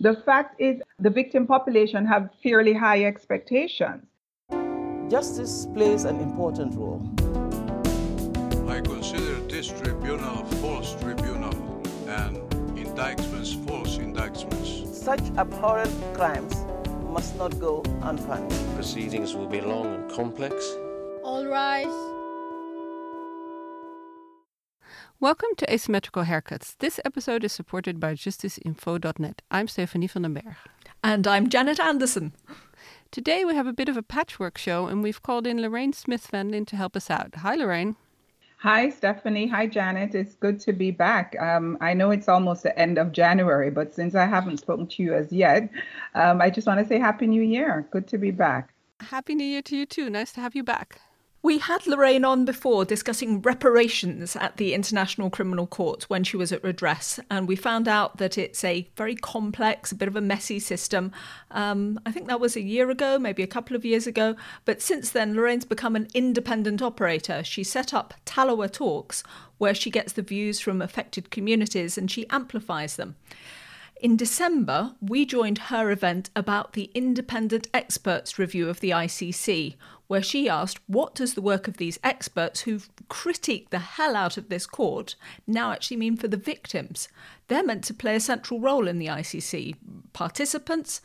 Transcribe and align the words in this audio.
The 0.00 0.14
fact 0.14 0.60
is, 0.60 0.80
the 1.00 1.10
victim 1.10 1.44
population 1.44 2.06
have 2.06 2.30
fairly 2.40 2.72
high 2.72 3.04
expectations. 3.04 4.06
Justice 5.10 5.66
plays 5.74 6.04
an 6.04 6.20
important 6.20 6.76
role. 6.76 7.02
I 8.68 8.80
consider 8.80 9.40
this 9.48 9.66
tribunal 9.66 10.42
a 10.42 10.44
false 10.62 10.94
tribunal 11.00 11.82
and 12.06 12.36
indictments 12.78 13.54
false 13.66 13.98
indictments. 13.98 14.96
Such 14.96 15.22
abhorrent 15.36 15.92
crimes 16.14 16.54
must 17.10 17.36
not 17.36 17.58
go 17.58 17.82
unpunished. 18.02 18.74
Proceedings 18.76 19.34
will 19.34 19.48
be 19.48 19.60
long 19.60 19.86
and 19.94 20.10
complex. 20.12 20.54
All 21.24 21.44
rise. 21.44 22.07
Welcome 25.20 25.48
to 25.56 25.72
Asymmetrical 25.72 26.22
Haircuts. 26.22 26.76
This 26.78 27.00
episode 27.04 27.42
is 27.42 27.50
supported 27.50 27.98
by 27.98 28.14
justiceinfo.net. 28.14 29.42
I'm 29.50 29.66
Stephanie 29.66 30.06
van 30.06 30.22
den 30.22 30.34
Berg. 30.34 30.54
And 31.02 31.26
I'm 31.26 31.48
Janet 31.48 31.80
Anderson. 31.80 32.34
Today 33.10 33.44
we 33.44 33.56
have 33.56 33.66
a 33.66 33.72
bit 33.72 33.88
of 33.88 33.96
a 33.96 34.02
patchwork 34.04 34.56
show 34.56 34.86
and 34.86 35.02
we've 35.02 35.20
called 35.20 35.44
in 35.44 35.60
Lorraine 35.60 35.92
Smith 35.92 36.28
Van 36.28 36.52
Lin 36.52 36.64
to 36.66 36.76
help 36.76 36.94
us 36.94 37.10
out. 37.10 37.34
Hi, 37.34 37.56
Lorraine. 37.56 37.96
Hi, 38.58 38.90
Stephanie. 38.90 39.48
Hi, 39.48 39.66
Janet. 39.66 40.14
It's 40.14 40.36
good 40.36 40.60
to 40.60 40.72
be 40.72 40.92
back. 40.92 41.34
Um, 41.40 41.78
I 41.80 41.94
know 41.94 42.12
it's 42.12 42.28
almost 42.28 42.62
the 42.62 42.78
end 42.78 42.96
of 42.96 43.10
January, 43.10 43.72
but 43.72 43.92
since 43.92 44.14
I 44.14 44.24
haven't 44.24 44.58
spoken 44.58 44.86
to 44.86 45.02
you 45.02 45.14
as 45.14 45.32
yet, 45.32 45.68
um, 46.14 46.40
I 46.40 46.48
just 46.48 46.68
want 46.68 46.78
to 46.78 46.86
say 46.86 47.00
Happy 47.00 47.26
New 47.26 47.42
Year. 47.42 47.88
Good 47.90 48.06
to 48.06 48.18
be 48.18 48.30
back. 48.30 48.72
Happy 49.00 49.34
New 49.34 49.46
Year 49.46 49.62
to 49.62 49.76
you 49.76 49.84
too. 49.84 50.10
Nice 50.10 50.30
to 50.34 50.40
have 50.40 50.54
you 50.54 50.62
back. 50.62 51.00
We 51.48 51.56
had 51.56 51.86
Lorraine 51.86 52.26
on 52.26 52.44
before 52.44 52.84
discussing 52.84 53.40
reparations 53.40 54.36
at 54.36 54.58
the 54.58 54.74
International 54.74 55.30
Criminal 55.30 55.66
Court 55.66 56.02
when 56.02 56.22
she 56.22 56.36
was 56.36 56.52
at 56.52 56.62
redress, 56.62 57.18
and 57.30 57.48
we 57.48 57.56
found 57.56 57.88
out 57.88 58.18
that 58.18 58.36
it's 58.36 58.62
a 58.64 58.86
very 58.98 59.14
complex, 59.14 59.90
a 59.90 59.94
bit 59.94 60.08
of 60.08 60.16
a 60.16 60.20
messy 60.20 60.58
system. 60.58 61.10
Um, 61.50 61.98
I 62.04 62.12
think 62.12 62.26
that 62.26 62.38
was 62.38 62.54
a 62.54 62.60
year 62.60 62.90
ago, 62.90 63.18
maybe 63.18 63.42
a 63.42 63.46
couple 63.46 63.74
of 63.74 63.86
years 63.86 64.06
ago, 64.06 64.36
but 64.66 64.82
since 64.82 65.08
then, 65.08 65.34
Lorraine's 65.34 65.64
become 65.64 65.96
an 65.96 66.08
independent 66.12 66.82
operator. 66.82 67.42
She 67.42 67.64
set 67.64 67.94
up 67.94 68.12
Taloa 68.26 68.70
Talks, 68.70 69.22
where 69.56 69.72
she 69.72 69.90
gets 69.90 70.12
the 70.12 70.20
views 70.20 70.60
from 70.60 70.82
affected 70.82 71.30
communities 71.30 71.96
and 71.96 72.10
she 72.10 72.28
amplifies 72.28 72.96
them. 72.96 73.16
In 74.00 74.16
December, 74.16 74.94
we 75.00 75.26
joined 75.26 75.58
her 75.58 75.90
event 75.90 76.30
about 76.36 76.74
the 76.74 76.88
independent 76.94 77.66
experts 77.74 78.38
review 78.38 78.68
of 78.68 78.78
the 78.78 78.90
ICC, 78.90 79.74
where 80.06 80.22
she 80.22 80.48
asked, 80.48 80.78
What 80.86 81.16
does 81.16 81.34
the 81.34 81.42
work 81.42 81.66
of 81.66 81.78
these 81.78 81.98
experts 82.04 82.60
who've 82.60 82.88
critiqued 83.08 83.70
the 83.70 83.80
hell 83.80 84.14
out 84.14 84.36
of 84.36 84.50
this 84.50 84.66
court 84.66 85.16
now 85.48 85.72
actually 85.72 85.96
mean 85.96 86.16
for 86.16 86.28
the 86.28 86.36
victims? 86.36 87.08
They're 87.48 87.64
meant 87.64 87.82
to 87.84 87.94
play 87.94 88.14
a 88.14 88.20
central 88.20 88.60
role 88.60 88.86
in 88.86 88.98
the 88.98 89.08
ICC, 89.08 89.74
participants, 90.12 91.00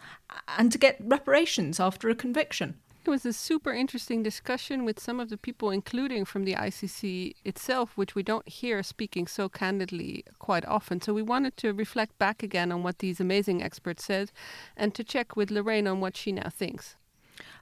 and 0.47 0.71
to 0.71 0.77
get 0.77 0.97
reparations 0.99 1.79
after 1.79 2.09
a 2.09 2.15
conviction. 2.15 2.75
It 3.05 3.09
was 3.09 3.25
a 3.25 3.33
super 3.33 3.73
interesting 3.73 4.23
discussion 4.23 4.85
with 4.85 4.97
some 4.97 5.19
of 5.19 5.29
the 5.29 5.35
people, 5.35 5.71
including 5.71 6.23
from 6.23 6.45
the 6.45 6.53
ICC 6.53 7.35
itself, 7.43 7.97
which 7.97 8.15
we 8.15 8.23
don't 8.23 8.47
hear 8.47 8.81
speaking 8.81 9.27
so 9.27 9.49
candidly 9.49 10.23
quite 10.39 10.63
often. 10.63 11.01
So 11.01 11.13
we 11.13 11.21
wanted 11.21 11.57
to 11.57 11.73
reflect 11.73 12.17
back 12.17 12.41
again 12.41 12.71
on 12.71 12.81
what 12.81 12.99
these 12.99 13.19
amazing 13.19 13.61
experts 13.61 14.05
said 14.05 14.31
and 14.77 14.95
to 14.95 15.03
check 15.03 15.35
with 15.35 15.51
Lorraine 15.51 15.85
on 15.85 15.99
what 15.99 16.15
she 16.15 16.31
now 16.31 16.47
thinks. 16.47 16.95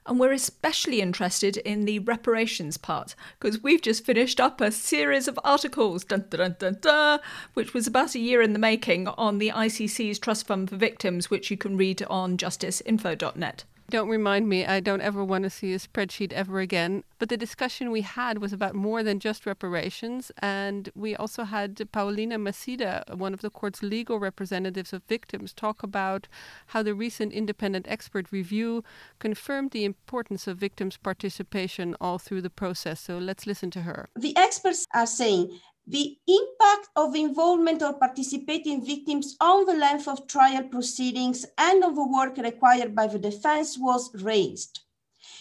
And 0.06 0.20
we're 0.20 0.32
especially 0.32 1.00
interested 1.00 1.56
in 1.56 1.86
the 1.86 1.98
reparations 1.98 2.76
part 2.76 3.16
because 3.40 3.60
we've 3.64 3.82
just 3.82 4.04
finished 4.04 4.38
up 4.38 4.60
a 4.60 4.70
series 4.70 5.26
of 5.26 5.40
articles, 5.42 6.04
dun, 6.04 6.26
dun, 6.30 6.54
dun, 6.80 7.18
which 7.54 7.74
was 7.74 7.88
about 7.88 8.14
a 8.14 8.20
year 8.20 8.42
in 8.42 8.52
the 8.52 8.60
making 8.60 9.08
on 9.08 9.38
the 9.38 9.50
ICC's 9.50 10.20
Trust 10.20 10.46
Fund 10.46 10.70
for 10.70 10.76
Victims, 10.76 11.30
which 11.30 11.50
you 11.50 11.56
can 11.56 11.76
read 11.76 12.00
on 12.04 12.36
justiceinfo.net. 12.36 13.64
Don't 13.92 14.08
remind 14.08 14.48
me, 14.48 14.64
I 14.64 14.80
don't 14.80 15.02
ever 15.02 15.22
want 15.22 15.44
to 15.44 15.50
see 15.50 15.74
a 15.74 15.78
spreadsheet 15.78 16.32
ever 16.32 16.60
again. 16.60 17.04
But 17.18 17.28
the 17.28 17.36
discussion 17.36 17.90
we 17.90 18.00
had 18.00 18.38
was 18.38 18.50
about 18.50 18.74
more 18.74 19.02
than 19.02 19.20
just 19.20 19.44
reparations. 19.44 20.32
And 20.38 20.88
we 20.94 21.14
also 21.14 21.44
had 21.44 21.76
Paolina 21.92 22.38
Massidda, 22.38 23.14
one 23.14 23.34
of 23.34 23.42
the 23.42 23.50
court's 23.50 23.82
legal 23.82 24.18
representatives 24.18 24.94
of 24.94 25.02
victims, 25.02 25.52
talk 25.52 25.82
about 25.82 26.26
how 26.68 26.82
the 26.82 26.94
recent 26.94 27.34
independent 27.34 27.84
expert 27.86 28.32
review 28.32 28.82
confirmed 29.18 29.72
the 29.72 29.84
importance 29.84 30.46
of 30.46 30.56
victims' 30.56 30.96
participation 30.96 31.94
all 32.00 32.16
through 32.16 32.40
the 32.40 32.48
process. 32.48 32.98
So 32.98 33.18
let's 33.18 33.46
listen 33.46 33.70
to 33.72 33.82
her. 33.82 34.08
The 34.16 34.34
experts 34.38 34.86
are 34.94 35.06
saying 35.06 35.60
the 35.86 36.16
impact 36.28 36.88
of 36.94 37.16
involvement 37.16 37.82
or 37.82 37.94
participating 37.94 38.84
victims 38.84 39.36
on 39.40 39.66
the 39.66 39.74
length 39.74 40.06
of 40.06 40.26
trial 40.26 40.62
proceedings 40.64 41.44
and 41.58 41.82
on 41.82 41.94
the 41.94 42.06
work 42.06 42.36
required 42.36 42.94
by 42.94 43.06
the 43.06 43.18
defense 43.18 43.76
was 43.78 44.10
raised. 44.22 44.80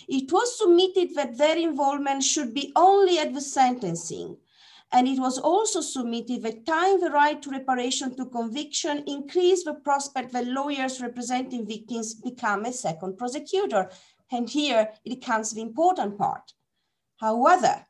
It 0.08 0.32
was 0.32 0.58
submitted 0.58 1.16
that 1.16 1.38
their 1.38 1.58
involvement 1.58 2.24
should 2.24 2.54
be 2.54 2.72
only 2.76 3.20
at 3.20 3.34
the 3.34 3.42
sentencing. 3.42 4.38
And 4.92 5.08
it 5.08 5.20
was 5.20 5.38
also 5.38 5.80
submitted 5.80 6.44
that 6.44 6.66
tying 6.66 7.00
the 7.00 7.12
right 7.12 7.42
to 7.42 7.50
reparation 7.50 8.16
to 8.18 8.26
conviction 8.26 9.04
increased 9.08 9.66
the 9.66 9.76
prospect 9.76 10.34
that 10.34 10.48
lawyers 10.48 11.02
representing 11.02 11.66
victims 11.66 12.14
become 12.14 12.66
a 12.66 12.74
second 12.74 13.18
prosecutor. 13.18 13.90
And 14.32 14.50
here 14.50 14.90
it 15.06 15.24
comes 15.24 15.52
the 15.52 15.62
important 15.62 16.18
part. 16.18 16.54
However, 17.18 17.86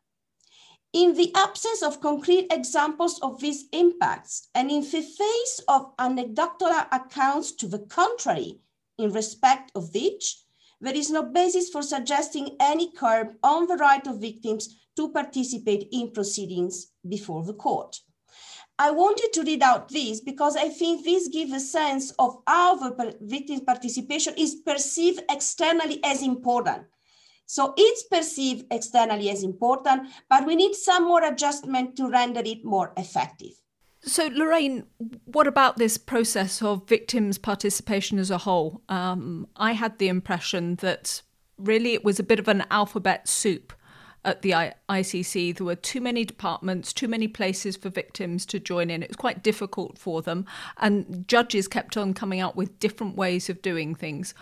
in 0.94 1.14
the 1.14 1.32
absence 1.36 1.82
of 1.82 2.02
concrete 2.02 2.48
examples 2.52 3.20
of 3.20 3.40
these 3.40 3.66
impacts, 3.72 4.50
and 4.54 4.70
in 4.70 4.82
the 4.82 5.02
face 5.02 5.62
of 5.68 5.94
anecdotal 6.00 6.74
accounts 6.92 7.54
to 7.54 7.68
the 7.68 7.80
contrary, 7.80 8.60
in 8.98 9.12
respect 9.12 9.72
of 9.76 9.94
which, 9.94 10.44
there 10.82 10.96
is 10.96 11.10
no 11.10 11.24
basis 11.24 11.70
for 11.70 11.82
suggesting 11.82 12.58
any 12.60 12.92
curb 12.92 13.36
on 13.44 13.68
the 13.68 13.78
right 13.78 14.06
of 14.08 14.20
victims 14.20 14.82
to 14.98 15.12
participate 15.14 15.88
in 15.92 16.12
proceedings 16.12 16.88
before 17.08 17.44
the 17.46 17.54
court. 17.54 17.98
I 18.78 18.92
wanted 18.92 19.32
to 19.34 19.44
read 19.44 19.62
out 19.62 19.90
this 19.90 20.20
because 20.20 20.58
I 20.58 20.70
think 20.70 21.06
this 21.06 21.28
gives 21.28 21.54
a 21.54 21.60
sense 21.60 22.12
of 22.18 22.42
how 22.48 22.76
the 22.76 23.16
victim's 23.22 23.62
participation 23.62 24.34
is 24.38 24.56
perceived 24.56 25.22
externally 25.30 26.04
as 26.04 26.24
important 26.24 26.84
so 27.52 27.74
it's 27.76 28.04
perceived 28.04 28.66
externally 28.72 29.30
as 29.30 29.44
important, 29.44 30.08
but 30.30 30.46
we 30.46 30.56
need 30.56 30.74
some 30.74 31.04
more 31.04 31.22
adjustment 31.22 31.98
to 31.98 32.10
render 32.10 32.42
it 32.46 32.64
more 32.64 32.94
effective. 32.96 33.52
So, 34.04 34.28
Lorraine, 34.28 34.86
what 35.26 35.48
about 35.48 35.76
this 35.76 35.98
process 35.98 36.62
of 36.62 36.88
victims' 36.88 37.38
participation 37.38 38.20
as 38.20 38.32
a 38.32 38.38
whole? 38.38 38.82
Um, 38.88 39.50
I 39.58 39.74
had 39.74 40.00
the 40.00 40.08
impression 40.08 40.76
that 40.76 41.24
really 41.58 41.94
it 41.94 42.06
was 42.06 42.22
a 42.22 42.24
bit 42.24 42.40
of 42.40 42.48
an 42.48 42.64
alphabet 42.72 43.28
soup 43.28 43.74
at 44.24 44.44
the 44.44 44.52
ICC. 44.88 45.58
There 45.58 45.66
were 45.66 45.76
too 45.76 46.00
many 46.00 46.24
departments, 46.24 46.94
too 46.94 47.10
many 47.10 47.28
places 47.28 47.76
for 47.76 47.90
victims 47.90 48.46
to 48.46 48.62
join 48.62 48.90
in. 48.90 49.04
It 49.04 49.10
was 49.10 49.18
quite 49.18 49.44
difficult 49.44 49.98
for 49.98 50.22
them, 50.22 50.46
and 50.78 51.28
judges 51.28 51.68
kept 51.68 51.98
on 51.98 52.14
coming 52.14 52.40
out 52.40 52.56
with 52.56 52.80
different 52.80 53.18
ways 53.18 53.50
of 53.50 53.62
doing 53.62 53.94
things 53.94 54.34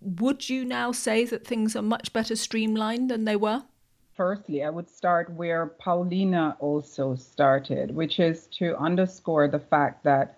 would 0.00 0.48
you 0.48 0.64
now 0.64 0.92
say 0.92 1.24
that 1.24 1.46
things 1.46 1.74
are 1.76 1.82
much 1.82 2.12
better 2.12 2.36
streamlined 2.36 3.10
than 3.10 3.24
they 3.24 3.36
were? 3.36 3.62
Firstly, 4.14 4.64
I 4.64 4.70
would 4.70 4.90
start 4.90 5.30
where 5.30 5.66
Paolina 5.78 6.56
also 6.58 7.14
started, 7.14 7.94
which 7.94 8.18
is 8.18 8.46
to 8.58 8.76
underscore 8.76 9.46
the 9.48 9.60
fact 9.60 10.02
that 10.04 10.36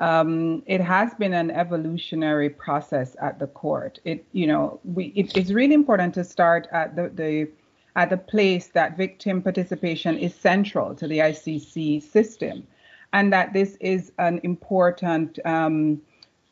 um, 0.00 0.62
it 0.66 0.80
has 0.80 1.14
been 1.14 1.34
an 1.34 1.50
evolutionary 1.50 2.48
process 2.48 3.14
at 3.20 3.38
the 3.38 3.46
court. 3.46 4.00
It, 4.04 4.24
you 4.32 4.46
know, 4.46 4.80
we, 4.82 5.06
it, 5.16 5.36
it's 5.36 5.52
really 5.52 5.74
important 5.74 6.14
to 6.14 6.24
start 6.24 6.66
at 6.72 6.96
the, 6.96 7.10
the 7.10 7.48
at 7.96 8.08
the 8.08 8.16
place 8.16 8.68
that 8.68 8.96
victim 8.96 9.42
participation 9.42 10.16
is 10.16 10.34
central 10.34 10.94
to 10.94 11.06
the 11.06 11.18
ICC 11.18 12.02
system, 12.02 12.66
and 13.12 13.32
that 13.32 13.52
this 13.52 13.76
is 13.80 14.12
an 14.18 14.40
important 14.42 15.38
um, 15.44 16.00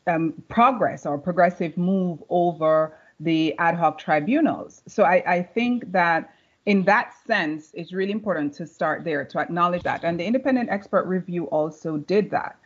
um, 0.09 0.33
progress 0.49 1.05
or 1.05 1.17
progressive 1.17 1.77
move 1.77 2.19
over 2.29 2.73
the 3.19 3.55
ad 3.57 3.75
hoc 3.75 3.97
tribunals. 3.99 4.81
So 4.87 5.03
I, 5.03 5.23
I 5.35 5.43
think 5.43 5.91
that 5.91 6.33
in 6.65 6.83
that 6.83 7.13
sense, 7.25 7.71
it's 7.73 7.93
really 7.93 8.11
important 8.11 8.53
to 8.55 8.67
start 8.67 9.03
there 9.03 9.25
to 9.25 9.39
acknowledge 9.39 9.83
that. 9.83 10.03
And 10.03 10.19
the 10.19 10.25
independent 10.25 10.69
expert 10.69 11.05
review 11.05 11.45
also 11.45 11.97
did 11.97 12.31
that. 12.31 12.57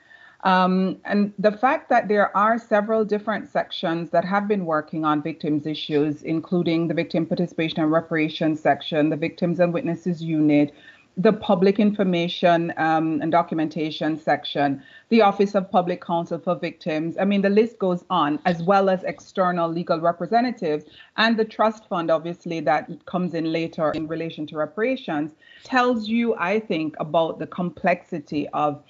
Um, 0.44 0.98
and 1.06 1.34
the 1.40 1.54
fact 1.54 1.88
that 1.90 2.10
there 2.10 2.36
are 2.36 2.60
several 2.60 3.06
different 3.06 3.50
sections 3.50 4.10
that 4.10 4.26
have 4.26 4.46
been 4.46 4.66
working 4.66 5.06
on 5.06 5.24
victims' 5.24 5.66
issues, 5.66 6.22
including 6.24 6.90
the 6.90 6.94
Victim 6.94 7.26
Participation 7.26 7.80
and 7.80 7.92
Reparations 7.92 8.60
section, 8.60 9.10
the 9.10 9.16
Victims 9.16 9.62
and 9.62 9.74
Witnesses 9.74 10.22
Unit, 10.22 10.74
the 11.18 11.34
public 11.34 11.80
information 11.80 12.74
um, 12.78 13.22
and 13.22 13.32
documentation 13.32 14.18
section, 14.20 14.82
the 15.10 15.22
Office 15.22 15.54
of 15.54 15.70
Public 15.70 16.04
Counsel 16.04 16.40
for 16.40 16.56
Victims. 16.56 17.18
I 17.20 17.26
mean, 17.26 17.42
the 17.42 17.50
list 17.50 17.78
goes 17.78 18.04
on, 18.10 18.40
as 18.46 18.64
well 18.64 18.90
as 18.90 19.04
external 19.04 19.70
legal 19.70 20.00
representatives 20.00 20.86
and 21.18 21.38
the 21.38 21.46
trust 21.46 21.88
fund, 21.88 22.10
obviously, 22.10 22.60
that 22.62 22.90
comes 23.06 23.36
in 23.36 23.52
later 23.52 23.92
in 23.92 24.08
relation 24.08 24.48
to 24.48 24.58
reparations, 24.58 25.34
tells 25.64 26.08
you, 26.08 26.36
I 26.36 26.60
think, 26.60 26.96
about 27.00 27.38
the 27.38 27.48
complexity 27.48 28.48
of 28.50 28.84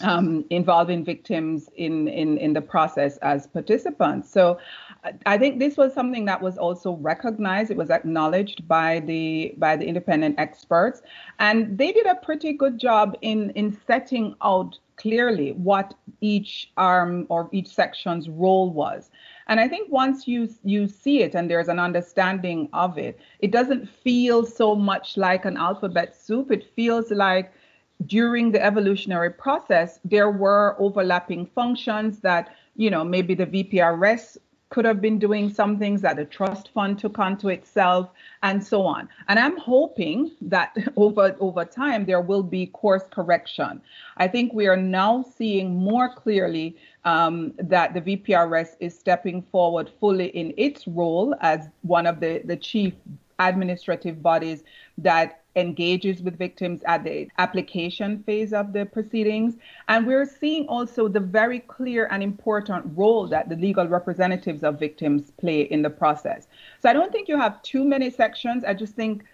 um, 0.00 0.44
involving 0.50 1.04
victims 1.04 1.70
in, 1.76 2.08
in, 2.08 2.38
in 2.38 2.52
the 2.52 2.60
process 2.60 3.16
as 3.18 3.46
participants. 3.46 4.30
So 4.30 4.58
I 5.26 5.36
think 5.38 5.58
this 5.58 5.76
was 5.76 5.92
something 5.92 6.24
that 6.26 6.40
was 6.40 6.56
also 6.56 6.92
recognized. 6.92 7.70
It 7.70 7.76
was 7.76 7.90
acknowledged 7.90 8.66
by 8.66 9.00
the 9.00 9.54
by 9.58 9.76
the 9.76 9.84
independent 9.84 10.38
experts, 10.38 11.02
and 11.38 11.76
they 11.76 11.92
did 11.92 12.06
a 12.06 12.14
pretty 12.14 12.54
good 12.54 12.78
job 12.78 13.16
in 13.20 13.50
in 13.50 13.76
setting 13.86 14.34
out 14.42 14.78
clearly 14.96 15.52
what 15.52 15.94
each 16.20 16.70
arm 16.76 17.26
or 17.28 17.48
each 17.52 17.68
section's 17.68 18.28
role 18.28 18.70
was. 18.70 19.10
And 19.46 19.60
I 19.60 19.68
think 19.68 19.92
once 19.92 20.26
you 20.26 20.48
you 20.62 20.88
see 20.88 21.22
it 21.22 21.34
and 21.34 21.50
there's 21.50 21.68
an 21.68 21.78
understanding 21.78 22.70
of 22.72 22.96
it, 22.96 23.20
it 23.40 23.50
doesn't 23.50 23.86
feel 23.86 24.46
so 24.46 24.74
much 24.74 25.18
like 25.18 25.44
an 25.44 25.58
alphabet 25.58 26.16
soup. 26.16 26.50
It 26.50 26.64
feels 26.74 27.10
like 27.10 27.52
during 28.06 28.52
the 28.52 28.62
evolutionary 28.62 29.30
process, 29.30 30.00
there 30.04 30.30
were 30.30 30.76
overlapping 30.78 31.46
functions 31.46 32.20
that, 32.20 32.54
you 32.76 32.90
know, 32.90 33.04
maybe 33.04 33.34
the 33.34 33.46
VPRS 33.46 34.38
could 34.74 34.84
have 34.84 35.00
been 35.00 35.20
doing 35.20 35.48
some 35.48 35.78
things 35.78 36.00
that 36.02 36.16
the 36.16 36.24
trust 36.24 36.70
fund 36.74 36.98
took 36.98 37.16
onto 37.20 37.48
itself 37.48 38.10
and 38.42 38.64
so 38.64 38.82
on. 38.82 39.08
And 39.28 39.38
i'm 39.38 39.56
hoping 39.56 40.32
that 40.40 40.76
over 40.96 41.36
over 41.38 41.64
time 41.64 42.06
there 42.06 42.20
will 42.20 42.42
be 42.42 42.66
course 42.66 43.04
correction. 43.08 43.80
I 44.16 44.26
think 44.26 44.52
we 44.52 44.66
are 44.66 44.76
now 44.76 45.24
seeing 45.36 45.76
more 45.76 46.08
clearly 46.12 46.76
um, 47.04 47.52
that 47.58 47.94
the 47.94 48.00
vprs 48.00 48.70
is 48.80 48.98
stepping 48.98 49.42
forward 49.42 49.92
fully 50.00 50.28
in 50.28 50.52
its 50.56 50.88
role 50.88 51.36
as 51.40 51.68
one 51.82 52.06
of 52.06 52.18
the 52.18 52.42
the 52.44 52.56
chief 52.56 52.94
administrative 53.38 54.22
bodies 54.22 54.64
that 54.98 55.43
engages 55.56 56.22
with 56.22 56.38
victims 56.38 56.82
at 56.86 57.04
the 57.04 57.28
application 57.38 58.22
phase 58.24 58.52
of 58.52 58.72
the 58.72 58.84
proceedings. 58.86 59.54
And 59.88 60.06
we're 60.06 60.26
seeing 60.26 60.66
also 60.66 61.08
the 61.08 61.20
very 61.20 61.60
clear 61.60 62.08
and 62.10 62.22
important 62.22 62.86
role 62.96 63.26
that 63.28 63.48
the 63.48 63.56
legal 63.56 63.86
representatives 63.86 64.62
of 64.62 64.78
victims 64.78 65.30
play 65.38 65.62
in 65.62 65.82
the 65.82 65.90
process. 65.90 66.48
So 66.80 66.88
I 66.88 66.92
don't 66.92 67.12
think 67.12 67.28
you 67.28 67.36
have 67.36 67.62
too 67.62 67.84
many 67.84 68.10
sections. 68.10 68.64
I 68.64 68.74
just 68.74 68.94
think 68.94 69.24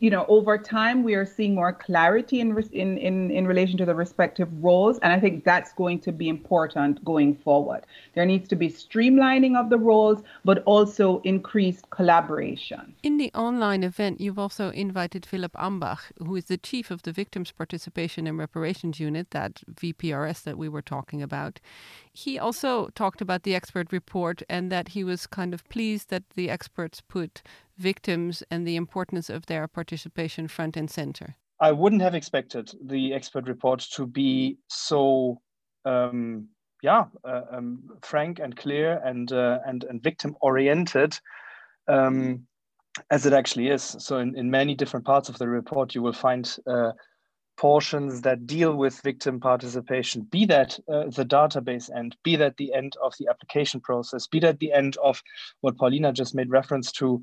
you 0.00 0.08
know, 0.08 0.24
over 0.28 0.56
time, 0.56 1.02
we 1.02 1.14
are 1.14 1.26
seeing 1.26 1.54
more 1.54 1.74
clarity 1.74 2.40
in, 2.40 2.56
in, 2.72 2.96
in, 2.96 3.30
in 3.30 3.46
relation 3.46 3.76
to 3.76 3.84
the 3.84 3.94
respective 3.94 4.48
roles. 4.64 4.98
And 5.00 5.12
I 5.12 5.20
think 5.20 5.44
that's 5.44 5.74
going 5.74 6.00
to 6.00 6.12
be 6.12 6.28
important 6.30 7.04
going 7.04 7.36
forward. 7.36 7.84
There 8.14 8.24
needs 8.24 8.48
to 8.48 8.56
be 8.56 8.68
streamlining 8.70 9.60
of 9.60 9.68
the 9.68 9.76
roles, 9.76 10.22
but 10.42 10.62
also 10.64 11.20
increased 11.24 11.90
collaboration. 11.90 12.94
In 13.02 13.18
the 13.18 13.30
online 13.34 13.84
event, 13.84 14.22
you've 14.22 14.38
also 14.38 14.70
invited 14.70 15.26
Philipp 15.26 15.52
Ambach, 15.52 16.00
who 16.18 16.34
is 16.34 16.46
the 16.46 16.56
chief 16.56 16.90
of 16.90 17.02
the 17.02 17.12
Victims 17.12 17.52
Participation 17.52 18.26
and 18.26 18.38
Reparations 18.38 18.98
Unit, 18.98 19.30
that 19.32 19.60
VPRS 19.70 20.42
that 20.44 20.56
we 20.56 20.68
were 20.68 20.82
talking 20.82 21.22
about. 21.22 21.60
He 22.10 22.38
also 22.38 22.88
talked 22.94 23.20
about 23.20 23.42
the 23.42 23.54
expert 23.54 23.92
report 23.92 24.42
and 24.48 24.72
that 24.72 24.88
he 24.88 25.04
was 25.04 25.26
kind 25.26 25.52
of 25.52 25.68
pleased 25.68 26.08
that 26.08 26.30
the 26.30 26.48
experts 26.48 27.02
put 27.02 27.42
victims 27.80 28.42
and 28.50 28.66
the 28.66 28.76
importance 28.76 29.28
of 29.28 29.46
their 29.46 29.66
participation 29.66 30.48
front 30.48 30.76
and 30.76 30.90
center? 30.90 31.36
I 31.60 31.72
wouldn't 31.72 32.02
have 32.02 32.14
expected 32.14 32.72
the 32.82 33.12
expert 33.12 33.48
report 33.48 33.80
to 33.92 34.06
be 34.06 34.58
so, 34.68 35.40
um, 35.84 36.48
yeah, 36.82 37.04
uh, 37.24 37.42
um, 37.52 37.82
frank 38.02 38.38
and 38.38 38.56
clear 38.56 39.00
and 39.04 39.30
uh, 39.32 39.58
and 39.66 39.84
and 39.84 40.02
victim 40.02 40.36
oriented. 40.40 41.18
Um, 41.88 42.46
as 43.10 43.24
it 43.24 43.32
actually 43.32 43.68
is. 43.68 43.82
So, 43.82 44.18
in, 44.18 44.36
in 44.36 44.50
many 44.50 44.74
different 44.74 45.06
parts 45.06 45.28
of 45.28 45.38
the 45.38 45.48
report, 45.48 45.94
you 45.94 46.02
will 46.02 46.12
find 46.12 46.56
uh, 46.66 46.92
portions 47.56 48.22
that 48.22 48.46
deal 48.46 48.74
with 48.74 49.02
victim 49.02 49.38
participation, 49.38 50.22
be 50.22 50.46
that 50.46 50.78
uh, 50.88 51.04
the 51.10 51.26
database 51.26 51.94
end, 51.94 52.16
be 52.24 52.34
that 52.34 52.56
the 52.56 52.72
end 52.72 52.96
of 53.02 53.12
the 53.18 53.28
application 53.28 53.80
process, 53.80 54.26
be 54.26 54.40
that 54.40 54.58
the 54.60 54.72
end 54.72 54.96
of 55.02 55.22
what 55.60 55.76
Paolina 55.76 56.10
just 56.10 56.34
made 56.34 56.48
reference 56.48 56.90
to, 56.92 57.22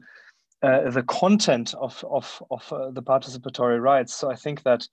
uh, 0.64 0.90
the 0.90 1.04
content 1.04 1.74
of 1.76 2.04
of, 2.10 2.42
of 2.50 2.74
uh, 2.74 2.92
the 2.92 3.04
participatory 3.04 3.82
rights. 3.82 4.16
So 4.16 4.32
I 4.32 4.36
think 4.36 4.64
that 4.64 4.88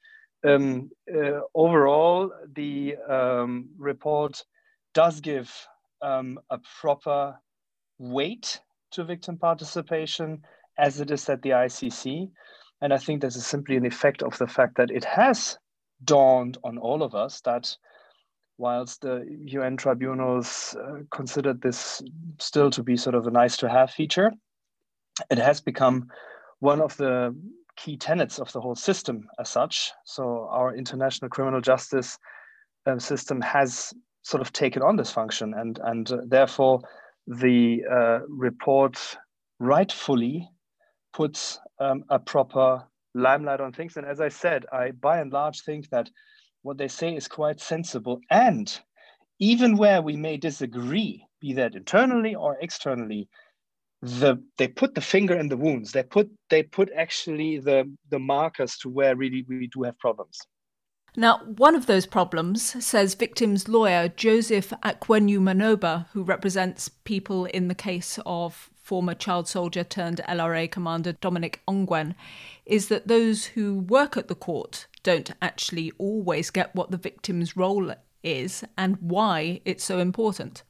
um, 0.44 0.90
uh, 1.12 1.40
overall 1.54 2.30
the 2.54 2.96
um, 3.08 3.70
report 3.78 4.44
does 4.92 5.20
give 5.20 5.50
um, 6.02 6.38
a 6.50 6.58
proper 6.80 7.38
weight 7.98 8.60
to 8.92 9.04
victim 9.04 9.36
participation 9.38 10.42
as 10.78 11.00
it 11.00 11.10
is 11.10 11.28
at 11.28 11.42
the 11.42 11.50
ICC. 11.50 12.30
And 12.80 12.92
I 12.92 12.98
think 12.98 13.20
this 13.20 13.36
is 13.36 13.46
simply 13.46 13.76
an 13.76 13.86
effect 13.86 14.22
of 14.22 14.36
the 14.38 14.46
fact 14.46 14.76
that 14.76 14.90
it 14.90 15.04
has 15.04 15.58
dawned 16.04 16.58
on 16.64 16.76
all 16.78 17.02
of 17.02 17.14
us 17.14 17.40
that 17.42 17.74
whilst 18.58 19.00
the 19.00 19.24
UN 19.46 19.76
tribunals 19.76 20.76
uh, 20.78 20.98
considered 21.10 21.60
this 21.62 22.02
still 22.38 22.70
to 22.70 22.82
be 22.82 22.96
sort 22.96 23.14
of 23.14 23.26
a 23.26 23.30
nice 23.30 23.56
to 23.58 23.68
have 23.68 23.90
feature, 23.90 24.32
it 25.30 25.38
has 25.38 25.60
become 25.60 26.08
one 26.60 26.80
of 26.80 26.96
the 26.96 27.34
key 27.76 27.96
tenets 27.96 28.38
of 28.38 28.52
the 28.52 28.60
whole 28.60 28.74
system 28.74 29.26
as 29.38 29.48
such. 29.48 29.92
So 30.04 30.48
our 30.50 30.74
international 30.74 31.28
criminal 31.28 31.60
justice 31.60 32.18
uh, 32.86 32.98
system 32.98 33.40
has 33.40 33.92
sort 34.22 34.40
of 34.40 34.52
taken 34.52 34.82
on 34.82 34.96
this 34.96 35.10
function, 35.10 35.54
and 35.54 35.78
and 35.82 36.10
uh, 36.10 36.18
therefore 36.26 36.80
the 37.26 37.82
uh, 37.90 38.20
report 38.28 38.98
rightfully 39.58 40.48
puts 41.12 41.58
um, 41.78 42.04
a 42.10 42.18
proper 42.18 42.84
limelight 43.14 43.60
on 43.60 43.72
things. 43.72 43.96
And 43.96 44.06
as 44.06 44.20
I 44.20 44.28
said, 44.28 44.66
I 44.72 44.90
by 44.90 45.20
and 45.20 45.32
large 45.32 45.60
think 45.62 45.88
that 45.90 46.10
what 46.62 46.78
they 46.78 46.88
say 46.88 47.14
is 47.14 47.28
quite 47.28 47.60
sensible. 47.60 48.20
And 48.30 48.76
even 49.38 49.76
where 49.76 50.02
we 50.02 50.16
may 50.16 50.36
disagree, 50.36 51.26
be 51.40 51.52
that 51.54 51.74
internally 51.74 52.34
or 52.34 52.56
externally, 52.60 53.28
the 54.04 54.42
they 54.58 54.68
put 54.68 54.94
the 54.94 55.00
finger 55.00 55.34
in 55.34 55.48
the 55.48 55.56
wounds 55.56 55.92
they 55.92 56.02
put 56.02 56.30
they 56.50 56.62
put 56.62 56.90
actually 56.96 57.58
the 57.58 57.90
the 58.10 58.18
markers 58.18 58.76
to 58.76 58.88
where 58.88 59.16
really 59.16 59.44
we 59.48 59.66
do 59.68 59.82
have 59.82 59.98
problems 59.98 60.38
now, 61.16 61.38
one 61.44 61.76
of 61.76 61.86
those 61.86 62.06
problems, 62.06 62.84
says 62.84 63.14
victim's 63.14 63.68
lawyer 63.68 64.08
Joseph 64.08 64.70
Akwenyu 64.82 65.38
Manoba, 65.38 66.06
who 66.12 66.24
represents 66.24 66.88
people 66.88 67.44
in 67.44 67.68
the 67.68 67.74
case 67.74 68.18
of 68.26 68.68
former 68.82 69.14
child 69.14 69.46
soldier 69.46 69.84
turned 69.84 70.20
LRA 70.28 70.68
commander 70.68 71.12
Dominic 71.12 71.62
Ongwen, 71.68 72.16
is 72.66 72.88
that 72.88 73.06
those 73.06 73.44
who 73.46 73.78
work 73.78 74.16
at 74.16 74.26
the 74.26 74.34
court 74.34 74.88
don't 75.04 75.30
actually 75.40 75.92
always 75.98 76.50
get 76.50 76.74
what 76.74 76.90
the 76.90 76.96
victim's 76.96 77.56
role 77.56 77.94
is 78.24 78.64
and 78.76 78.96
why 79.00 79.60
it's 79.64 79.84
so 79.84 80.00
important. 80.00 80.64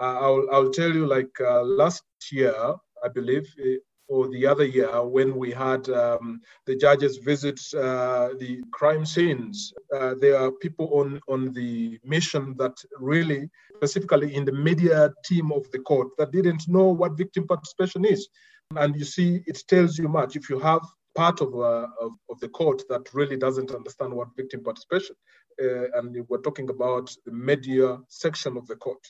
Uh, 0.00 0.18
I'll, 0.18 0.46
I'll 0.50 0.70
tell 0.70 0.94
you, 0.94 1.06
like 1.06 1.38
uh, 1.42 1.62
last 1.62 2.04
year, 2.32 2.54
I 3.04 3.08
believe, 3.08 3.46
eh, 3.64 3.76
or 4.10 4.28
the 4.28 4.44
other 4.44 4.64
year, 4.64 5.06
when 5.06 5.36
we 5.36 5.52
had 5.52 5.88
um, 5.88 6.40
the 6.66 6.76
judges 6.76 7.18
visit 7.18 7.60
uh, 7.74 8.30
the 8.38 8.60
crime 8.72 9.06
scenes, 9.06 9.72
uh, 9.96 10.14
there 10.20 10.36
are 10.36 10.50
people 10.50 10.88
on, 10.92 11.20
on 11.28 11.52
the 11.52 12.00
mission 12.04 12.56
that 12.58 12.76
really, 12.98 13.48
specifically 13.76 14.34
in 14.34 14.44
the 14.44 14.52
media 14.52 15.12
team 15.24 15.52
of 15.52 15.70
the 15.70 15.78
court, 15.78 16.08
that 16.18 16.32
didn't 16.32 16.66
know 16.66 16.88
what 16.88 17.16
victim 17.16 17.46
participation 17.46 18.04
is. 18.04 18.28
And 18.76 18.96
you 18.96 19.04
see, 19.04 19.42
it 19.46 19.62
tells 19.68 19.96
you 19.96 20.08
much. 20.08 20.34
If 20.34 20.50
you 20.50 20.58
have 20.58 20.82
part 21.14 21.40
of, 21.40 21.54
uh, 21.54 21.86
of, 22.00 22.12
of, 22.30 22.40
the 22.40 22.48
court 22.48 22.82
that 22.88 23.14
really 23.14 23.36
doesn't 23.36 23.72
understand 23.72 24.12
what 24.12 24.28
victim 24.36 24.62
participation, 24.62 25.16
uh, 25.62 25.90
and 25.98 26.16
we're 26.28 26.38
talking 26.38 26.70
about 26.70 27.14
the 27.26 27.32
media 27.32 27.98
section 28.08 28.56
of 28.56 28.66
the 28.66 28.76
court. 28.76 29.04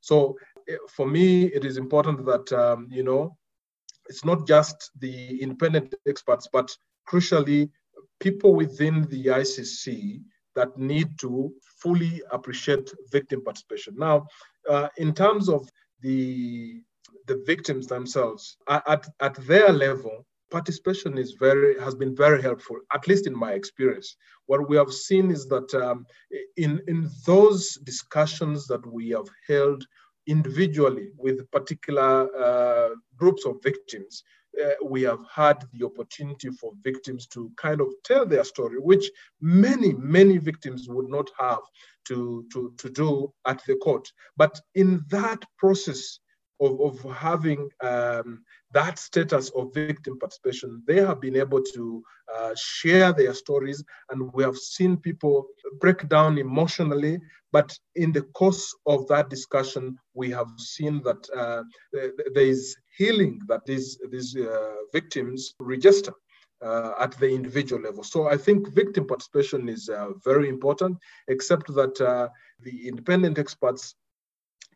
So 0.00 0.36
for 0.88 1.06
me, 1.06 1.46
it 1.46 1.64
is 1.64 1.76
important 1.76 2.24
that, 2.24 2.52
um, 2.52 2.88
you 2.90 3.02
know, 3.02 3.36
it's 4.06 4.24
not 4.24 4.46
just 4.46 4.90
the 4.98 5.40
independent 5.40 5.94
experts, 6.06 6.48
but 6.52 6.70
crucially, 7.08 7.70
people 8.20 8.54
within 8.54 9.06
the 9.08 9.26
ICC 9.26 10.22
that 10.54 10.76
need 10.78 11.18
to 11.18 11.52
fully 11.82 12.22
appreciate 12.30 12.90
victim 13.10 13.42
participation. 13.42 13.94
Now, 13.96 14.26
uh, 14.68 14.88
in 14.96 15.14
terms 15.14 15.48
of 15.48 15.68
the 16.00 16.82
the 17.26 17.42
victims 17.46 17.86
themselves, 17.86 18.58
at, 18.68 19.06
at 19.20 19.34
their 19.46 19.72
level, 19.72 20.26
participation 20.50 21.16
is 21.16 21.32
very 21.32 21.78
has 21.80 21.94
been 21.94 22.14
very 22.14 22.40
helpful 22.40 22.78
at 22.94 23.08
least 23.08 23.26
in 23.26 23.36
my 23.44 23.52
experience 23.52 24.16
what 24.46 24.68
we 24.68 24.76
have 24.76 24.92
seen 24.92 25.30
is 25.30 25.46
that 25.46 25.68
um, 25.74 26.06
in 26.56 26.80
in 26.86 27.10
those 27.26 27.74
discussions 27.92 28.66
that 28.66 28.84
we 28.96 29.08
have 29.10 29.28
held 29.48 29.80
individually 30.26 31.08
with 31.16 31.50
particular 31.50 32.28
uh, 32.36 32.94
groups 33.16 33.44
of 33.46 33.62
victims, 33.62 34.22
uh, 34.62 34.70
we 34.84 35.02
have 35.02 35.20
had 35.32 35.64
the 35.72 35.84
opportunity 35.84 36.48
for 36.50 36.72
victims 36.82 37.26
to 37.26 37.50
kind 37.56 37.80
of 37.80 37.88
tell 38.04 38.24
their 38.24 38.44
story, 38.44 38.78
which 38.78 39.10
many, 39.40 39.92
many 39.94 40.38
victims 40.38 40.88
would 40.88 41.08
not 41.08 41.28
have 41.38 41.60
to, 42.06 42.44
to, 42.52 42.72
to 42.78 42.90
do 42.90 43.32
at 43.46 43.62
the 43.66 43.76
court. 43.76 44.08
But 44.36 44.60
in 44.74 45.04
that 45.08 45.44
process, 45.58 46.20
of, 46.60 46.80
of 46.80 47.14
having 47.14 47.68
um, 47.82 48.42
that 48.72 48.98
status 48.98 49.50
of 49.50 49.74
victim 49.74 50.18
participation, 50.18 50.82
they 50.86 50.96
have 51.00 51.20
been 51.20 51.36
able 51.36 51.62
to 51.62 52.02
uh, 52.34 52.54
share 52.56 53.12
their 53.12 53.34
stories, 53.34 53.82
and 54.10 54.32
we 54.32 54.42
have 54.42 54.56
seen 54.56 54.96
people 54.96 55.46
break 55.80 56.08
down 56.08 56.38
emotionally. 56.38 57.18
But 57.52 57.78
in 57.94 58.12
the 58.12 58.22
course 58.22 58.74
of 58.86 59.06
that 59.08 59.30
discussion, 59.30 59.96
we 60.14 60.30
have 60.30 60.48
seen 60.56 61.02
that 61.04 61.28
uh, 61.36 61.62
there 61.92 62.44
is 62.44 62.76
healing 62.96 63.40
that 63.48 63.64
these, 63.64 63.98
these 64.10 64.36
uh, 64.36 64.74
victims 64.92 65.54
register. 65.58 66.12
Uh, 66.62 66.94
at 66.98 67.12
the 67.18 67.28
individual 67.28 67.82
level. 67.82 68.02
So 68.02 68.28
I 68.30 68.38
think 68.38 68.72
victim 68.72 69.06
participation 69.06 69.68
is 69.68 69.90
uh, 69.90 70.12
very 70.24 70.48
important, 70.48 70.96
except 71.28 71.66
that 71.74 72.00
uh, 72.00 72.28
the 72.60 72.88
independent 72.88 73.38
experts 73.38 73.96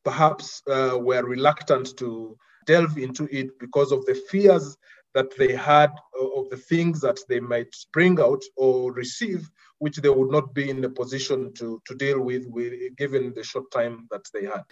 perhaps 0.04 0.62
uh, 0.68 0.98
were 0.98 1.24
reluctant 1.24 1.96
to 1.98 2.36
delve 2.66 2.98
into 2.98 3.28
it 3.30 3.58
because 3.58 3.92
of 3.92 4.04
the 4.06 4.14
fears 4.30 4.76
that 5.14 5.36
they 5.38 5.54
had 5.54 5.90
of 6.20 6.50
the 6.50 6.56
things 6.56 7.00
that 7.00 7.18
they 7.28 7.40
might 7.40 7.74
bring 7.92 8.20
out 8.20 8.42
or 8.56 8.92
receive, 8.92 9.50
which 9.78 9.96
they 9.96 10.08
would 10.08 10.30
not 10.30 10.54
be 10.54 10.68
in 10.70 10.84
a 10.84 10.90
position 10.90 11.52
to, 11.54 11.80
to 11.86 11.94
deal 11.94 12.20
with, 12.20 12.44
with 12.46 12.72
given 12.96 13.32
the 13.34 13.42
short 13.42 13.70
time 13.70 14.06
that 14.10 14.24
they 14.32 14.44
had. 14.44 14.62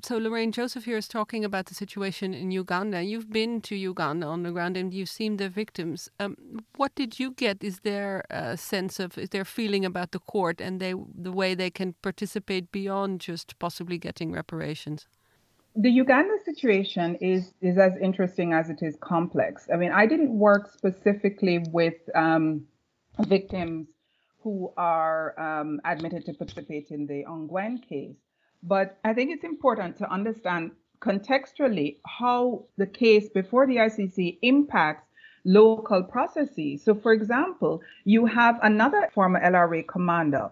So, 0.00 0.16
Lorraine 0.16 0.52
Joseph 0.52 0.84
here 0.84 0.96
is 0.96 1.08
talking 1.08 1.44
about 1.44 1.66
the 1.66 1.74
situation 1.74 2.32
in 2.32 2.52
Uganda. 2.52 3.02
You've 3.02 3.32
been 3.32 3.60
to 3.62 3.74
Uganda 3.74 4.28
on 4.28 4.44
the 4.44 4.52
ground 4.52 4.76
and 4.76 4.94
you've 4.94 5.08
seen 5.08 5.38
the 5.38 5.48
victims. 5.48 6.08
Um, 6.20 6.36
what 6.76 6.94
did 6.94 7.18
you 7.18 7.32
get? 7.32 7.64
Is 7.64 7.80
there 7.80 8.24
a 8.30 8.56
sense 8.56 9.00
of, 9.00 9.18
is 9.18 9.30
there 9.30 9.44
feeling 9.44 9.84
about 9.84 10.12
the 10.12 10.20
court 10.20 10.60
and 10.60 10.78
they, 10.78 10.94
the 11.20 11.32
way 11.32 11.56
they 11.56 11.70
can 11.70 11.94
participate 12.00 12.70
beyond 12.70 13.20
just 13.20 13.58
possibly 13.58 13.98
getting 13.98 14.30
reparations? 14.30 15.08
The 15.74 15.90
Uganda 15.90 16.34
situation 16.44 17.16
is, 17.16 17.52
is 17.60 17.76
as 17.76 17.96
interesting 18.00 18.52
as 18.52 18.70
it 18.70 18.78
is 18.82 18.96
complex. 19.00 19.66
I 19.72 19.76
mean, 19.76 19.90
I 19.90 20.06
didn't 20.06 20.30
work 20.30 20.72
specifically 20.72 21.58
with 21.72 21.96
um, 22.14 22.66
victims 23.26 23.88
who 24.44 24.72
are 24.76 25.38
um, 25.40 25.80
admitted 25.84 26.24
to 26.26 26.34
participate 26.34 26.92
in 26.92 27.08
the 27.08 27.24
Ongwen 27.28 27.82
case 27.82 28.14
but 28.62 28.98
I 29.04 29.14
think 29.14 29.30
it's 29.30 29.44
important 29.44 29.96
to 29.98 30.10
understand 30.10 30.72
contextually 31.00 31.96
how 32.06 32.64
the 32.76 32.86
case 32.86 33.28
before 33.28 33.66
the 33.66 33.76
ICC 33.76 34.38
impacts 34.42 35.08
local 35.44 36.02
processes. 36.02 36.82
So, 36.82 36.94
for 36.94 37.12
example, 37.12 37.80
you 38.04 38.26
have 38.26 38.58
another 38.62 39.08
former 39.14 39.40
LRA 39.40 39.86
commander, 39.86 40.50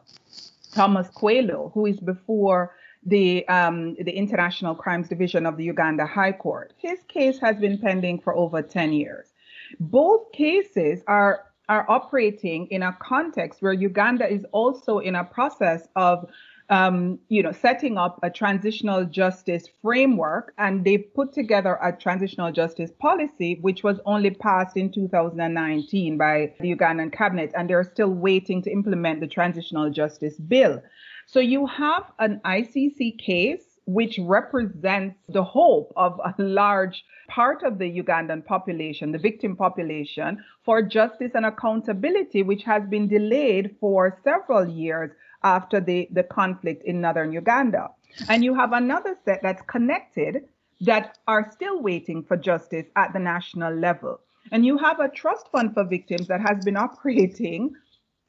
Thomas 0.73 1.09
Kwoyelo, 1.09 1.73
who 1.73 1.87
is 1.87 1.99
before 2.01 2.75
the 3.05 3.47
um, 3.49 3.95
the 3.95 4.11
International 4.11 4.75
Crimes 4.75 5.09
Division 5.09 5.47
of 5.47 5.57
the 5.57 5.65
Uganda 5.65 6.07
High 6.07 6.33
Court. 6.33 6.73
His 6.79 6.99
case 7.09 7.39
has 7.41 7.57
been 7.57 7.79
pending 7.79 8.21
for 8.21 8.35
over 8.37 8.63
10 8.63 8.93
years. 8.93 9.33
Both 9.79 10.33
cases 10.33 11.03
are 11.07 11.45
are 11.69 11.85
operating 11.89 12.67
in 12.69 12.83
a 12.83 12.97
context 13.01 13.61
where 13.61 13.73
Uganda 13.73 14.31
is 14.31 14.45
also 14.53 14.99
in 14.99 15.17
a 15.17 15.25
process 15.25 15.89
of 15.97 16.29
um, 16.69 17.19
you 17.29 17.43
know, 17.43 17.53
setting 17.53 17.97
up 17.97 18.19
a 18.23 18.31
transitional 18.31 19.05
justice 19.05 19.69
framework, 19.83 20.53
and 20.59 20.85
they 20.85 20.99
put 20.99 21.33
together 21.33 21.79
a 21.83 21.93
transitional 21.93 22.51
justice 22.53 22.91
policy, 22.99 23.59
which 23.61 23.83
was 23.83 24.01
only 24.05 24.31
passed 24.31 24.77
in 24.77 24.91
2019 24.91 26.19
by 26.19 26.53
the 26.61 26.75
Ugandan 26.75 27.13
cabinet, 27.13 27.53
and 27.55 27.71
they're 27.71 27.85
still 27.85 28.11
waiting 28.11 28.63
to 28.63 28.71
implement 28.71 29.21
the 29.21 29.27
transitional 29.27 29.91
justice 29.91 30.37
bill. 30.37 30.83
So 31.27 31.41
you 31.41 31.67
have 31.67 32.05
an 32.19 32.41
ICC 32.45 33.19
case 33.19 33.63
which 33.87 34.19
represents 34.19 35.17
the 35.29 35.45
hope 35.45 35.93
of 35.97 36.19
a 36.25 36.35
large 36.43 37.05
part 37.29 37.63
of 37.63 37.79
the 37.79 38.03
Ugandan 38.03 38.45
population, 38.45 39.13
the 39.13 39.19
victim 39.19 39.57
population, 39.57 40.45
for 40.65 40.83
justice 40.83 41.33
and 41.35 41.47
accountability, 41.47 42.43
which 42.43 42.65
has 42.65 42.83
been 42.89 43.07
delayed 43.07 43.77
for 43.81 44.19
several 44.25 44.69
years 44.69 45.13
after 45.47 45.81
the, 45.81 46.09
the 46.11 46.25
conflict 46.25 46.83
in 46.85 47.01
northern 47.01 47.33
Uganda. 47.33 47.89
And 48.29 48.43
you 48.43 48.55
have 48.55 48.73
another 48.73 49.17
set 49.25 49.41
that's 49.43 49.63
connected 49.63 50.49
that 50.81 51.19
are 51.29 51.51
still 51.53 51.81
waiting 51.81 52.25
for 52.25 52.37
justice 52.37 52.87
at 52.97 53.13
the 53.13 53.21
national 53.21 53.73
level. 53.75 54.21
And 54.51 54.67
you 54.67 54.77
have 54.79 54.99
a 54.99 55.09
trust 55.09 55.47
fund 55.53 55.73
for 55.73 55.85
victims 55.85 56.27
that 56.27 56.41
has 56.41 56.65
been 56.65 56.77
operating 56.89 57.75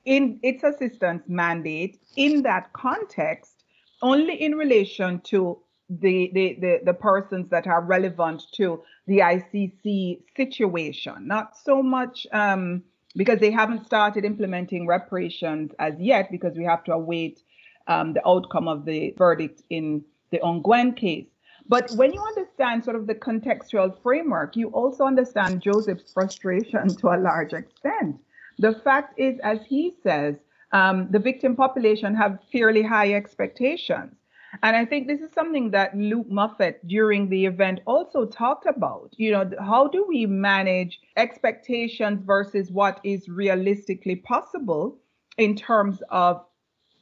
in 0.06 0.40
its 0.44 0.64
assistance 0.64 1.24
mandate 1.28 2.00
in 2.16 2.44
that 2.44 2.72
context 2.74 3.64
only 4.02 4.36
in 4.42 4.56
relation 4.56 5.20
to 5.22 5.60
the, 5.90 6.30
the, 6.34 6.58
the, 6.62 6.80
the 6.86 6.94
persons 6.94 7.50
that 7.50 7.66
are 7.66 7.82
relevant 7.82 8.44
to 8.54 8.84
the 9.08 9.20
ICC 9.20 10.20
situation, 10.36 11.28
not 11.28 11.58
so 11.58 11.82
much 11.82 12.28
um, 12.32 12.84
because 13.16 13.40
they 13.40 13.52
haven't 13.52 13.86
started 13.86 14.26
implementing 14.26 14.86
reparations 14.88 15.72
as 15.80 15.94
yet 16.00 16.30
because 16.32 16.56
we 16.58 16.64
have 16.64 16.84
to 16.84 16.92
await 16.92 17.42
um, 17.88 18.14
the 18.14 18.28
outcome 18.28 18.68
of 18.68 18.86
the 18.86 19.14
verdict 19.18 19.64
in 19.70 20.04
the 20.32 20.40
Ongwen 20.40 20.96
case. 20.96 21.28
But 21.70 21.92
when 21.92 22.14
you 22.14 22.22
understand 22.22 22.84
sort 22.84 22.96
of 22.96 23.08
the 23.08 23.16
contextual 23.16 24.02
framework, 24.02 24.56
you 24.56 24.70
also 24.70 25.04
understand 25.04 25.62
Joseph's 25.62 26.14
frustration 26.14 26.88
to 26.98 27.08
a 27.10 27.18
large 27.18 27.54
extent. 27.54 28.18
The 28.60 28.74
fact 28.84 29.20
is, 29.20 29.40
as 29.44 29.60
he 29.68 29.94
says, 30.02 30.36
um, 30.72 31.08
the 31.12 31.20
victim 31.20 31.56
population 31.56 32.16
have 32.16 32.40
fairly 32.52 32.84
high 32.84 33.14
expectations. 33.14 34.16
And 34.64 34.76
I 34.76 34.86
think 34.86 35.08
this 35.08 35.22
is 35.22 35.32
something 35.34 35.72
that 35.72 35.96
Luke 35.96 36.30
Moffett 36.30 36.76
during 36.88 37.30
the 37.30 37.46
event 37.46 37.82
also 37.86 38.26
talked 38.26 38.66
about. 38.66 39.14
You 39.18 39.32
know, 39.32 39.52
how 39.60 39.88
do 39.88 40.06
we 40.08 40.26
manage 40.26 41.00
expectations 41.16 42.24
versus 42.26 42.72
what 42.72 43.00
is 43.04 43.30
realistically 43.30 44.16
possible 44.16 44.98
in 45.38 45.56
terms 45.56 46.02
of 46.10 46.44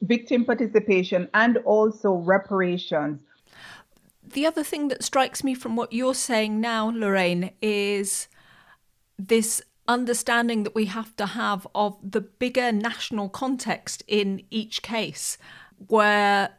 victim 0.02 0.44
participation 0.44 1.28
and 1.34 1.58
also 1.58 2.14
reparations? 2.14 3.20
The 4.22 4.46
other 4.46 4.64
thing 4.64 4.88
that 4.88 5.04
strikes 5.04 5.44
me 5.44 5.54
from 5.54 5.76
what 5.76 5.92
you're 5.92 6.14
saying 6.14 6.60
now, 6.60 6.90
Lorraine, 6.90 7.52
is 7.62 8.28
this 9.18 9.62
understanding 9.88 10.64
that 10.64 10.74
we 10.74 10.86
have 10.86 11.14
to 11.16 11.26
have 11.26 11.66
of 11.74 11.96
the 12.02 12.20
bigger 12.20 12.72
national 12.72 13.28
context 13.28 14.02
in 14.08 14.42
each 14.50 14.82
case, 14.82 15.38
where 15.86 16.50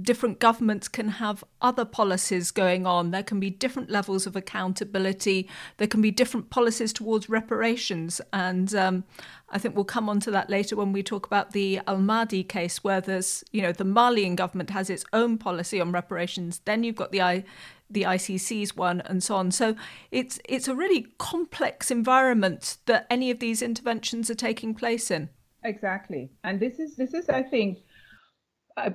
different 0.00 0.38
governments 0.38 0.88
can 0.88 1.08
have 1.08 1.44
other 1.60 1.84
policies 1.84 2.50
going 2.50 2.86
on. 2.86 3.10
There 3.10 3.22
can 3.22 3.38
be 3.38 3.50
different 3.50 3.90
levels 3.90 4.26
of 4.26 4.34
accountability. 4.34 5.48
There 5.76 5.88
can 5.88 6.00
be 6.00 6.10
different 6.10 6.48
policies 6.48 6.92
towards 6.92 7.28
reparations. 7.28 8.20
And 8.32 8.74
um, 8.74 9.04
I 9.50 9.58
think 9.58 9.74
we'll 9.74 9.84
come 9.84 10.08
on 10.08 10.20
to 10.20 10.30
that 10.30 10.48
later 10.48 10.74
when 10.74 10.92
we 10.92 11.02
talk 11.02 11.26
about 11.26 11.52
the 11.52 11.80
Al 11.86 11.98
Mahdi 11.98 12.44
case, 12.44 12.82
where 12.82 13.02
there's, 13.02 13.44
you 13.52 13.60
know, 13.60 13.72
the 13.72 13.84
Malian 13.84 14.36
government 14.36 14.70
has 14.70 14.88
its 14.88 15.04
own 15.12 15.36
policy 15.36 15.80
on 15.80 15.92
reparations. 15.92 16.62
Then 16.64 16.82
you've 16.82 16.96
got 16.96 17.12
the 17.12 17.20
I, 17.20 17.44
the 17.90 18.04
ICC's 18.04 18.74
one, 18.74 19.02
and 19.02 19.22
so 19.22 19.36
on. 19.36 19.50
So 19.50 19.76
it's 20.10 20.40
it's 20.48 20.66
a 20.66 20.74
really 20.74 21.08
complex 21.18 21.90
environment 21.90 22.78
that 22.86 23.06
any 23.10 23.30
of 23.30 23.38
these 23.38 23.60
interventions 23.60 24.30
are 24.30 24.34
taking 24.34 24.74
place 24.74 25.10
in. 25.10 25.28
Exactly, 25.62 26.30
and 26.42 26.58
this 26.58 26.78
is 26.78 26.96
this 26.96 27.12
is 27.12 27.28
I 27.28 27.42
think 27.42 27.78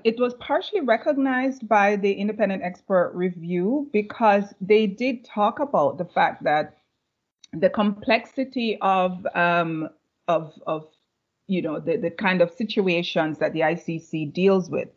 it 0.03 0.19
was 0.19 0.33
partially 0.35 0.81
recognized 0.81 1.67
by 1.67 1.95
the 1.95 2.11
independent 2.11 2.63
expert 2.63 3.11
review 3.13 3.89
because 3.93 4.53
they 4.59 4.87
did 4.87 5.23
talk 5.23 5.59
about 5.59 5.97
the 5.97 6.05
fact 6.05 6.43
that 6.43 6.77
the 7.53 7.69
complexity 7.69 8.77
of 8.81 9.25
um, 9.35 9.89
of 10.27 10.53
of 10.67 10.87
you 11.47 11.61
know 11.61 11.79
the, 11.79 11.97
the 11.97 12.11
kind 12.11 12.41
of 12.41 12.51
situations 12.51 13.39
that 13.39 13.53
the 13.53 13.61
ICC 13.61 14.33
deals 14.33 14.69
with 14.69 14.89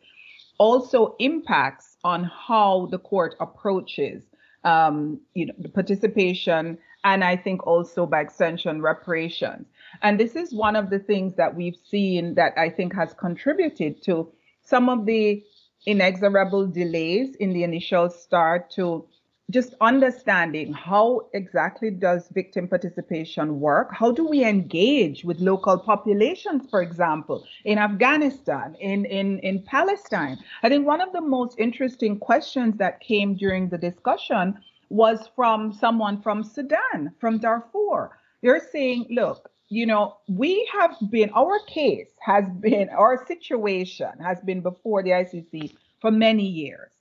also 0.59 1.15
impacts 1.19 1.97
on 2.03 2.25
how 2.25 2.87
the 2.91 2.99
court 2.99 3.35
approaches 3.39 4.23
um, 4.65 5.19
you 5.33 5.45
know 5.45 5.53
the 5.59 5.69
participation 5.69 6.77
and 7.05 7.23
I 7.23 7.35
think 7.35 7.67
also 7.67 8.05
by 8.05 8.21
extension 8.21 8.81
reparations. 8.81 9.67
And 10.01 10.17
this 10.17 10.37
is 10.37 10.53
one 10.53 10.77
of 10.77 10.89
the 10.89 10.99
things 10.99 11.35
that 11.35 11.53
we've 11.53 11.75
seen 11.75 12.35
that 12.35 12.53
I 12.57 12.69
think 12.69 12.95
has 12.95 13.13
contributed 13.13 14.01
to 14.03 14.31
some 14.63 14.89
of 14.89 15.05
the 15.05 15.43
inexorable 15.85 16.67
delays 16.67 17.35
in 17.35 17.53
the 17.53 17.63
initial 17.63 18.09
start 18.09 18.71
to 18.71 19.05
just 19.51 19.75
understanding 19.81 20.71
how 20.71 21.21
exactly 21.33 21.91
does 21.91 22.29
victim 22.29 22.67
participation 22.67 23.59
work? 23.59 23.89
How 23.93 24.11
do 24.11 24.25
we 24.25 24.43
engage 24.45 25.25
with 25.25 25.41
local 25.41 25.77
populations 25.77 26.69
for 26.69 26.81
example 26.81 27.45
in 27.65 27.77
afghanistan 27.77 28.75
in, 28.79 29.05
in, 29.05 29.39
in 29.39 29.61
palestine? 29.63 30.37
I 30.63 30.69
think 30.69 30.87
one 30.87 31.01
of 31.01 31.11
the 31.11 31.21
most 31.21 31.59
interesting 31.59 32.17
questions 32.19 32.77
that 32.77 33.01
came 33.01 33.35
during 33.35 33.69
the 33.69 33.77
discussion 33.77 34.57
was 34.89 35.29
from 35.35 35.73
someone 35.73 36.21
from 36.21 36.43
sudan 36.43 37.13
from 37.19 37.37
darfur. 37.37 38.17
You're 38.41 38.61
saying 38.71 39.07
look 39.09 39.49
you 39.73 39.85
know, 39.87 40.17
we 40.27 40.69
have 40.73 40.95
been, 41.09 41.31
our 41.35 41.59
case 41.67 42.09
has 42.21 42.45
been, 42.61 42.89
our 42.89 43.25
situation 43.27 44.11
has 44.21 44.39
been 44.41 44.61
before 44.61 45.03
the 45.03 45.11
ICC 45.11 45.75
for 46.01 46.11
many 46.11 46.47
years. 46.47 46.91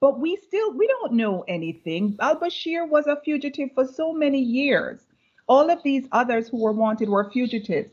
but 0.00 0.20
we 0.20 0.36
still 0.36 0.72
we 0.76 0.86
don't 0.88 1.14
know 1.14 1.44
anything. 1.48 2.16
Al 2.20 2.36
Bashir 2.36 2.88
was 2.88 3.06
a 3.06 3.20
fugitive 3.24 3.70
for 3.74 3.86
so 3.86 4.12
many 4.12 4.40
years. 4.40 5.00
All 5.48 5.70
of 5.70 5.82
these 5.82 6.06
others 6.12 6.48
who 6.48 6.58
were 6.62 6.72
wanted 6.72 7.08
were 7.08 7.30
fugitives. 7.30 7.92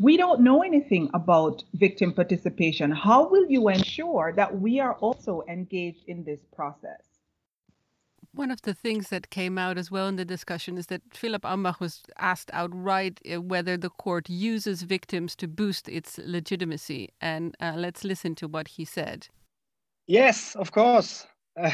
We 0.00 0.16
don't 0.16 0.42
know 0.42 0.62
anything 0.62 1.10
about 1.14 1.64
victim 1.74 2.12
participation. 2.14 2.90
How 2.92 3.28
will 3.28 3.46
you 3.50 3.68
ensure 3.68 4.32
that 4.36 4.60
we 4.60 4.80
are 4.80 4.94
also 4.94 5.44
engaged 5.48 6.04
in 6.08 6.24
this 6.24 6.40
process? 6.56 7.09
One 8.32 8.52
of 8.52 8.62
the 8.62 8.74
things 8.74 9.08
that 9.08 9.30
came 9.30 9.58
out 9.58 9.76
as 9.76 9.90
well 9.90 10.06
in 10.06 10.14
the 10.16 10.24
discussion 10.24 10.78
is 10.78 10.86
that 10.86 11.02
Philipp 11.12 11.42
Ambach 11.42 11.80
was 11.80 12.02
asked 12.18 12.50
outright 12.52 13.20
uh, 13.30 13.40
whether 13.40 13.76
the 13.76 13.90
court 13.90 14.30
uses 14.30 14.82
victims 14.82 15.34
to 15.36 15.48
boost 15.48 15.88
its 15.88 16.18
legitimacy. 16.24 17.08
And 17.20 17.56
uh, 17.60 17.74
let's 17.76 18.04
listen 18.04 18.36
to 18.36 18.46
what 18.46 18.68
he 18.68 18.84
said. 18.84 19.26
Yes, 20.06 20.54
of 20.54 20.70
course. 20.70 21.26
Uh, 21.60 21.72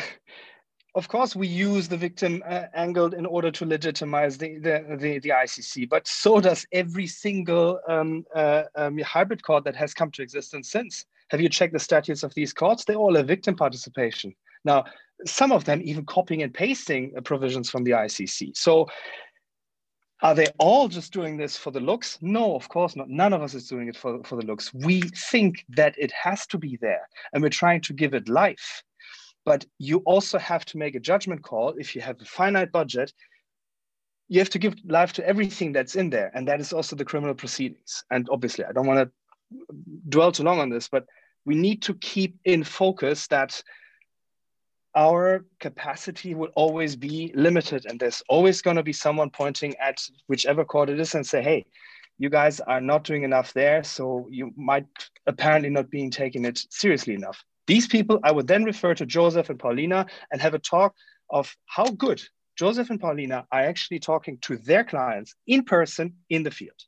of 0.94 1.08
course, 1.08 1.36
we 1.36 1.46
use 1.46 1.88
the 1.88 1.96
victim 1.98 2.42
uh, 2.48 2.64
angle 2.72 3.12
in 3.12 3.26
order 3.26 3.50
to 3.50 3.66
legitimize 3.66 4.38
the, 4.38 4.58
the, 4.58 4.96
the, 4.98 5.18
the, 5.18 5.28
ICC, 5.28 5.90
but 5.90 6.08
so 6.08 6.40
does 6.40 6.66
every 6.72 7.06
single 7.06 7.78
um, 7.86 8.24
uh, 8.34 8.62
um, 8.76 8.96
hybrid 9.00 9.42
court 9.42 9.64
that 9.64 9.76
has 9.76 9.92
come 9.92 10.10
to 10.12 10.22
existence 10.22 10.70
since. 10.70 11.04
Have 11.28 11.40
you 11.42 11.50
checked 11.50 11.74
the 11.74 11.78
statutes 11.78 12.22
of 12.22 12.32
these 12.32 12.54
courts? 12.54 12.86
They 12.86 12.94
all 12.94 13.14
have 13.14 13.26
victim 13.26 13.56
participation. 13.56 14.34
Now, 14.64 14.86
some 15.24 15.52
of 15.52 15.64
them 15.64 15.80
even 15.84 16.04
copying 16.04 16.42
and 16.42 16.52
pasting 16.52 17.12
uh, 17.16 17.20
provisions 17.20 17.70
from 17.70 17.84
the 17.84 17.92
ICC. 17.92 18.56
So 18.56 18.88
are 20.22 20.34
they 20.34 20.46
all 20.58 20.88
just 20.88 21.12
doing 21.12 21.36
this 21.36 21.56
for 21.56 21.70
the 21.70 21.80
looks? 21.80 22.18
No, 22.20 22.54
of 22.54 22.68
course 22.68 22.96
not. 22.96 23.08
None 23.08 23.32
of 23.32 23.42
us 23.42 23.54
is 23.54 23.68
doing 23.68 23.88
it 23.88 23.96
for, 23.96 24.22
for 24.24 24.36
the 24.36 24.46
looks. 24.46 24.72
We 24.72 25.02
think 25.30 25.64
that 25.70 25.94
it 25.98 26.12
has 26.12 26.46
to 26.48 26.58
be 26.58 26.78
there 26.80 27.06
and 27.32 27.42
we're 27.42 27.50
trying 27.50 27.82
to 27.82 27.92
give 27.92 28.14
it 28.14 28.28
life. 28.28 28.82
But 29.44 29.64
you 29.78 29.98
also 29.98 30.38
have 30.38 30.64
to 30.66 30.78
make 30.78 30.94
a 30.94 31.00
judgment 31.00 31.42
call. 31.42 31.74
If 31.78 31.94
you 31.94 32.00
have 32.00 32.20
a 32.20 32.24
finite 32.24 32.72
budget, 32.72 33.12
you 34.28 34.40
have 34.40 34.50
to 34.50 34.58
give 34.58 34.74
life 34.86 35.12
to 35.14 35.26
everything 35.26 35.72
that's 35.72 35.94
in 35.94 36.10
there. 36.10 36.32
And 36.34 36.48
that 36.48 36.60
is 36.60 36.72
also 36.72 36.96
the 36.96 37.04
criminal 37.04 37.34
proceedings. 37.34 38.02
And 38.10 38.28
obviously, 38.30 38.64
I 38.64 38.72
don't 38.72 38.86
want 38.86 39.08
to 39.08 39.10
dwell 40.08 40.32
too 40.32 40.42
long 40.42 40.58
on 40.58 40.70
this, 40.70 40.88
but 40.88 41.04
we 41.44 41.54
need 41.54 41.82
to 41.82 41.94
keep 41.94 42.36
in 42.44 42.64
focus 42.64 43.28
that 43.28 43.62
our 44.96 45.44
capacity 45.60 46.34
will 46.34 46.48
always 46.56 46.96
be 46.96 47.30
limited. 47.34 47.84
And 47.86 48.00
there's 48.00 48.22
always 48.28 48.62
going 48.62 48.76
to 48.76 48.82
be 48.82 48.94
someone 48.94 49.30
pointing 49.30 49.76
at 49.76 49.98
whichever 50.26 50.64
court 50.64 50.88
it 50.88 50.98
is 50.98 51.14
and 51.14 51.26
say, 51.26 51.42
hey, 51.42 51.66
you 52.18 52.30
guys 52.30 52.60
are 52.60 52.80
not 52.80 53.04
doing 53.04 53.22
enough 53.22 53.52
there. 53.52 53.84
So 53.84 54.26
you 54.30 54.52
might 54.56 54.86
apparently 55.26 55.68
not 55.68 55.90
being 55.90 56.10
taken 56.10 56.46
it 56.46 56.58
seriously 56.70 57.14
enough. 57.14 57.44
These 57.66 57.88
people, 57.88 58.20
I 58.24 58.32
would 58.32 58.46
then 58.46 58.64
refer 58.64 58.94
to 58.94 59.04
Joseph 59.04 59.50
and 59.50 59.58
Paolina 59.58 60.06
and 60.32 60.40
have 60.40 60.54
a 60.54 60.58
talk 60.58 60.94
of 61.30 61.54
how 61.66 61.84
good 61.84 62.22
Joseph 62.56 62.88
and 62.88 63.00
Paolina 63.00 63.46
are 63.52 63.60
actually 63.60 63.98
talking 63.98 64.38
to 64.42 64.56
their 64.56 64.82
clients 64.82 65.34
in 65.46 65.62
person 65.64 66.14
in 66.30 66.42
the 66.42 66.50
field. 66.50 66.80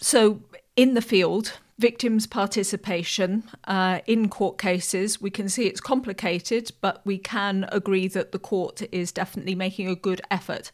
So, 0.00 0.40
in 0.76 0.94
the 0.94 1.02
field, 1.02 1.58
victims' 1.78 2.26
participation 2.26 3.44
uh, 3.64 4.00
in 4.06 4.30
court 4.30 4.56
cases, 4.56 5.20
we 5.20 5.30
can 5.30 5.48
see 5.48 5.66
it's 5.66 5.80
complicated, 5.80 6.70
but 6.80 7.04
we 7.04 7.18
can 7.18 7.66
agree 7.70 8.08
that 8.08 8.32
the 8.32 8.38
court 8.38 8.82
is 8.92 9.12
definitely 9.12 9.54
making 9.54 9.88
a 9.88 9.94
good 9.94 10.22
effort. 10.30 10.72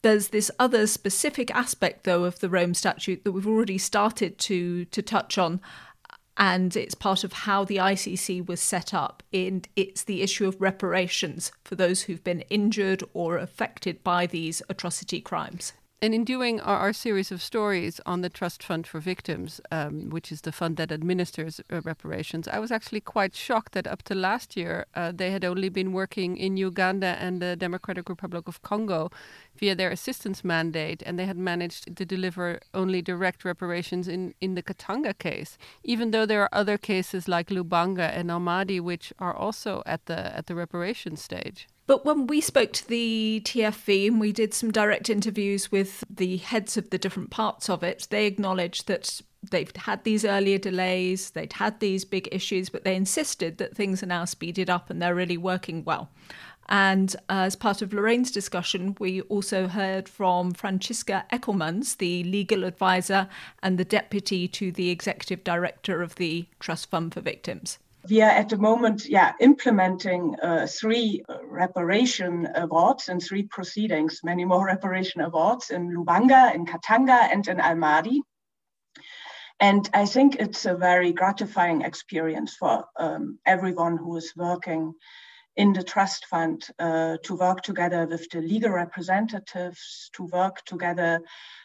There's 0.00 0.28
this 0.28 0.50
other 0.58 0.86
specific 0.86 1.54
aspect, 1.54 2.04
though, 2.04 2.24
of 2.24 2.40
the 2.40 2.48
Rome 2.48 2.72
Statute 2.72 3.24
that 3.24 3.32
we've 3.32 3.46
already 3.46 3.78
started 3.78 4.38
to 4.38 4.86
to 4.86 5.02
touch 5.02 5.36
on, 5.36 5.60
and 6.38 6.76
it's 6.76 6.94
part 6.94 7.24
of 7.24 7.32
how 7.32 7.64
the 7.64 7.76
ICC 7.76 8.46
was 8.46 8.60
set 8.60 8.94
up. 8.94 9.22
And 9.34 9.68
it's 9.76 10.04
the 10.04 10.22
issue 10.22 10.46
of 10.46 10.60
reparations 10.60 11.52
for 11.64 11.74
those 11.74 12.02
who've 12.02 12.24
been 12.24 12.42
injured 12.48 13.02
or 13.12 13.36
affected 13.36 14.02
by 14.02 14.26
these 14.26 14.62
atrocity 14.68 15.20
crimes. 15.20 15.72
And 16.02 16.14
in 16.14 16.24
doing 16.24 16.60
our, 16.60 16.76
our, 16.76 16.92
series 16.92 17.32
of 17.32 17.40
stories 17.40 18.02
on 18.04 18.20
the 18.20 18.28
Trust 18.28 18.62
Fund 18.62 18.86
for 18.86 19.00
Victims, 19.00 19.62
um, 19.70 20.10
which 20.10 20.30
is 20.30 20.42
the 20.42 20.52
fund 20.52 20.76
that 20.76 20.92
administers 20.92 21.58
uh, 21.72 21.80
reparations, 21.80 22.46
I 22.46 22.58
was 22.58 22.70
actually 22.70 23.00
quite 23.00 23.34
shocked 23.34 23.72
that 23.72 23.86
up 23.86 24.02
to 24.02 24.14
last 24.14 24.58
year 24.58 24.84
uh, 24.94 25.10
they 25.14 25.30
had 25.30 25.42
only 25.42 25.70
been 25.70 25.94
working 25.94 26.36
in 26.36 26.58
Uganda 26.58 27.16
and 27.18 27.40
the 27.40 27.56
Democratic 27.56 28.10
Republic 28.10 28.46
of 28.46 28.60
Congo 28.60 29.10
via 29.56 29.74
their 29.74 29.90
assistance 29.90 30.44
mandate, 30.44 31.02
and 31.06 31.18
they 31.18 31.24
had 31.24 31.38
managed 31.38 31.96
to 31.96 32.04
deliver 32.04 32.60
only 32.74 33.00
direct 33.00 33.42
reparations 33.42 34.06
in, 34.06 34.34
in 34.38 34.54
the 34.54 34.62
Katanga 34.62 35.14
case, 35.18 35.56
even 35.82 36.10
though 36.10 36.26
there 36.26 36.42
are 36.42 36.50
other 36.52 36.76
cases 36.76 37.26
like 37.26 37.48
Lubanga 37.48 38.10
and 38.14 38.30
Al 38.30 38.40
Mahdi 38.40 38.80
which 38.80 39.14
are 39.18 39.34
also 39.34 39.82
at 39.86 40.04
the 40.04 40.36
at 40.36 40.46
the 40.46 40.54
reparation 40.54 41.16
stage. 41.16 41.66
But 41.86 42.04
when 42.04 42.26
we 42.26 42.40
spoke 42.40 42.72
to 42.74 42.88
the 42.88 43.42
TFV 43.44 44.08
and 44.08 44.20
we 44.20 44.32
did 44.32 44.52
some 44.52 44.72
direct 44.72 45.08
interviews 45.08 45.70
with 45.70 46.02
the 46.10 46.38
heads 46.38 46.76
of 46.76 46.90
the 46.90 46.98
different 46.98 47.30
parts 47.30 47.70
of 47.70 47.84
it, 47.84 48.08
they 48.10 48.26
acknowledged 48.26 48.88
that 48.88 49.20
they've 49.50 49.74
had 49.76 50.02
these 50.02 50.24
earlier 50.24 50.58
delays, 50.58 51.30
they'd 51.30 51.52
had 51.52 51.78
these 51.78 52.04
big 52.04 52.28
issues, 52.32 52.68
but 52.68 52.82
they 52.82 52.96
insisted 52.96 53.58
that 53.58 53.76
things 53.76 54.02
are 54.02 54.06
now 54.06 54.24
speeded 54.24 54.68
up 54.68 54.90
and 54.90 55.00
they're 55.00 55.14
really 55.14 55.36
working 55.36 55.84
well. 55.84 56.10
And 56.68 57.14
uh, 57.28 57.46
as 57.46 57.54
part 57.54 57.80
of 57.80 57.92
Lorraine's 57.92 58.32
discussion, 58.32 58.96
we 58.98 59.20
also 59.22 59.68
heard 59.68 60.08
from 60.08 60.52
Franziska 60.52 61.24
Eckelmans, 61.32 61.98
the 61.98 62.24
legal 62.24 62.64
advisor 62.64 63.28
and 63.62 63.78
the 63.78 63.84
deputy 63.84 64.48
to 64.48 64.72
the 64.72 64.90
executive 64.90 65.44
director 65.44 66.02
of 66.02 66.16
the 66.16 66.48
Trust 66.58 66.90
Fund 66.90 67.14
for 67.14 67.20
Victims 67.20 67.78
we 68.08 68.22
are 68.22 68.30
at 68.30 68.48
the 68.48 68.56
moment, 68.56 69.06
yeah, 69.06 69.32
implementing 69.40 70.36
uh, 70.42 70.66
three 70.66 71.22
uh, 71.28 71.38
reparation 71.44 72.48
awards 72.54 73.08
and 73.08 73.22
three 73.22 73.44
proceedings, 73.44 74.20
many 74.24 74.44
more 74.44 74.66
reparation 74.74 75.20
awards 75.20 75.70
in 75.70 75.94
Lubanga, 75.94 76.54
in 76.54 76.66
Katanga, 76.66 77.28
and 77.32 77.46
in 77.48 77.60
Al 77.60 77.76
Mahdi. 77.76 78.22
And 79.58 79.88
I 79.94 80.04
think 80.04 80.36
it's 80.36 80.66
a 80.66 80.74
very 80.74 81.12
gratifying 81.12 81.82
experience 81.82 82.56
for 82.56 82.84
um, 82.98 83.38
everyone 83.46 83.96
who 83.96 84.16
is 84.16 84.34
working 84.36 84.92
in 85.56 85.72
the 85.72 85.82
trust 85.82 86.26
fund 86.26 86.66
uh, 86.78 87.16
to 87.22 87.34
work 87.34 87.62
together 87.62 88.06
with 88.06 88.28
the 88.30 88.42
legal 88.42 88.70
representatives, 88.70 90.10
to 90.12 90.24
work 90.24 90.62
together 90.66 91.20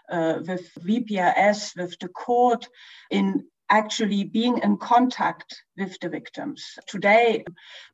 uh, 0.10 0.40
with 0.48 0.74
VPRS, 0.80 1.76
with 1.76 2.00
the 2.00 2.08
court 2.08 2.68
in 3.10 3.46
actually 3.72 4.26
being 4.26 4.60
in 4.60 4.78
contact 4.78 5.64
with 5.78 5.98
the 6.02 6.10
victims. 6.10 6.78
Today, 6.88 7.44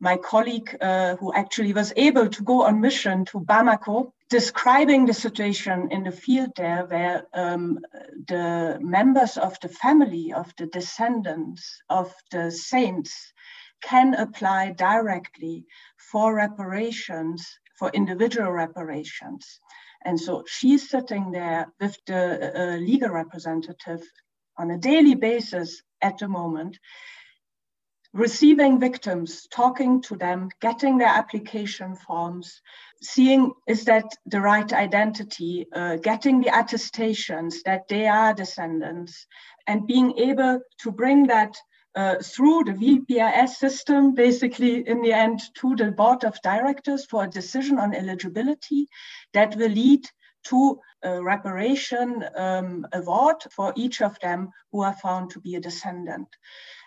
my 0.02 0.18
colleague 0.18 0.76
uh, 0.82 1.16
who 1.18 1.32
actually 1.34 1.72
was 1.72 1.94
able 1.96 2.28
to 2.28 2.44
go 2.44 2.64
on 2.64 2.82
mission 2.82 3.24
to 3.26 3.40
Bamako, 3.40 4.12
describing 4.30 5.06
the 5.06 5.14
situation 5.14 5.88
in 5.92 6.04
the 6.04 6.12
field 6.12 6.50
there 6.58 6.86
where 6.86 7.24
um, 7.34 7.80
the 8.28 8.78
members 8.82 9.38
of 9.38 9.58
the 9.62 9.70
family 9.70 10.34
of 10.34 10.52
the 10.58 10.66
descendants 10.66 11.82
of 11.90 12.14
the 12.32 12.52
saints 12.52 13.34
can 13.82 14.16
apply 14.16 14.72
directly 14.72 15.66
for 16.12 16.34
reparations, 16.34 17.48
for 17.78 17.90
individual 17.92 18.52
reparations. 18.52 19.62
And 20.04 20.20
so 20.20 20.44
she's 20.48 20.90
sitting 20.90 21.32
there 21.32 21.72
with 21.80 21.98
the 22.06 22.24
uh, 22.60 22.78
legal 22.78 23.10
representative 23.10 24.02
on 24.58 24.72
a 24.72 24.78
daily 24.78 25.16
basis 25.16 25.82
at 26.02 26.18
the 26.18 26.28
moment, 26.28 26.78
receiving 28.14 28.80
victims, 28.80 29.48
talking 29.52 30.02
to 30.02 30.16
them, 30.16 30.50
getting 30.62 30.98
their 30.98 31.08
application 31.08 31.96
forms, 31.96 32.62
seeing 33.02 33.52
is 33.68 33.86
that 33.86 34.06
the 34.26 34.42
right 34.42 34.72
identity, 34.74 35.68
uh, 35.74 35.98
getting 35.98 36.42
the 36.42 36.60
attestations 36.60 37.62
that 37.64 37.88
they 37.88 38.08
are 38.08 38.34
descendants, 38.34 39.28
and 39.68 39.88
being 39.88 40.18
able 40.18 40.60
to 40.80 40.92
bring 40.92 41.28
that 41.28 41.56
uh, 41.96 42.16
through 42.22 42.64
the 42.64 42.74
VPRS 42.74 43.50
system, 43.50 44.14
basically 44.14 44.88
in 44.88 45.02
the 45.02 45.12
end 45.12 45.42
to 45.56 45.76
the 45.76 45.92
board 45.92 46.24
of 46.24 46.42
directors 46.44 47.06
for 47.06 47.24
a 47.24 47.30
decision 47.30 47.80
on 47.80 47.96
eligibility 47.96 48.88
that 49.34 49.56
will 49.56 49.72
lead 49.72 50.06
to 50.50 50.80
a 51.04 51.22
reparation 51.22 52.26
um, 52.36 52.86
award 52.94 53.38
for 53.52 53.74
each 53.76 54.02
of 54.02 54.20
them 54.20 54.50
who 54.72 54.82
are 54.82 54.94
found 54.94 55.32
to 55.32 55.40
be 55.40 55.56
a 55.56 55.60
descendant. 55.60 56.28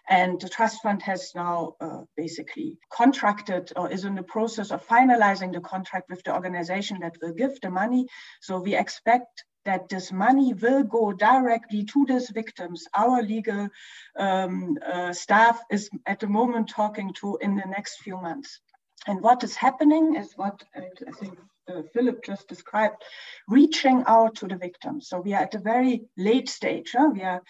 And 0.09 0.41
the 0.41 0.49
trust 0.49 0.83
fund 0.83 1.03
has 1.03 1.33
now 1.35 1.75
uh, 1.81 2.01
basically 2.17 2.79
contracted 2.93 3.73
or 3.77 3.91
is 3.91 4.05
in 4.05 4.17
the 4.17 4.23
process 4.23 4.73
of 4.73 4.87
finalizing 4.87 5.53
the 5.53 5.61
contract 5.61 6.11
with 6.11 6.23
the 6.25 6.35
organization 6.35 6.99
that 7.01 7.17
will 7.23 7.33
give 7.33 7.61
the 7.61 7.71
money. 7.71 8.07
So 8.41 8.61
we 8.61 8.75
expect 8.75 9.45
that 9.65 9.89
this 9.89 10.11
money 10.11 10.55
will 10.55 10.83
go 10.83 11.13
directly 11.13 11.85
to 11.85 12.07
these 12.07 12.31
victims. 12.31 12.87
Our 12.95 13.23
legal 13.23 13.69
um, 14.17 14.79
uh, 14.85 15.13
staff 15.13 15.61
is 15.71 15.91
at 16.07 16.21
the 16.21 16.27
moment 16.27 16.71
talking 16.71 17.13
to 17.21 17.39
in 17.41 17.55
the 17.57 17.67
next 17.67 18.01
few 18.01 18.17
months. 18.17 18.61
And 19.07 19.23
what 19.23 19.45
is 19.45 19.55
happening 19.55 20.17
is 20.17 20.33
what 20.37 20.63
I 20.75 20.89
think 21.19 21.39
uh, 21.81 21.89
Philipp 21.93 22.25
just 22.25 22.49
described, 22.49 23.03
reaching 23.49 24.05
out 24.07 24.37
to 24.37 24.47
the 24.47 24.57
victims. 24.57 25.09
So 25.09 25.21
we 25.21 25.35
are 25.35 25.43
at 25.43 25.55
a 25.55 25.59
very 25.59 26.03
late 26.17 26.49
stage. 26.49 26.91
Huh? 26.93 27.11
We 27.13 27.23
are 27.23 27.43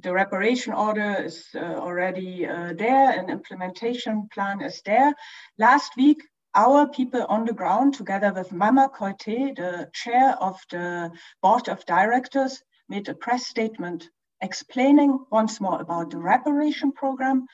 the 0.00 0.12
reparation 0.12 0.72
order 0.72 1.22
is 1.24 1.46
uh, 1.54 1.58
already 1.58 2.46
uh, 2.46 2.72
there, 2.76 3.18
an 3.18 3.30
implementation 3.30 4.28
plan 4.32 4.60
is 4.60 4.82
there. 4.84 5.14
Last 5.58 5.96
week, 5.96 6.22
our 6.54 6.88
people 6.88 7.24
on 7.28 7.44
the 7.44 7.52
ground, 7.52 7.94
together 7.94 8.32
with 8.32 8.52
Mama 8.52 8.88
Koite, 8.88 9.56
the 9.56 9.90
chair 9.92 10.34
of 10.40 10.58
the 10.70 11.10
board 11.42 11.68
of 11.68 11.84
directors, 11.86 12.62
made 12.88 13.08
a 13.08 13.14
press 13.14 13.46
statement 13.46 14.08
explaining 14.40 15.24
once 15.30 15.60
more 15.60 15.80
about 15.80 16.10
the 16.10 16.18
reparation 16.18 16.92
program, 16.92 17.46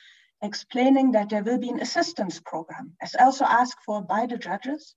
explaining 0.42 1.12
that 1.12 1.30
there 1.30 1.42
will 1.42 1.58
be 1.58 1.70
an 1.70 1.80
assistance 1.80 2.40
program, 2.40 2.92
as 3.00 3.16
also 3.18 3.44
asked 3.44 3.82
for 3.84 4.02
by 4.02 4.26
the 4.26 4.38
judges. 4.38 4.94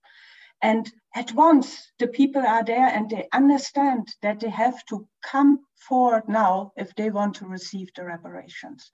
And 0.62 0.90
at 1.14 1.32
once, 1.32 1.92
the 1.98 2.08
people 2.08 2.42
are 2.42 2.64
there 2.64 2.86
and 2.86 3.08
they 3.10 3.28
understand 3.32 4.08
that 4.22 4.40
they 4.40 4.50
have 4.50 4.84
to 4.86 5.06
come 5.22 5.60
forward 5.76 6.28
now 6.28 6.72
if 6.76 6.94
they 6.94 7.10
want 7.10 7.36
to 7.36 7.46
receive 7.46 7.88
the 7.94 8.04
reparations. 8.04 8.90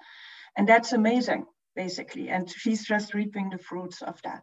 And 0.56 0.68
that's 0.68 0.92
amazing, 0.92 1.46
basically. 1.74 2.28
And 2.28 2.50
she's 2.50 2.84
just 2.84 3.14
reaping 3.14 3.50
the 3.50 3.58
fruits 3.58 4.02
of 4.02 4.20
that. 4.22 4.42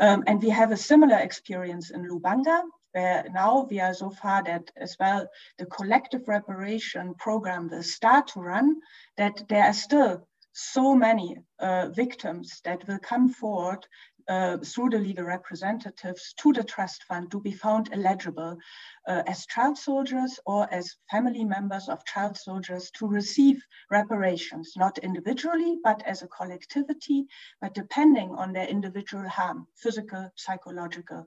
Um, 0.00 0.24
and 0.26 0.42
we 0.42 0.50
have 0.50 0.72
a 0.72 0.76
similar 0.76 1.18
experience 1.18 1.90
in 1.90 2.08
Lubanga, 2.08 2.62
where 2.92 3.24
now 3.32 3.66
we 3.70 3.80
are 3.80 3.94
so 3.94 4.10
far 4.10 4.42
that 4.44 4.70
as 4.76 4.96
well 4.98 5.28
the 5.58 5.66
collective 5.66 6.26
reparation 6.28 7.14
program 7.14 7.68
will 7.68 7.82
start 7.82 8.28
to 8.28 8.40
run, 8.40 8.76
that 9.16 9.42
there 9.48 9.64
are 9.64 9.74
still 9.74 10.26
so 10.52 10.94
many 10.94 11.36
uh, 11.60 11.88
victims 11.90 12.60
that 12.64 12.86
will 12.88 12.98
come 12.98 13.28
forward 13.28 13.86
uh, 14.28 14.58
through 14.58 14.90
the 14.90 14.98
legal 14.98 15.24
representatives 15.24 16.34
to 16.38 16.52
the 16.52 16.62
trust 16.62 17.04
fund 17.04 17.30
to 17.30 17.40
be 17.40 17.52
found 17.52 17.88
eligible 17.92 18.58
uh, 19.06 19.22
as 19.26 19.46
child 19.46 19.78
soldiers 19.78 20.38
or 20.44 20.72
as 20.72 20.96
family 21.10 21.44
members 21.44 21.88
of 21.88 22.04
child 22.04 22.36
soldiers 22.36 22.90
to 22.90 23.06
receive 23.06 23.64
reparations, 23.90 24.74
not 24.76 24.98
individually, 24.98 25.78
but 25.82 26.02
as 26.04 26.22
a 26.22 26.28
collectivity, 26.28 27.26
but 27.60 27.74
depending 27.74 28.30
on 28.30 28.52
their 28.52 28.66
individual 28.66 29.26
harm, 29.28 29.66
physical, 29.76 30.30
psychological, 30.36 31.26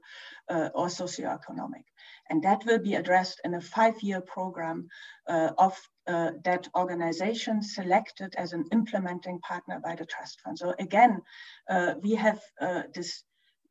uh, 0.49 0.69
or 0.75 0.87
socioeconomic. 0.87 1.85
And 2.29 2.43
that 2.43 2.63
will 2.65 2.79
be 2.79 2.95
addressed 2.95 3.41
in 3.43 3.55
a 3.55 3.61
five-year 3.61 4.21
program 4.21 4.87
uh, 5.27 5.51
of 5.57 5.77
uh, 6.07 6.31
that 6.43 6.67
organization 6.75 7.61
selected 7.61 8.33
as 8.37 8.53
an 8.53 8.65
implementing 8.71 9.39
partner 9.39 9.79
by 9.83 9.95
the 9.95 10.05
trust 10.05 10.41
fund. 10.41 10.57
So 10.57 10.73
again, 10.79 11.21
uh, 11.69 11.95
we 12.01 12.15
have 12.15 12.41
uh, 12.59 12.83
this 12.93 13.23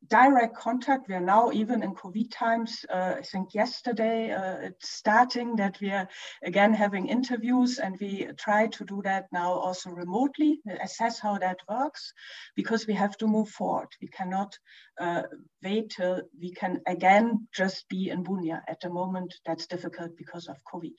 direct 0.07 0.55
contact. 0.55 1.07
We 1.07 1.15
are 1.15 1.19
now 1.19 1.51
even 1.51 1.83
in 1.83 1.93
COVID 1.93 2.31
times. 2.31 2.85
Uh, 2.91 3.15
I 3.17 3.21
think 3.21 3.53
yesterday 3.53 4.31
uh, 4.31 4.57
it's 4.67 4.89
starting 4.89 5.55
that 5.57 5.79
we 5.79 5.91
are 5.91 6.07
again 6.43 6.73
having 6.73 7.07
interviews, 7.07 7.77
and 7.77 7.97
we 7.99 8.27
try 8.37 8.67
to 8.67 8.85
do 8.85 9.01
that 9.03 9.27
now 9.31 9.53
also 9.53 9.91
remotely, 9.91 10.59
assess 10.81 11.19
how 11.19 11.37
that 11.37 11.59
works, 11.69 12.13
because 12.55 12.87
we 12.87 12.93
have 12.93 13.15
to 13.17 13.27
move 13.27 13.49
forward. 13.49 13.89
We 14.01 14.07
cannot 14.07 14.57
uh, 14.99 15.23
wait 15.63 15.91
till 15.91 16.23
we 16.39 16.51
can 16.51 16.81
again 16.87 17.47
just 17.53 17.87
be 17.89 18.09
in 18.09 18.23
Bunia. 18.23 18.61
At 18.67 18.79
the 18.81 18.89
moment, 18.89 19.35
that's 19.45 19.67
difficult 19.67 20.17
because 20.17 20.47
of 20.47 20.57
COVID. 20.73 20.95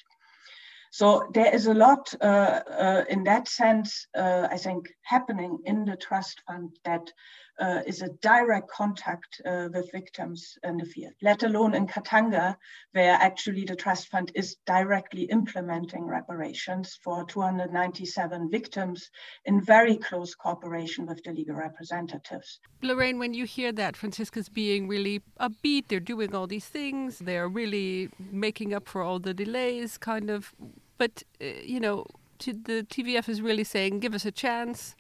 So 0.93 1.31
there 1.33 1.55
is 1.55 1.69
a 1.69 1.75
lot 1.75 2.15
uh, 2.21 2.61
uh, 2.71 3.05
in 3.09 3.25
that 3.25 3.49
sense, 3.49 4.07
uh, 4.15 4.49
I 4.51 4.59
think, 4.59 4.93
happening 5.01 5.59
in 5.65 5.87
the 5.87 5.97
trust 5.97 6.43
fund 6.47 6.77
that 6.85 7.11
uh, 7.61 7.81
is 7.87 8.03
a 8.03 8.09
direct 8.21 8.69
contact 8.69 9.41
uh, 9.45 9.69
with 9.73 9.91
victims 9.93 10.59
in 10.65 10.77
the 10.77 10.85
field, 10.85 11.13
let 11.23 11.43
alone 11.43 11.75
in 11.75 11.87
Katanga, 11.87 12.57
where 12.93 13.13
actually 13.13 13.65
the 13.65 13.77
trust 13.77 14.09
fund 14.09 14.33
is 14.35 14.57
directly 14.67 15.23
implementing 15.25 16.05
reparations 16.05 16.99
for 17.03 17.25
297 17.27 18.51
victims 18.51 19.11
in 19.45 19.61
very 19.61 19.97
close 19.97 20.35
cooperation 20.35 21.07
with 21.07 21.23
the 21.25 21.33
legal 21.33 21.55
representatives. 21.55 22.61
Lorraine, 22.83 23.19
when 23.19 23.35
you 23.35 23.45
hear 23.45 23.73
that 23.73 23.97
Franziska's 23.97 24.49
being 24.49 24.89
really 24.89 25.21
upbeat, 25.41 25.89
they're 25.89 26.01
doing 26.01 26.35
all 26.35 26.47
these 26.47 26.67
things, 26.67 27.19
they're 27.19 27.49
really 27.49 28.09
making 28.19 28.75
up 28.75 28.89
for 28.89 29.03
all 29.03 29.19
the 29.19 29.35
delays, 29.35 29.99
kind 29.99 30.31
of, 30.31 30.55
but, 30.99 31.23
uh, 31.41 31.47
you 31.65 31.81
know, 31.81 32.07
the 32.39 32.85
TVF 32.89 33.29
is 33.29 33.41
really 33.41 33.63
saying, 33.63 34.01
give 34.01 34.15
us 34.15 34.25
a 34.25 34.33
chance 34.33 34.97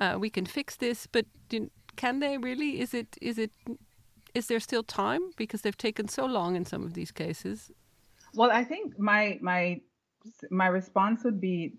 uh, 0.00 0.16
we 0.18 0.30
can 0.30 0.46
fix 0.46 0.76
this. 0.76 1.06
But 1.06 1.26
can 1.96 2.20
they 2.20 2.38
really? 2.38 2.80
Is 2.80 2.94
it 2.94 3.16
is 3.20 3.38
it 3.38 3.52
is 4.34 4.46
there 4.48 4.60
still 4.60 4.82
time 4.82 5.30
because 5.36 5.62
they've 5.62 5.76
taken 5.76 6.08
so 6.08 6.26
long 6.26 6.56
in 6.56 6.64
some 6.64 6.82
of 6.82 6.94
these 6.94 7.12
cases? 7.12 7.70
Well, 8.34 8.50
I 8.50 8.64
think 8.64 8.98
my 8.98 9.38
my 9.40 9.80
my 10.50 10.66
response 10.66 11.24
would 11.24 11.40
be 11.40 11.74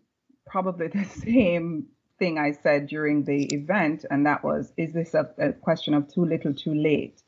probably 0.45 0.88
the 0.99 1.06
same 1.06 1.88
thing 2.17 2.38
I 2.38 2.51
said 2.51 2.88
during 2.88 3.23
the 3.23 3.45
event, 3.54 4.06
and 4.10 4.25
that 4.25 4.43
was, 4.43 4.71
is 4.78 4.93
this 4.93 5.13
a, 5.13 5.30
a 5.38 5.54
question 5.54 5.93
of 5.93 6.12
too 6.12 6.25
little, 6.25 6.54
too 6.54 6.73
late? 6.73 7.21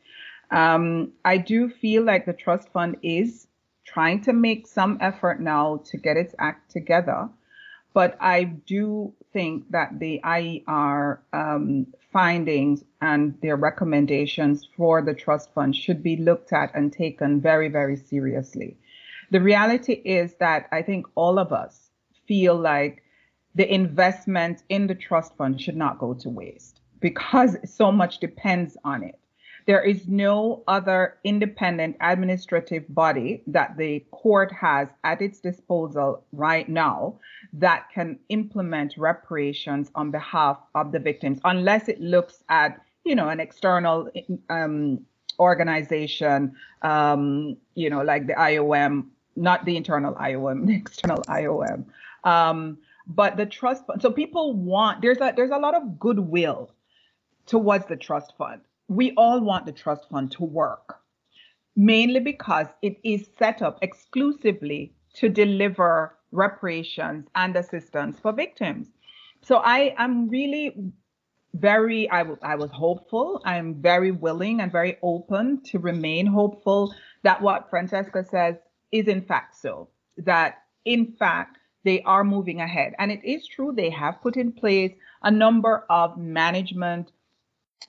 Um, 0.52 1.12
I 1.26 1.38
do 1.38 1.70
feel 1.70 2.04
like 2.04 2.26
the 2.26 2.34
trust 2.34 2.70
fund 2.70 2.98
is 3.02 3.48
trying 3.86 4.22
to 4.22 4.34
make 4.34 4.68
some 4.68 4.98
effort 5.02 5.42
now 5.42 5.82
to 5.86 5.98
get 5.98 6.18
its 6.18 6.34
act 6.40 6.72
together. 6.72 7.30
But 7.94 8.18
I 8.22 8.44
do 8.44 9.14
think 9.34 9.70
that 9.72 10.00
the 10.00 10.20
IER 10.24 11.20
um, 11.34 11.88
findings 12.12 12.84
and 13.02 13.40
their 13.42 13.56
recommendations 13.56 14.68
for 14.76 15.02
the 15.02 15.14
trust 15.14 15.54
fund 15.54 15.76
should 15.76 16.02
be 16.02 16.18
looked 16.18 16.54
at 16.54 16.74
and 16.74 16.92
taken 16.92 17.42
very, 17.42 17.70
very 17.70 17.96
seriously. 17.96 18.78
The 19.32 19.42
reality 19.42 19.94
is 19.94 20.36
that 20.36 20.68
I 20.72 20.82
think 20.82 21.06
all 21.16 21.38
of 21.38 21.52
us 21.52 21.90
feel 22.28 22.56
like 22.56 23.04
the 23.56 23.72
investment 23.72 24.64
in 24.70 24.88
the 24.88 24.96
trust 24.96 25.36
fund 25.38 25.60
should 25.60 25.76
not 25.76 26.00
go 26.00 26.14
to 26.14 26.30
waste 26.30 26.82
because 27.00 27.58
so 27.66 27.92
much 27.92 28.20
depends 28.20 28.78
on 28.84 29.04
it. 29.04 29.20
There 29.68 29.84
is 29.84 30.08
no 30.08 30.64
other 30.70 31.18
independent 31.26 31.98
administrative 32.00 32.86
body 32.88 33.44
that 33.48 33.76
the 33.76 34.00
court 34.12 34.50
has 34.54 34.88
at 35.04 35.22
its 35.22 35.42
disposal 35.42 36.24
right 36.32 36.68
now 36.70 37.20
that 37.52 37.90
can 37.94 38.18
implement 38.30 38.96
reparations 38.98 39.92
on 39.94 40.10
behalf 40.10 40.58
of 40.74 40.94
the 40.94 41.00
victims, 41.00 41.42
unless 41.44 41.90
it 41.90 42.00
looks 42.00 42.46
at, 42.48 42.80
you 43.04 43.14
know, 43.14 43.28
an 43.28 43.42
external 43.42 44.10
um, 44.50 45.06
organization, 45.38 46.56
um, 46.84 47.58
you 47.76 47.90
know, 47.90 48.02
like 48.02 48.26
the 48.26 48.34
IOM, 48.36 49.08
not 49.36 49.66
the 49.66 49.76
internal 49.76 50.16
IOM, 50.16 50.66
the 50.68 50.76
external 50.76 51.22
IOM. 51.24 51.84
Um, 52.24 52.78
but 53.06 53.36
the 53.36 53.46
trust 53.46 53.86
fund. 53.86 54.02
So 54.02 54.12
people 54.12 54.54
want 54.54 55.02
there's 55.02 55.20
a 55.20 55.34
there's 55.36 55.52
a 55.52 55.58
lot 55.58 55.76
of 55.76 56.00
goodwill 56.00 56.72
towards 57.46 57.86
the 57.86 57.96
trust 57.96 58.34
fund 58.38 58.62
we 58.88 59.14
all 59.18 59.42
want 59.42 59.66
the 59.66 59.72
trust 59.72 60.10
fund 60.10 60.32
to 60.32 60.44
work, 60.44 61.00
mainly 61.76 62.20
because 62.20 62.68
it 62.82 62.98
is 63.04 63.30
set 63.38 63.62
up 63.62 63.80
exclusively 63.82 64.94
to 65.16 65.30
deliver 65.30 66.16
reparations 66.32 67.28
and 67.36 67.56
assistance 67.56 68.20
for 68.20 68.34
victims. 68.34 68.88
So 69.42 69.58
I 69.58 69.94
am 69.98 70.30
really 70.30 70.92
very 71.54 72.10
I, 72.10 72.20
w- 72.20 72.40
I 72.42 72.56
was 72.56 72.72
hopeful 72.72 73.42
i'm 73.46 73.76
very 73.76 74.12
willing 74.12 74.62
and 74.62 74.72
very 74.72 74.98
open 75.02 75.62
to 75.66 75.80
remain 75.80 76.26
hopeful 76.26 76.94
that 77.24 77.42
what 77.42 77.70
franziska 77.70 78.24
says 78.24 78.56
is 78.92 79.08
in 79.08 79.22
fact 79.22 79.56
so 79.56 79.90
that 80.18 80.64
in 80.86 81.14
fact 81.18 81.58
they 81.84 82.02
are 82.04 82.24
moving 82.24 82.62
ahead 82.62 82.94
and 83.00 83.12
it 83.12 83.24
is 83.24 83.48
true 83.48 83.74
they 83.76 83.90
have 83.90 84.22
put 84.22 84.38
in 84.38 84.52
place 84.52 84.92
a 85.24 85.32
number 85.32 85.86
of 85.90 86.18
management 86.18 87.12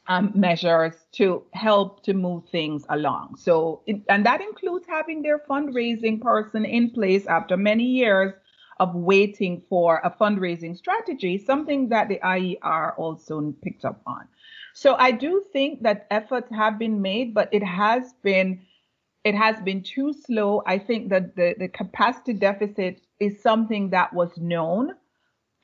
um, 0.06 0.32
measures 0.34 0.94
to 1.12 1.44
help 1.52 2.02
to 2.04 2.14
move 2.14 2.44
things 2.50 2.84
along. 2.88 3.36
So, 3.36 3.82
it, 3.86 4.02
and 4.08 4.24
that 4.26 4.40
includes 4.40 4.86
having 4.88 5.22
their 5.22 5.38
fundraising 5.38 6.20
person 6.20 6.64
in 6.64 6.90
place 6.90 7.26
after 7.26 7.56
many 7.56 7.84
years 7.84 8.32
of 8.80 8.94
waiting 8.94 9.62
for 9.68 10.00
a 10.04 10.10
fundraising 10.10 10.76
strategy, 10.76 11.36
something 11.36 11.88
that 11.88 12.08
the 12.08 12.20
IER 12.22 12.94
also 12.96 13.54
picked 13.62 13.84
up 13.84 14.00
on. 14.06 14.28
So, 14.72 14.94
I 14.94 15.10
do 15.10 15.44
think 15.52 15.82
that 15.82 16.06
efforts 16.10 16.50
have 16.54 16.78
been 16.78 17.02
made, 17.02 17.34
but 17.34 17.48
it 17.52 17.62
has 17.62 18.14
been 18.22 18.62
it 19.24 19.34
has 19.34 19.60
been 19.60 19.82
too 19.82 20.14
slow. 20.14 20.62
I 20.64 20.78
think 20.78 21.10
that 21.10 21.36
the, 21.36 21.54
the 21.58 21.68
capacity 21.68 22.32
deficit 22.32 23.02
is 23.20 23.42
something 23.42 23.90
that 23.90 24.12
was 24.14 24.30
known. 24.38 24.92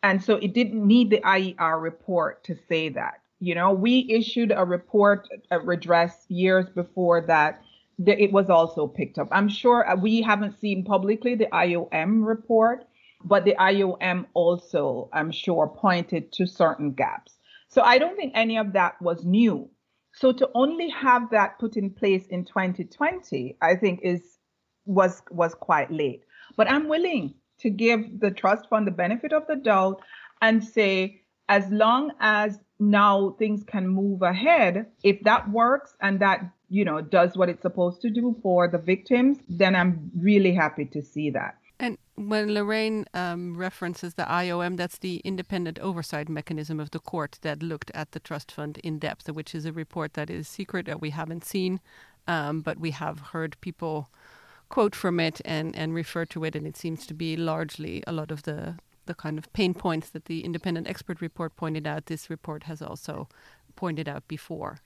And 0.03 0.23
so 0.23 0.37
it 0.37 0.53
didn't 0.53 0.87
need 0.87 1.09
the 1.09 1.21
IER 1.25 1.81
report 1.81 2.45
to 2.45 2.57
say 2.69 2.91
that. 2.91 3.23
You 3.45 3.55
know, 3.55 3.73
we 3.73 4.07
issued 4.09 4.53
a 4.57 4.65
report, 4.65 5.29
redress 5.51 6.25
years 6.29 6.67
before 6.71 7.21
that. 7.27 7.63
It 8.07 8.33
was 8.33 8.49
also 8.49 8.87
picked 8.87 9.19
up. 9.19 9.29
I'm 9.31 9.51
sure 9.51 9.87
uh, 9.87 9.97
we 9.97 10.23
haven't 10.23 10.59
seen 10.59 10.83
publicly 10.83 11.35
the 11.35 11.49
IOM 11.53 12.27
report, 12.27 12.87
but 13.23 13.45
the 13.45 13.55
IOM 13.61 14.25
also, 14.33 15.11
I'm 15.13 15.31
sure, 15.31 15.69
pointed 15.69 16.33
to 16.33 16.47
certain 16.47 16.93
gaps. 16.93 17.35
So 17.69 17.83
I 17.83 17.99
don't 17.99 18.17
think 18.17 18.33
any 18.35 18.57
of 18.57 18.73
that 18.73 19.01
was 19.03 19.27
new. 19.27 19.69
So 20.15 20.33
to 20.33 20.49
only 20.55 20.89
have 20.89 21.29
that 21.31 21.59
put 21.59 21.77
in 21.77 21.91
place 21.91 22.27
in 22.29 22.47
2020, 22.47 23.59
I 23.61 23.75
think 23.77 24.01
is 24.03 24.39
was 24.87 25.21
was 25.31 25.55
quite 25.55 25.91
late. 25.91 26.25
But 26.57 26.71
I'm 26.71 26.89
willing 26.89 27.35
to 27.59 27.69
give 27.69 28.21
the 28.21 28.31
trust 28.31 28.71
fund 28.71 28.87
the 28.87 28.91
benefit 28.93 29.33
of 29.35 29.47
the 29.47 29.57
doubt 29.57 30.01
and 30.41 30.65
say, 30.65 31.24
as 31.49 31.69
long 31.71 32.13
as 32.21 32.59
now 32.79 33.35
things 33.39 33.63
can 33.65 33.89
move 33.89 34.23
ahead, 34.23 34.87
if 35.03 35.23
that 35.23 35.51
works 35.51 35.95
and 36.01 36.21
that 36.21 36.41
you 36.69 36.85
know 36.85 37.01
does 37.01 37.37
what 37.37 37.49
it's 37.49 37.63
supposed 37.63 38.01
to 38.03 38.11
do 38.11 38.37
for 38.43 38.69
the 38.69 38.79
victims, 38.79 39.39
then 39.49 39.75
I'm 39.77 40.11
really 40.17 40.55
happy 40.55 40.87
to 40.87 41.03
see 41.03 41.31
that. 41.31 41.57
And 41.79 41.99
when 42.15 42.55
Lorraine 42.55 43.05
um, 43.15 43.57
references 43.57 44.15
the 44.15 44.25
IOM, 44.25 44.77
that's 44.77 44.99
the 44.99 45.17
independent 45.25 45.79
oversight 45.81 46.29
mechanism 46.29 46.79
of 46.79 46.93
the 46.93 47.01
court 47.01 47.39
that 47.43 47.63
looked 47.63 47.91
at 47.95 48.13
the 48.13 48.21
trust 48.21 48.53
fund 48.53 48.79
in 48.79 48.99
depth, 48.99 49.29
which 49.29 49.55
is 49.55 49.67
a 49.67 49.73
report 49.73 50.15
that 50.15 50.31
is 50.31 50.47
secret 50.47 50.87
that 50.87 51.01
we 51.01 51.11
haven't 51.11 51.45
seen, 51.45 51.81
um, 52.29 52.61
but 52.61 52.79
we 52.79 52.93
have 52.93 53.19
heard 53.33 53.57
people 53.61 54.09
quote 54.69 54.95
from 54.95 55.19
it 55.21 55.41
and, 55.45 55.75
and 55.77 55.95
refer 55.95 56.25
to 56.27 56.45
it, 56.45 56.55
and 56.55 56.67
it 56.67 56.77
seems 56.77 57.07
to 57.07 57.15
be 57.15 57.37
largely 57.37 58.03
a 58.07 58.13
lot 58.13 58.31
of 58.31 58.45
the 58.45 58.77
the 59.07 59.15
kind 59.15 59.39
of 59.39 59.53
pain 59.53 59.75
points 59.75 60.11
that 60.11 60.27
the 60.27 60.45
independent 60.45 60.89
expert 60.89 61.21
report 61.21 61.57
pointed 61.57 61.87
out. 61.87 62.07
This 62.07 62.31
report 62.31 62.65
has 62.65 62.83
also 62.83 63.29
pointed 63.77 64.09
out 64.09 64.27
before. 64.29 64.81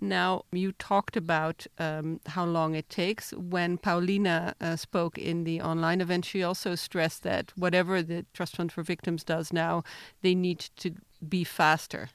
Now, 0.00 0.44
you 0.52 0.72
talked 0.72 1.16
about 1.16 1.66
um, 1.78 2.20
how 2.26 2.44
long 2.44 2.74
it 2.74 2.90
takes. 2.90 3.32
When 3.32 3.78
Paolina 3.78 4.54
uh, 4.60 4.76
spoke 4.76 5.16
in 5.16 5.44
the 5.44 5.62
online 5.62 6.02
event, 6.02 6.26
she 6.26 6.42
also 6.42 6.74
stressed 6.74 7.22
that 7.22 7.52
whatever 7.56 8.02
the 8.02 8.26
Trust 8.34 8.56
Fund 8.56 8.72
for 8.72 8.82
Victims 8.82 9.24
does 9.24 9.52
now, 9.54 9.84
they 10.20 10.34
need 10.34 10.58
to 10.76 10.92
be 11.26 11.44
faster. 11.44 12.10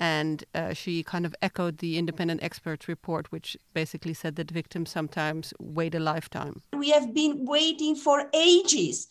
And 0.00 0.42
uh, 0.52 0.72
she 0.72 1.04
kind 1.04 1.24
of 1.24 1.32
echoed 1.40 1.78
the 1.78 1.96
independent 1.96 2.42
experts 2.42 2.88
report, 2.88 3.30
which 3.30 3.56
basically 3.72 4.14
said 4.14 4.34
that 4.34 4.50
victims 4.50 4.90
sometimes 4.90 5.54
wait 5.60 5.94
a 5.94 6.00
lifetime. 6.00 6.60
We 6.76 6.90
have 6.90 7.14
been 7.14 7.44
waiting 7.44 7.94
for 7.94 8.28
ages 8.34 9.06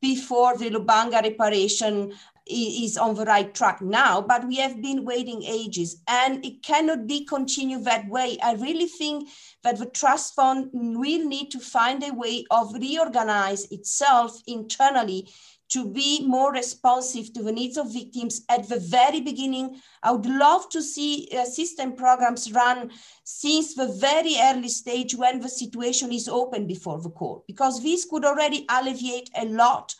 before 0.00 0.56
the 0.56 0.70
Lubanga 0.70 1.22
reparation 1.22 2.12
is 2.46 2.96
on 2.96 3.14
the 3.14 3.24
right 3.24 3.54
track 3.54 3.80
now, 3.80 4.20
but 4.20 4.46
we 4.46 4.56
have 4.56 4.82
been 4.82 5.04
waiting 5.04 5.42
ages 5.44 6.02
and 6.08 6.44
it 6.44 6.62
cannot 6.62 7.06
be 7.06 7.24
continued 7.24 7.84
that 7.84 8.08
way. 8.08 8.38
I 8.42 8.54
really 8.54 8.86
think 8.88 9.28
that 9.62 9.78
the 9.78 9.86
trust 9.86 10.34
fund 10.34 10.70
will 10.72 11.28
need 11.28 11.50
to 11.52 11.60
find 11.60 12.02
a 12.02 12.12
way 12.12 12.44
of 12.50 12.74
reorganize 12.74 13.70
itself 13.70 14.42
internally 14.46 15.28
to 15.70 15.86
be 15.86 16.26
more 16.26 16.52
responsive 16.52 17.32
to 17.32 17.42
the 17.42 17.52
needs 17.52 17.76
of 17.76 17.92
victims 17.92 18.44
at 18.48 18.68
the 18.68 18.78
very 18.78 19.20
beginning. 19.20 19.80
I 20.02 20.12
would 20.12 20.26
love 20.26 20.68
to 20.70 20.82
see 20.82 21.28
uh, 21.32 21.44
system 21.44 21.94
programs 21.94 22.52
run 22.52 22.90
since 23.24 23.74
the 23.74 23.88
very 23.88 24.34
early 24.42 24.68
stage 24.68 25.14
when 25.14 25.40
the 25.40 25.48
situation 25.48 26.12
is 26.12 26.28
open 26.28 26.66
before 26.66 27.00
the 27.00 27.10
court, 27.10 27.46
because 27.46 27.82
this 27.82 28.04
could 28.04 28.24
already 28.24 28.66
alleviate 28.68 29.30
a 29.36 29.46
lot 29.46 29.94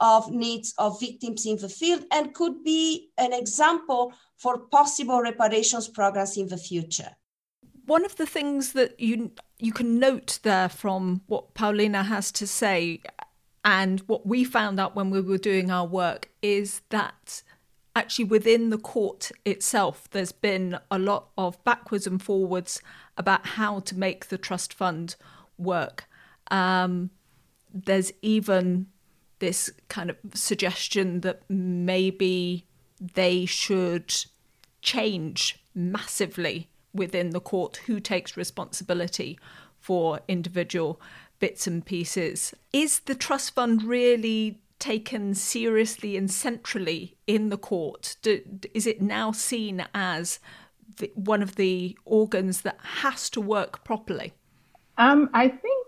of 0.00 0.30
needs 0.32 0.74
of 0.78 0.98
victims 0.98 1.46
in 1.46 1.56
the 1.58 1.68
field 1.68 2.04
and 2.10 2.34
could 2.34 2.64
be 2.64 3.10
an 3.18 3.32
example 3.32 4.12
for 4.36 4.58
possible 4.58 5.22
reparations 5.22 5.88
programs 5.88 6.36
in 6.36 6.48
the 6.48 6.56
future. 6.56 7.10
One 7.86 8.04
of 8.04 8.16
the 8.16 8.26
things 8.26 8.72
that 8.72 8.98
you 8.98 9.32
you 9.58 9.72
can 9.72 10.00
note 10.00 10.40
there 10.42 10.68
from 10.68 11.22
what 11.26 11.54
Paolina 11.54 12.02
has 12.02 12.32
to 12.32 12.46
say 12.48 13.00
and 13.64 14.00
what 14.00 14.26
we 14.26 14.44
found 14.44 14.80
out 14.80 14.96
when 14.96 15.10
we 15.10 15.20
were 15.20 15.38
doing 15.38 15.70
our 15.70 15.86
work 15.86 16.28
is 16.42 16.82
that 16.90 17.42
actually 17.94 18.24
within 18.24 18.70
the 18.70 18.78
court 18.78 19.30
itself 19.44 20.08
there's 20.10 20.32
been 20.32 20.78
a 20.90 20.98
lot 20.98 21.28
of 21.36 21.62
backwards 21.64 22.06
and 22.06 22.22
forwards 22.22 22.80
about 23.16 23.46
how 23.46 23.80
to 23.80 23.96
make 23.96 24.28
the 24.28 24.38
trust 24.38 24.72
fund 24.72 25.14
work. 25.58 26.06
Um, 26.50 27.10
there's 27.72 28.12
even 28.22 28.86
this 29.38 29.70
kind 29.88 30.10
of 30.10 30.16
suggestion 30.34 31.20
that 31.20 31.42
maybe 31.48 32.66
they 33.00 33.44
should 33.44 34.14
change 34.80 35.58
massively 35.74 36.68
within 36.94 37.30
the 37.30 37.40
court 37.40 37.78
who 37.86 38.00
takes 38.00 38.36
responsibility 38.36 39.38
for 39.78 40.20
individual 40.28 41.00
bits 41.42 41.66
and 41.66 41.84
pieces. 41.84 42.54
Is 42.72 43.00
the 43.00 43.16
trust 43.16 43.56
fund 43.56 43.82
really 43.82 44.60
taken 44.78 45.34
seriously 45.34 46.16
and 46.16 46.30
centrally 46.30 47.16
in 47.26 47.48
the 47.48 47.58
court? 47.58 48.14
Do, 48.22 48.40
is 48.72 48.86
it 48.86 49.02
now 49.02 49.32
seen 49.32 49.84
as 49.92 50.38
the, 50.98 51.10
one 51.16 51.42
of 51.42 51.56
the 51.56 51.98
organs 52.04 52.60
that 52.60 52.78
has 53.02 53.28
to 53.30 53.40
work 53.40 53.82
properly? 53.82 54.34
Um, 54.98 55.30
I 55.34 55.48
think 55.48 55.86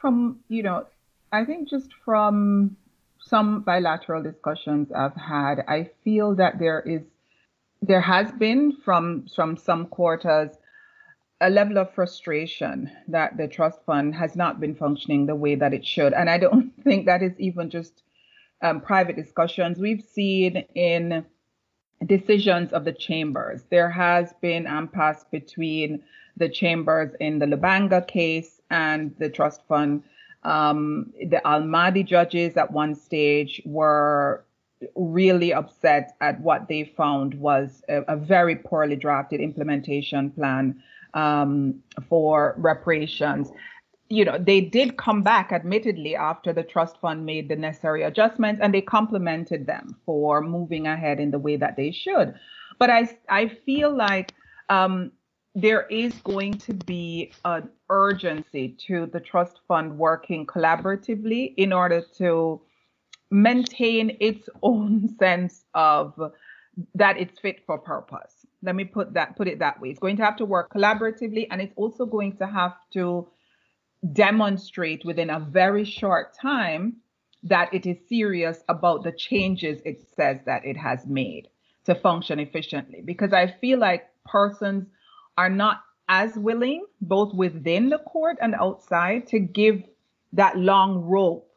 from, 0.00 0.40
you 0.48 0.64
know, 0.64 0.84
I 1.30 1.44
think 1.44 1.70
just 1.70 1.90
from 2.04 2.76
some 3.20 3.60
bilateral 3.60 4.24
discussions 4.24 4.90
I've 4.90 5.14
had, 5.14 5.64
I 5.68 5.90
feel 6.02 6.34
that 6.34 6.58
there 6.58 6.80
is 6.80 7.02
there 7.82 8.00
has 8.00 8.32
been 8.32 8.72
from 8.84 9.28
from 9.36 9.56
some 9.56 9.86
quarters 9.86 10.50
a 11.40 11.50
level 11.50 11.78
of 11.78 11.94
frustration 11.94 12.90
that 13.06 13.36
the 13.36 13.46
trust 13.46 13.78
fund 13.86 14.14
has 14.14 14.34
not 14.34 14.60
been 14.60 14.74
functioning 14.74 15.26
the 15.26 15.34
way 15.34 15.54
that 15.54 15.72
it 15.72 15.86
should. 15.86 16.12
And 16.12 16.28
I 16.28 16.38
don't 16.38 16.72
think 16.84 17.06
that 17.06 17.22
is 17.22 17.38
even 17.38 17.70
just 17.70 18.02
um, 18.62 18.80
private 18.80 19.16
discussions. 19.16 19.78
We've 19.78 20.02
seen 20.02 20.64
in 20.74 21.24
decisions 22.04 22.72
of 22.72 22.84
the 22.84 22.92
chambers, 22.92 23.64
there 23.70 23.90
has 23.90 24.32
been 24.40 24.66
impasse 24.66 25.24
between 25.30 26.02
the 26.36 26.48
chambers 26.48 27.12
in 27.20 27.38
the 27.38 27.46
Lubanga 27.46 28.06
case 28.06 28.60
and 28.70 29.14
the 29.18 29.28
trust 29.28 29.60
fund 29.66 30.02
um, 30.42 31.12
the 31.20 31.44
Al 31.46 31.64
Mahdi 31.64 32.02
judges 32.02 32.56
at 32.56 32.70
one 32.70 32.94
stage 32.94 33.60
were 33.64 34.44
really 34.94 35.52
upset 35.52 36.16
at 36.20 36.40
what 36.40 36.68
they 36.68 36.84
found 36.84 37.34
was 37.34 37.82
a, 37.88 38.02
a 38.02 38.16
very 38.16 38.54
poorly 38.54 38.94
drafted 38.94 39.40
implementation 39.40 40.30
plan 40.30 40.80
um, 41.14 41.82
for 42.08 42.54
reparations. 42.58 43.50
You 44.10 44.24
know, 44.24 44.38
they 44.38 44.60
did 44.60 44.96
come 44.96 45.22
back, 45.22 45.52
admittedly, 45.52 46.16
after 46.16 46.52
the 46.52 46.62
trust 46.62 46.98
fund 47.00 47.26
made 47.26 47.48
the 47.48 47.56
necessary 47.56 48.02
adjustments, 48.02 48.60
and 48.62 48.72
they 48.72 48.80
complimented 48.80 49.66
them 49.66 49.96
for 50.06 50.40
moving 50.40 50.86
ahead 50.86 51.20
in 51.20 51.30
the 51.30 51.38
way 51.38 51.56
that 51.56 51.76
they 51.76 51.90
should. 51.90 52.34
But 52.78 52.90
I, 52.90 53.08
I 53.28 53.48
feel 53.66 53.94
like 53.94 54.32
um, 54.70 55.12
there 55.54 55.86
is 55.88 56.14
going 56.24 56.54
to 56.54 56.72
be 56.72 57.32
an 57.44 57.68
urgency 57.90 58.76
to 58.86 59.06
the 59.06 59.20
trust 59.20 59.60
fund 59.66 59.98
working 59.98 60.46
collaboratively 60.46 61.54
in 61.56 61.72
order 61.72 62.02
to 62.16 62.60
maintain 63.30 64.16
its 64.20 64.48
own 64.62 65.08
sense 65.18 65.64
of 65.74 66.14
that 66.94 67.16
it's 67.18 67.38
fit 67.40 67.64
for 67.66 67.78
purpose. 67.78 68.37
Let 68.62 68.74
me 68.74 68.84
put 68.84 69.14
that 69.14 69.36
put 69.36 69.48
it 69.48 69.60
that 69.60 69.80
way. 69.80 69.90
It's 69.90 69.98
going 69.98 70.16
to 70.16 70.24
have 70.24 70.36
to 70.36 70.44
work 70.44 70.72
collaboratively 70.72 71.46
and 71.50 71.60
it's 71.60 71.74
also 71.76 72.06
going 72.06 72.36
to 72.38 72.46
have 72.46 72.74
to 72.94 73.28
demonstrate 74.12 75.04
within 75.04 75.30
a 75.30 75.40
very 75.40 75.84
short 75.84 76.34
time 76.34 76.96
that 77.44 77.72
it 77.72 77.86
is 77.86 77.96
serious 78.08 78.62
about 78.68 79.04
the 79.04 79.12
changes 79.12 79.80
it 79.84 80.00
says 80.16 80.38
that 80.46 80.64
it 80.64 80.76
has 80.76 81.06
made 81.06 81.48
to 81.84 81.94
function 81.94 82.38
efficiently 82.38 83.00
because 83.04 83.32
I 83.32 83.46
feel 83.60 83.78
like 83.78 84.08
persons 84.24 84.86
are 85.36 85.48
not 85.48 85.82
as 86.08 86.36
willing, 86.36 86.84
both 87.00 87.34
within 87.34 87.90
the 87.90 87.98
court 87.98 88.38
and 88.40 88.54
outside, 88.54 89.26
to 89.28 89.38
give 89.38 89.82
that 90.32 90.56
long 90.56 90.98
rope 90.98 91.50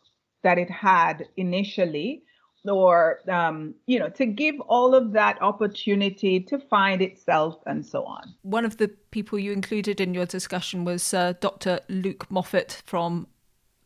that 0.44 0.58
it 0.58 0.70
had 0.70 1.26
initially 1.38 2.24
or 2.68 3.20
um, 3.30 3.74
you 3.88 4.00
know 4.00 4.10
to 4.10 4.26
give 4.26 4.60
all 4.62 4.94
of 4.94 5.14
that 5.14 5.42
opportunity 5.42 6.40
to 6.40 6.60
find 6.60 7.02
itself 7.02 7.58
and 7.66 7.86
so 7.86 8.04
on 8.04 8.34
one 8.44 8.66
of 8.66 8.78
the 8.78 8.88
people 9.12 9.40
you 9.40 9.52
included 9.52 10.00
in 10.00 10.14
your 10.14 10.26
discussion 10.26 10.86
was 10.86 11.14
uh, 11.14 11.34
dr 11.40 11.80
luke 11.90 12.28
moffett 12.30 12.82
from 12.86 13.28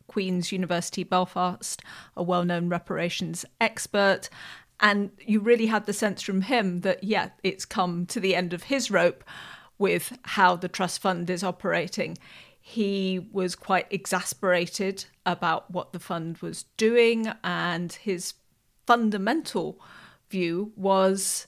queen's 0.06 0.52
university 0.52 1.04
belfast 1.04 1.82
a 2.16 2.22
well-known 2.22 2.68
reparations 2.68 3.44
expert 3.60 4.28
and 4.78 5.10
you 5.18 5.40
really 5.40 5.66
had 5.66 5.86
the 5.86 5.92
sense 5.92 6.20
from 6.20 6.42
him 6.42 6.80
that 6.80 7.02
yeah 7.02 7.30
it's 7.42 7.64
come 7.64 8.04
to 8.06 8.20
the 8.20 8.34
end 8.34 8.52
of 8.52 8.64
his 8.64 8.90
rope 8.90 9.24
with 9.78 10.16
how 10.22 10.56
the 10.56 10.68
trust 10.68 11.00
fund 11.00 11.28
is 11.30 11.44
operating. 11.44 12.16
He 12.60 13.28
was 13.32 13.54
quite 13.54 13.86
exasperated 13.90 15.04
about 15.24 15.70
what 15.70 15.92
the 15.92 16.00
fund 16.00 16.38
was 16.38 16.64
doing, 16.76 17.32
and 17.44 17.92
his 17.92 18.34
fundamental 18.86 19.80
view 20.30 20.72
was 20.76 21.46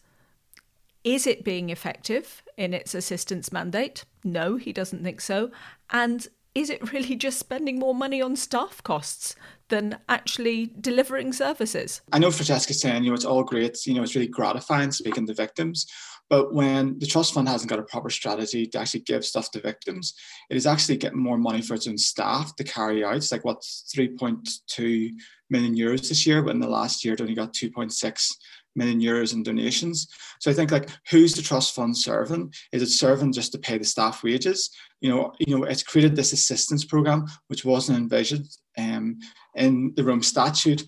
is 1.05 1.27
it 1.27 1.44
being 1.44 1.70
effective 1.70 2.42
in 2.57 2.74
its 2.74 2.94
assistance 2.94 3.53
mandate? 3.53 4.05
No, 4.24 4.57
he 4.57 4.72
doesn't 4.72 5.03
think 5.05 5.20
so. 5.20 5.51
And 5.90 6.27
is 6.59 6.71
it 6.71 6.92
really 6.92 7.14
just 7.14 7.38
spending 7.38 7.79
more 7.79 7.94
money 7.94 8.21
on 8.21 8.35
staff 8.35 8.83
costs 8.83 9.37
than 9.68 9.99
actually 10.09 10.71
delivering 10.81 11.33
services? 11.33 12.01
I 12.12 12.18
know 12.18 12.33
Franziska's 12.33 12.81
saying, 12.81 13.05
you 13.05 13.11
know, 13.11 13.14
it's 13.14 13.25
all 13.25 13.44
great, 13.44 13.79
you 13.87 13.94
know, 13.94 14.03
it's 14.03 14.16
really 14.16 14.27
gratifying 14.27 14.90
speaking 14.90 15.27
to 15.29 15.35
victims. 15.35 15.87
But 16.29 16.53
when 16.53 16.99
the 16.99 17.07
trust 17.07 17.33
fund 17.33 17.49
hasn't 17.49 17.71
got 17.71 17.79
a 17.79 17.85
proper 17.85 18.11
strategy 18.11 18.66
to 18.66 18.79
actually 18.79 19.01
give 19.01 19.25
stuff 19.25 19.51
to 19.53 19.61
victims, 19.61 20.14
it 20.51 20.57
is 20.57 20.66
actually 20.66 20.99
getting 20.99 21.23
more 21.23 21.38
money 21.38 21.62
for 21.62 21.75
its 21.75 21.87
own 21.87 21.97
staff 21.97 22.55
to 22.57 22.64
carry 22.64 23.05
out. 23.05 23.16
It's 23.16 23.33
like 23.33 23.44
what 23.44 23.62
3.2 23.62 25.11
million 25.49 25.75
euros 25.75 26.09
this 26.09 26.27
year, 26.27 26.42
but 26.42 26.55
in 26.55 26.61
the 26.61 26.68
last 26.68 27.05
year 27.05 27.14
it 27.14 27.21
only 27.21 27.35
got 27.35 27.55
2.6 27.55 28.35
million 28.79 29.01
euros 29.01 29.35
in 29.35 29.43
donations. 29.43 30.09
So 30.41 30.51
I 30.51 30.55
think 30.55 30.71
like 30.71 30.88
who's 31.11 31.35
the 31.35 31.43
trust 31.43 31.75
fund 31.75 31.97
serving? 31.97 32.53
Is 32.73 32.83
it 32.83 32.88
serving 32.88 33.33
just 33.33 33.53
to 33.53 33.59
pay 33.59 33.77
the 33.77 33.85
staff 33.85 34.23
wages? 34.23 34.71
You 35.01 35.11
know, 35.11 35.33
you 35.38 35.59
know, 35.59 35.64
it's 35.64 35.83
created 35.83 36.17
this 36.17 36.33
assistance 36.33 36.85
program 36.85 37.27
which 37.49 37.64
wasn't 37.64 37.99
envisioned 37.99 38.49
um, 38.79 39.19
in 39.55 39.93
the 39.97 40.05
Rome 40.05 40.23
Statute 40.23 40.85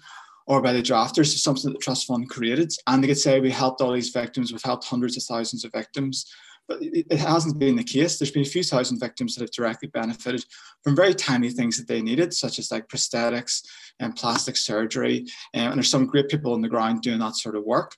or 0.47 0.63
by 0.63 0.73
the 0.73 0.83
drafters. 0.83 1.33
It's 1.33 1.43
something 1.43 1.71
that 1.71 1.79
the 1.79 1.85
trust 1.85 2.07
fund 2.07 2.29
created, 2.31 2.73
and 2.87 3.03
they 3.03 3.09
could 3.09 3.19
say 3.19 3.39
we 3.39 3.51
helped 3.51 3.81
all 3.81 3.93
these 3.93 4.11
victims. 4.11 4.51
We've 4.51 4.63
helped 4.63 4.85
hundreds 4.85 5.17
of 5.17 5.23
thousands 5.25 5.65
of 5.65 5.73
victims. 5.73 6.27
But 6.71 6.79
it 6.83 7.19
hasn't 7.19 7.59
been 7.59 7.75
the 7.75 7.83
case. 7.83 8.17
There's 8.17 8.31
been 8.31 8.45
a 8.45 8.57
few 8.57 8.63
thousand 8.63 9.01
victims 9.01 9.35
that 9.35 9.41
have 9.41 9.51
directly 9.51 9.89
benefited 9.89 10.45
from 10.85 10.95
very 10.95 11.15
tiny 11.15 11.51
things 11.51 11.77
that 11.77 11.89
they 11.89 12.01
needed, 12.01 12.33
such 12.33 12.61
as 12.61 12.71
like 12.71 12.87
prosthetics 12.87 13.65
and 13.99 14.15
plastic 14.15 14.57
surgery. 14.57 15.27
Um, 15.53 15.73
and 15.73 15.75
there's 15.75 15.91
some 15.91 16.07
great 16.07 16.29
people 16.29 16.53
on 16.53 16.61
the 16.61 16.69
ground 16.69 17.03
doing 17.03 17.19
that 17.19 17.35
sort 17.35 17.57
of 17.57 17.65
work. 17.65 17.97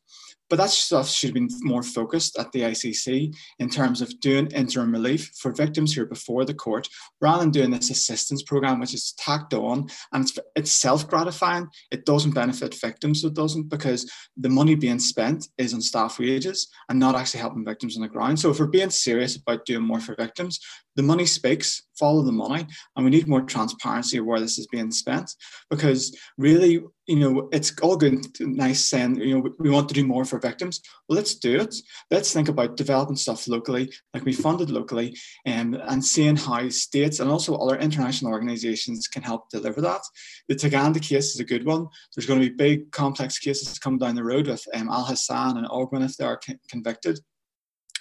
But 0.53 0.59
that 0.59 0.69
stuff 0.69 1.09
should 1.09 1.29
have 1.29 1.35
been 1.35 1.49
more 1.63 1.83
focused 1.83 2.39
at 2.39 2.53
the 2.53 2.61
ICC 2.61 3.35
in 3.59 3.71
terms 3.71 4.03
of 4.03 4.21
doing 4.21 4.49
interim 4.49 4.93
relief 4.93 5.33
for 5.39 5.51
victims 5.51 5.95
who 5.95 6.03
are 6.03 6.07
before 6.07 6.45
the 6.45 6.53
court, 6.53 6.87
rather 7.23 7.41
than 7.41 7.53
doing 7.53 7.71
this 7.71 7.89
assistance 7.89 8.43
program, 8.43 8.79
which 8.79 8.93
is 8.93 9.15
tacked 9.17 9.55
on 9.55 9.89
and 10.13 10.25
it's, 10.25 10.39
it's 10.55 10.71
self 10.71 11.09
gratifying. 11.09 11.69
It 11.91 12.05
doesn't 12.05 12.35
benefit 12.35 12.75
victims, 12.75 13.25
it 13.25 13.33
doesn't, 13.33 13.71
because 13.71 14.13
the 14.37 14.51
money 14.51 14.75
being 14.75 14.99
spent 14.99 15.49
is 15.57 15.73
on 15.73 15.81
staff 15.81 16.19
wages 16.19 16.69
and 16.91 17.01
not 17.01 17.15
actually 17.15 17.41
helping 17.41 17.65
victims 17.65 17.97
on 17.97 18.03
the 18.03 18.09
ground. 18.09 18.39
So 18.39 18.51
if 18.51 18.61
we're 18.61 18.67
being 18.67 18.91
serious 18.91 19.37
about 19.37 19.65
doing 19.65 19.85
more 19.85 20.01
for 20.01 20.15
victims, 20.17 20.61
the 20.97 21.03
money 21.03 21.25
speaks, 21.25 21.83
follow 21.99 22.23
the 22.23 22.33
money, 22.33 22.67
and 22.95 23.05
we 23.07 23.11
need 23.11 23.27
more 23.27 23.41
transparency 23.41 24.19
of 24.19 24.27
where 24.27 24.41
this 24.41 24.59
is 24.59 24.67
being 24.67 24.91
spent. 24.91 25.31
Because 25.71 26.15
really, 26.37 26.83
you 27.07 27.17
know, 27.17 27.49
it's 27.53 27.73
all 27.81 27.97
good, 27.97 28.25
nice 28.41 28.85
saying, 28.85 29.17
you 29.17 29.35
know, 29.35 29.51
we 29.59 29.71
want 29.71 29.89
to 29.89 29.95
do 29.95 30.07
more 30.07 30.25
for 30.25 30.39
victims. 30.39 30.81
Well, 31.09 31.17
let's 31.17 31.35
do 31.35 31.61
it. 31.61 31.75
Let's 32.11 32.33
think 32.33 32.49
about 32.49 32.77
developing 32.77 33.17
stuff 33.17 33.49
locally, 33.49 33.93
like 34.15 34.25
we 34.25 34.33
funded 34.33 34.71
locally, 34.71 35.17
um, 35.47 35.75
and 35.89 36.05
seeing 36.05 36.37
how 36.37 36.69
states 36.69 37.19
and 37.19 37.29
also 37.29 37.57
other 37.57 37.79
international 37.79 38.31
organizations 38.31 39.09
can 39.09 39.23
help 39.23 39.51
deliver 39.51 39.81
that. 39.81 40.03
The 40.49 40.55
Ntaganda 40.55 41.03
case 41.03 41.35
is 41.35 41.41
a 41.41 41.45
good 41.45 41.67
one. 41.67 41.89
There's 42.15 42.27
going 42.27 42.41
to 42.41 42.49
be 42.49 42.55
big, 42.55 42.93
complex 42.93 43.39
cases 43.39 43.79
coming 43.81 43.99
down 43.99 44.15
the 44.15 44.25
road 44.25 44.47
with 44.47 44.65
um, 44.75 44.89
Al 44.89 45.05
Hassan 45.05 45.57
and 45.57 45.67
Ongwen 45.67 46.05
if 46.05 46.17
they 46.17 46.25
are 46.25 46.41
convicted. 46.69 47.19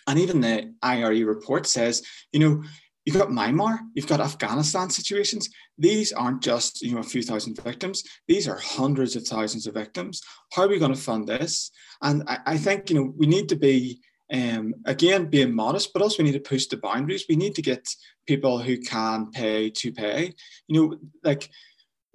And 0.07 0.19
even 0.19 0.41
the 0.41 0.73
IER 0.83 1.25
report 1.25 1.67
says, 1.67 2.03
you 2.31 2.39
know, 2.39 2.63
you've 3.05 3.17
got 3.17 3.29
Myanmar, 3.29 3.79
you've 3.93 4.07
got 4.07 4.19
Afghanistan 4.19 4.89
situations. 4.89 5.49
These 5.77 6.13
aren't 6.13 6.41
just 6.41 6.81
you 6.81 6.93
know 6.93 6.99
a 6.99 7.03
few 7.03 7.23
thousand 7.23 7.59
victims; 7.61 8.03
these 8.27 8.47
are 8.47 8.57
hundreds 8.57 9.15
of 9.15 9.25
thousands 9.25 9.67
of 9.67 9.73
victims. 9.73 10.21
How 10.53 10.63
are 10.63 10.67
we 10.67 10.79
going 10.79 10.93
to 10.93 10.99
fund 10.99 11.27
this? 11.27 11.71
And 12.01 12.23
I, 12.27 12.37
I 12.45 12.57
think 12.57 12.89
you 12.89 12.95
know 12.95 13.13
we 13.17 13.27
need 13.27 13.49
to 13.49 13.55
be 13.55 14.01
um, 14.31 14.73
again 14.85 15.25
being 15.25 15.53
modest, 15.53 15.91
but 15.93 16.01
also 16.01 16.23
we 16.23 16.29
need 16.29 16.43
to 16.43 16.49
push 16.49 16.67
the 16.67 16.77
boundaries. 16.77 17.25
We 17.27 17.35
need 17.35 17.55
to 17.55 17.61
get 17.61 17.85
people 18.27 18.59
who 18.59 18.77
can 18.77 19.31
pay 19.31 19.69
to 19.69 19.91
pay. 19.91 20.33
You 20.67 20.81
know, 20.81 20.97
like 21.23 21.49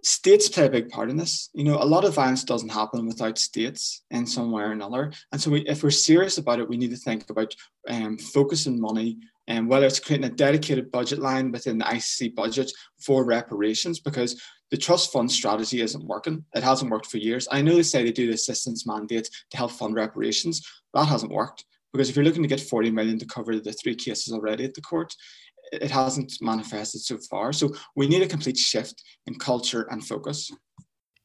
states 0.06 0.48
play 0.48 0.66
a 0.66 0.70
big 0.70 0.88
part 0.88 1.10
in 1.10 1.16
this. 1.16 1.50
You 1.52 1.64
know, 1.64 1.82
a 1.82 1.84
lot 1.84 2.04
of 2.04 2.14
violence 2.14 2.44
doesn't 2.44 2.68
happen 2.68 3.06
without 3.06 3.38
states 3.38 4.02
in 4.12 4.24
some 4.24 4.52
way 4.52 4.62
or 4.62 4.70
another. 4.70 5.12
And 5.32 5.40
so, 5.40 5.50
we, 5.50 5.62
if 5.66 5.82
we're 5.82 5.90
serious 5.90 6.38
about 6.38 6.60
it, 6.60 6.68
we 6.68 6.76
need 6.76 6.90
to 6.90 6.96
think 6.96 7.28
about 7.28 7.52
um, 7.88 8.16
focusing 8.16 8.80
money 8.80 9.18
and 9.48 9.60
um, 9.60 9.68
whether 9.68 9.86
it's 9.86 10.00
creating 10.00 10.26
a 10.26 10.34
dedicated 10.34 10.92
budget 10.92 11.18
line 11.18 11.50
within 11.50 11.78
the 11.78 11.84
ICC 11.84 12.34
budget 12.34 12.70
for 13.00 13.24
reparations, 13.24 14.00
because 14.00 14.40
the 14.70 14.76
trust 14.76 15.12
fund 15.12 15.30
strategy 15.30 15.80
isn't 15.80 16.06
working. 16.06 16.44
It 16.54 16.62
hasn't 16.62 16.90
worked 16.90 17.06
for 17.06 17.18
years. 17.18 17.46
I 17.50 17.62
know 17.62 17.74
they 17.74 17.82
say 17.82 18.02
they 18.02 18.12
do 18.12 18.26
the 18.26 18.34
assistance 18.34 18.86
mandate 18.86 19.28
to 19.50 19.56
help 19.56 19.72
fund 19.72 19.94
reparations. 19.94 20.64
That 20.94 21.06
hasn't 21.06 21.32
worked 21.32 21.64
because 21.92 22.10
if 22.10 22.16
you're 22.16 22.24
looking 22.24 22.42
to 22.42 22.48
get 22.48 22.60
40 22.60 22.90
million 22.90 23.18
to 23.18 23.26
cover 23.26 23.58
the 23.58 23.72
three 23.72 23.94
cases 23.94 24.32
already 24.32 24.64
at 24.64 24.74
the 24.74 24.82
court, 24.82 25.14
it 25.72 25.90
hasn't 25.90 26.34
manifested 26.40 27.00
so 27.00 27.18
far. 27.30 27.52
So 27.52 27.72
we 27.94 28.06
need 28.08 28.22
a 28.22 28.28
complete 28.28 28.56
shift 28.56 29.02
in 29.26 29.34
culture 29.38 29.86
and 29.90 30.06
focus. 30.06 30.50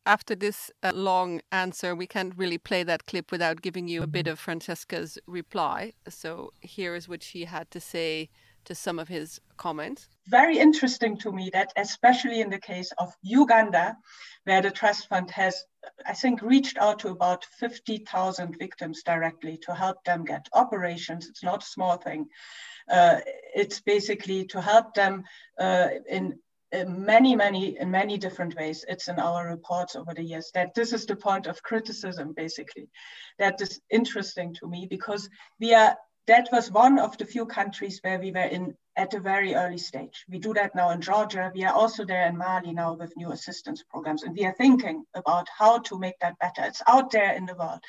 After 0.06 0.36
this 0.36 0.71
uh, 0.82 0.91
long 0.95 1.41
answer, 1.51 1.95
we 1.95 2.08
can't 2.08 2.34
really 2.36 2.58
play 2.58 2.84
that 2.84 3.06
clip 3.06 3.32
without 3.32 3.62
giving 3.62 3.88
you 3.88 4.01
a 4.01 4.08
bit 4.08 4.27
of 4.27 4.39
Franziska's 4.39 5.19
reply. 5.27 5.93
So 6.10 6.54
here 6.62 6.95
is 6.95 7.08
what 7.08 7.21
she 7.21 7.45
had 7.45 7.69
to 7.71 7.80
say 7.80 8.30
to 8.65 8.76
some 8.76 9.00
of 9.00 9.08
his 9.08 9.39
comments. 9.58 10.08
Very 10.28 10.58
interesting 10.58 11.17
to 11.17 11.32
me 11.32 11.50
that, 11.54 11.74
especially 11.76 12.41
in 12.41 12.50
the 12.50 12.60
case 12.60 12.91
of 12.97 13.13
Uganda, 13.21 13.97
where 14.43 14.62
the 14.62 14.71
trust 14.71 15.08
fund 15.08 15.30
has, 15.32 15.63
I 16.06 16.13
think, 16.13 16.41
reached 16.41 16.78
out 16.78 17.00
to 17.00 17.10
about 17.10 17.45
50,000 17.60 18.56
victims 18.58 19.04
directly 19.04 19.58
to 19.63 19.74
help 19.76 20.04
them 20.04 20.26
get 20.26 20.47
operations. 20.54 21.28
It's 21.28 21.43
not 21.43 21.63
a 21.63 21.67
small 21.67 21.97
thing. 21.97 22.28
Uh, 22.89 23.19
it's 23.56 23.82
basically 23.82 24.45
to 24.45 24.62
help 24.62 24.93
them 24.93 25.24
uh, 25.60 25.89
in 26.10 26.39
many, 26.88 27.36
many, 27.36 27.78
in 27.78 27.91
many 27.91 28.17
different 28.17 28.56
ways. 28.56 28.86
It's 28.88 29.08
in 29.08 29.19
our 29.19 29.47
reports 29.47 29.95
over 29.95 30.13
the 30.13 30.24
years 30.24 30.52
that 30.54 30.74
this 30.74 30.93
is 30.93 31.06
the 31.06 31.15
point 31.15 31.47
of 31.47 31.62
criticism, 31.63 32.34
basically. 32.36 32.89
That 33.39 33.62
is 33.62 33.82
interesting 33.89 34.54
to 34.56 34.67
me 34.67 34.88
because 34.89 35.30
we 35.60 35.74
are, 35.74 35.95
that 36.27 36.49
was 36.51 36.71
one 36.71 36.99
of 36.99 37.17
the 37.17 37.25
few 37.25 37.45
countries 37.45 37.99
where 38.01 38.19
we 38.19 38.31
were 38.31 38.39
in 38.39 38.75
at 38.97 39.13
a 39.13 39.19
very 39.19 39.55
early 39.55 39.77
stage. 39.77 40.25
We 40.29 40.38
do 40.38 40.53
that 40.53 40.75
now 40.75 40.89
in 40.89 41.01
Georgia. 41.01 41.51
We 41.53 41.63
are 41.63 41.73
also 41.73 42.05
there 42.05 42.27
in 42.27 42.38
Mali 42.38 42.73
now 42.73 42.93
with 42.93 43.15
new 43.15 43.31
assistance 43.31 43.84
programs. 43.89 44.23
And 44.23 44.36
we 44.36 44.45
are 44.45 44.53
thinking 44.53 45.05
about 45.15 45.47
how 45.57 45.79
to 45.79 45.97
make 45.97 46.19
that 46.19 46.38
better. 46.39 46.63
It's 46.63 46.81
out 46.88 47.10
there 47.12 47.34
in 47.34 47.45
the 47.45 47.55
world. 47.55 47.79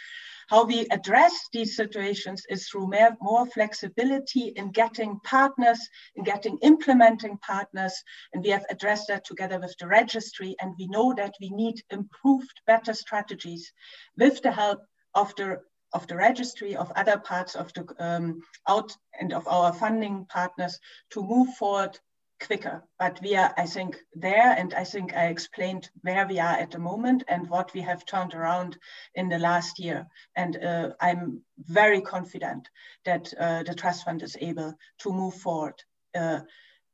How 0.48 0.64
we 0.64 0.86
address 0.90 1.48
these 1.52 1.76
situations 1.76 2.44
is 2.48 2.68
through 2.68 2.92
more, 3.20 3.46
flexibility 3.46 4.52
in 4.56 4.70
getting 4.70 5.18
partners, 5.24 5.80
in 6.14 6.24
getting 6.24 6.58
implementing 6.58 7.38
partners. 7.38 7.94
And 8.32 8.44
we 8.44 8.50
have 8.50 8.64
addressed 8.70 9.08
that 9.08 9.24
together 9.24 9.58
with 9.58 9.74
the 9.78 9.88
registry. 9.88 10.54
And 10.60 10.74
we 10.78 10.86
know 10.88 11.14
that 11.14 11.34
we 11.40 11.50
need 11.50 11.82
improved, 11.90 12.60
better 12.66 12.94
strategies 12.94 13.72
with 14.16 14.40
the 14.42 14.52
help 14.52 14.80
of 15.14 15.34
the 15.36 15.58
of 15.94 16.06
the 16.06 16.16
registry, 16.16 16.76
of 16.76 16.92
other 16.96 17.18
parts 17.18 17.54
of 17.54 17.72
the 17.74 17.86
um, 17.98 18.40
out 18.68 18.96
and 19.20 19.32
of 19.32 19.46
our 19.46 19.72
funding 19.72 20.26
partners 20.26 20.78
to 21.10 21.22
move 21.22 21.54
forward 21.54 21.98
quicker. 22.46 22.82
But 22.98 23.20
we 23.22 23.36
are, 23.36 23.54
I 23.56 23.66
think, 23.66 23.98
there, 24.14 24.54
and 24.58 24.74
I 24.74 24.84
think 24.84 25.14
I 25.14 25.26
explained 25.26 25.90
where 26.02 26.26
we 26.26 26.38
are 26.38 26.56
at 26.56 26.70
the 26.70 26.78
moment 26.78 27.24
and 27.28 27.48
what 27.48 27.72
we 27.74 27.80
have 27.82 28.04
turned 28.04 28.34
around 28.34 28.76
in 29.14 29.28
the 29.28 29.38
last 29.38 29.78
year. 29.78 30.06
And 30.36 30.56
uh, 30.62 30.90
I'm 31.00 31.42
very 31.58 32.00
confident 32.00 32.68
that 33.04 33.32
uh, 33.38 33.62
the 33.62 33.74
Trust 33.74 34.04
Fund 34.04 34.22
is 34.22 34.36
able 34.40 34.74
to 34.98 35.12
move 35.12 35.34
forward 35.34 35.74
uh, 36.14 36.40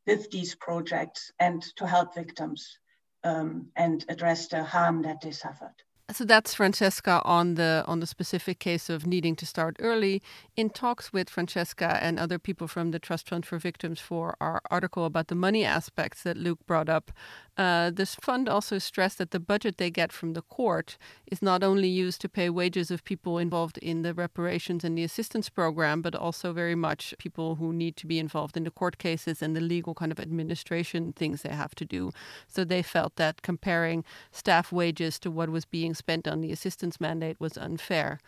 with 0.06 0.30
these 0.30 0.54
projects 0.54 1.30
and 1.38 1.62
to 1.76 1.86
help 1.86 2.14
victims 2.14 2.78
um, 3.24 3.68
and 3.76 4.04
address 4.08 4.48
the 4.48 4.64
harm 4.64 5.02
that 5.02 5.20
they 5.20 5.32
suffered. 5.32 5.74
So 6.10 6.24
that's 6.24 6.54
Franziska 6.54 7.20
on 7.26 7.56
the 7.56 7.84
on 7.86 8.00
the 8.00 8.06
specific 8.06 8.58
case 8.58 8.88
of 8.88 9.06
needing 9.06 9.36
to 9.36 9.44
start 9.44 9.76
early. 9.78 10.22
In 10.56 10.70
talks 10.70 11.12
with 11.12 11.28
Franziska 11.28 11.98
and 12.02 12.18
other 12.18 12.38
people 12.38 12.66
from 12.66 12.92
the 12.92 12.98
Trust 12.98 13.28
Fund 13.28 13.44
for 13.44 13.58
Victims 13.58 14.00
for 14.00 14.34
our 14.40 14.62
article 14.70 15.04
about 15.04 15.28
the 15.28 15.34
money 15.34 15.66
aspects 15.66 16.22
that 16.22 16.38
Luke 16.38 16.60
brought 16.66 16.88
up, 16.88 17.12
uh, 17.58 17.90
this 17.90 18.14
fund 18.14 18.48
also 18.48 18.78
stressed 18.78 19.18
that 19.18 19.32
the 19.32 19.40
budget 19.40 19.78
they 19.78 19.90
get 19.90 20.12
from 20.12 20.34
the 20.34 20.42
court 20.42 20.96
is 21.26 21.42
not 21.42 21.64
only 21.64 21.88
used 21.88 22.20
to 22.20 22.28
pay 22.28 22.48
wages 22.48 22.88
of 22.92 23.02
people 23.02 23.36
involved 23.36 23.78
in 23.78 24.02
the 24.02 24.14
reparations 24.14 24.84
and 24.84 24.96
the 24.96 25.02
assistance 25.02 25.48
program, 25.48 26.00
but 26.00 26.14
also 26.14 26.52
very 26.52 26.76
much 26.76 27.12
people 27.18 27.56
who 27.56 27.72
need 27.72 27.96
to 27.96 28.06
be 28.06 28.20
involved 28.20 28.56
in 28.56 28.62
the 28.62 28.70
court 28.70 28.98
cases 28.98 29.42
and 29.42 29.56
the 29.56 29.60
legal 29.60 29.92
kind 29.92 30.12
of 30.12 30.20
administration 30.20 31.12
things 31.12 31.42
they 31.42 31.48
have 31.48 31.74
to 31.74 31.84
do. 31.84 32.12
So 32.46 32.62
they 32.64 32.82
felt 32.82 33.16
that 33.16 33.42
comparing 33.42 34.04
staff 34.30 34.70
wages 34.70 35.18
to 35.18 35.30
what 35.30 35.50
was 35.50 35.64
being 35.64 35.94
spent 35.94 36.28
on 36.28 36.40
the 36.40 36.52
assistance 36.52 37.00
mandate 37.00 37.40
was 37.40 37.58
unfair. 37.58 38.20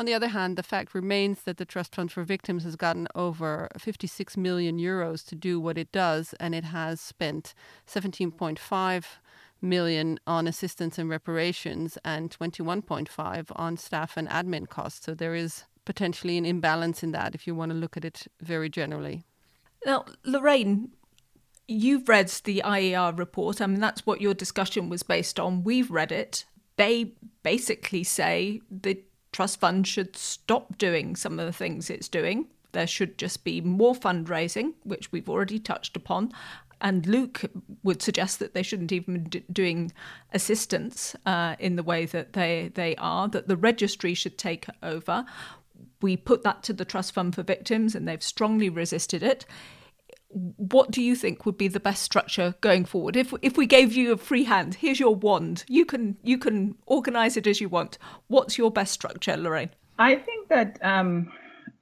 On 0.00 0.06
the 0.06 0.14
other 0.14 0.28
hand, 0.28 0.56
the 0.56 0.62
fact 0.62 0.94
remains 0.94 1.42
that 1.42 1.58
the 1.58 1.66
Trust 1.66 1.94
Fund 1.94 2.10
for 2.10 2.24
Victims 2.24 2.64
has 2.64 2.74
gotten 2.74 3.06
over 3.14 3.68
56 3.76 4.34
million 4.34 4.78
euros 4.78 5.22
to 5.26 5.34
do 5.34 5.60
what 5.60 5.76
it 5.76 5.92
does, 5.92 6.32
and 6.40 6.54
it 6.54 6.64
has 6.64 7.02
spent 7.02 7.52
17.5 7.86 9.04
million 9.60 10.18
on 10.26 10.46
assistance 10.46 10.96
and 10.96 11.10
reparations 11.10 11.98
and 12.02 12.30
21.5 12.30 13.46
on 13.56 13.76
staff 13.76 14.16
and 14.16 14.26
admin 14.30 14.66
costs. 14.66 15.04
So 15.04 15.12
there 15.12 15.34
is 15.34 15.64
potentially 15.84 16.38
an 16.38 16.46
imbalance 16.46 17.02
in 17.02 17.12
that 17.12 17.34
if 17.34 17.46
you 17.46 17.54
want 17.54 17.70
to 17.70 17.76
look 17.76 17.98
at 17.98 18.04
it 18.06 18.26
very 18.40 18.70
generally. 18.70 19.26
Now, 19.84 20.06
Lorraine, 20.24 20.92
You've 21.68 22.08
read 22.08 22.28
the 22.44 22.62
IER 22.64 23.12
report. 23.16 23.60
I 23.60 23.66
mean, 23.66 23.80
that's 23.80 24.04
what 24.04 24.20
your 24.20 24.34
discussion 24.34 24.88
was 24.88 25.04
based 25.04 25.38
on. 25.38 25.62
We've 25.62 25.88
read 25.88 26.10
it. 26.10 26.44
They 26.76 27.12
basically 27.44 28.02
say 28.02 28.60
the 28.70 29.00
trust 29.32 29.60
fund 29.60 29.86
should 29.86 30.16
stop 30.16 30.78
doing 30.78 31.16
some 31.16 31.38
of 31.38 31.46
the 31.46 31.52
things 31.52 31.90
it's 31.90 32.08
doing. 32.08 32.46
There 32.72 32.86
should 32.86 33.18
just 33.18 33.44
be 33.44 33.60
more 33.60 33.94
fundraising, 33.94 34.74
which 34.84 35.12
we've 35.12 35.28
already 35.28 35.58
touched 35.58 35.96
upon. 35.96 36.32
And 36.80 37.06
Luke 37.06 37.42
would 37.82 38.00
suggest 38.00 38.38
that 38.38 38.54
they 38.54 38.62
shouldn't 38.62 38.92
even 38.92 39.24
be 39.24 39.44
doing 39.52 39.92
assistance 40.32 41.14
uh, 41.26 41.56
in 41.58 41.76
the 41.76 41.82
way 41.82 42.06
that 42.06 42.32
they, 42.32 42.70
they 42.74 42.96
are, 42.96 43.28
that 43.28 43.48
the 43.48 43.56
registry 43.56 44.14
should 44.14 44.38
take 44.38 44.66
over. 44.82 45.26
We 46.00 46.16
put 46.16 46.42
that 46.44 46.62
to 46.64 46.72
the 46.72 46.86
Trust 46.86 47.12
Fund 47.12 47.34
for 47.34 47.42
Victims, 47.42 47.94
and 47.94 48.08
they've 48.08 48.22
strongly 48.22 48.70
resisted 48.70 49.22
it 49.22 49.44
what 50.32 50.90
do 50.90 51.02
you 51.02 51.16
think 51.16 51.44
would 51.44 51.58
be 51.58 51.68
the 51.68 51.80
best 51.80 52.02
structure 52.02 52.54
going 52.60 52.84
forward? 52.84 53.16
If 53.16 53.34
if 53.42 53.56
we 53.56 53.66
gave 53.66 53.92
you 53.92 54.12
a 54.12 54.16
free 54.16 54.44
hand 54.44 54.74
here's 54.76 55.00
your 55.00 55.14
wand. 55.14 55.64
You 55.68 55.84
can 55.84 56.16
you 56.22 56.38
can 56.38 56.76
organize 56.86 57.36
it 57.36 57.46
as 57.46 57.60
you 57.60 57.68
want. 57.68 57.98
What's 58.28 58.56
your 58.56 58.70
best 58.70 58.92
structure 58.92 59.36
lorraine? 59.36 59.70
I 59.98 60.16
think 60.16 60.48
that 60.48 60.78
um, 60.82 61.30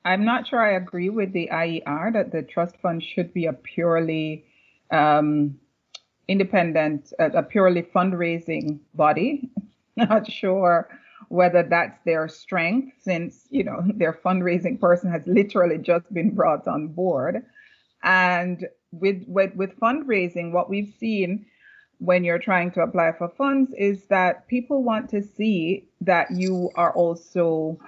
i'm 0.04 0.24
not 0.24 0.46
sure 0.46 0.60
i 0.60 0.72
agree 0.72 1.08
with 1.08 1.32
the 1.32 1.50
ier 1.50 2.10
that 2.12 2.32
the 2.32 2.42
trust 2.42 2.76
fund 2.82 3.02
should 3.02 3.34
be 3.34 3.46
a 3.46 3.52
purely 3.52 4.44
um, 4.90 5.58
independent 6.28 7.12
a, 7.18 7.26
a 7.38 7.42
purely 7.42 7.82
fundraising 7.82 8.78
body. 8.94 9.50
Not 9.96 10.30
sure 10.30 10.88
whether 11.28 11.62
that's 11.64 11.98
their 12.04 12.28
strength 12.28 12.92
since 13.00 13.46
you 13.50 13.64
know 13.64 13.82
their 13.94 14.12
fundraising 14.12 14.78
person 14.78 15.10
has 15.10 15.22
literally 15.26 15.78
just 15.78 16.12
been 16.12 16.30
brought 16.34 16.68
on 16.68 16.88
board 16.88 17.44
and 18.02 18.66
with, 18.90 19.24
with, 19.26 19.54
with 19.54 19.78
fundraising, 19.78 20.52
what 20.52 20.70
we've 20.70 20.94
seen 20.98 21.46
when 21.98 22.24
you're 22.24 22.38
trying 22.38 22.70
to 22.72 22.80
apply 22.80 23.12
for 23.16 23.28
funds 23.28 23.72
is 23.76 24.06
that 24.06 24.46
people 24.48 24.82
want 24.82 25.10
to 25.10 25.22
see 25.22 25.88
that 26.00 26.30
you 26.30 26.70
are 26.76 26.92
also 26.92 27.78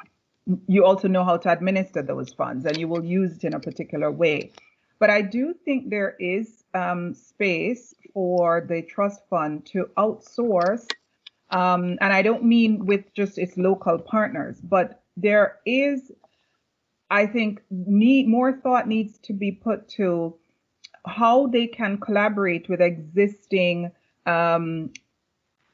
you 0.66 0.84
also 0.84 1.08
know 1.08 1.24
how 1.24 1.36
to 1.36 1.52
administer 1.52 2.02
those 2.02 2.32
funds 2.32 2.64
and 2.64 2.76
you 2.76 2.88
will 2.88 3.04
use 3.04 3.36
it 3.36 3.44
in 3.44 3.54
a 3.54 3.60
particular 3.60 4.10
way. 4.10 4.50
But 4.98 5.10
I 5.10 5.22
do 5.22 5.54
think 5.64 5.88
there 5.90 6.16
is 6.18 6.64
um, 6.74 7.14
space 7.14 7.94
for 8.12 8.64
the 8.68 8.82
trust 8.82 9.22
fund 9.30 9.64
to 9.66 9.86
outsource, 9.96 10.86
um, 11.50 11.96
and 12.00 12.12
I 12.12 12.22
don't 12.22 12.44
mean 12.44 12.84
with 12.84 13.12
just 13.14 13.38
its 13.38 13.56
local 13.56 13.98
partners, 13.98 14.60
but 14.60 15.02
there 15.16 15.58
is 15.64 16.12
I 17.10 17.26
think 17.26 17.62
need 17.70 18.28
more 18.28 18.52
thought 18.52 18.86
needs 18.86 19.18
to 19.24 19.32
be 19.32 19.52
put 19.52 19.88
to 19.90 20.36
how 21.06 21.46
they 21.46 21.66
can 21.66 21.98
collaborate 21.98 22.68
with 22.68 22.80
existing 22.80 23.90
um, 24.26 24.92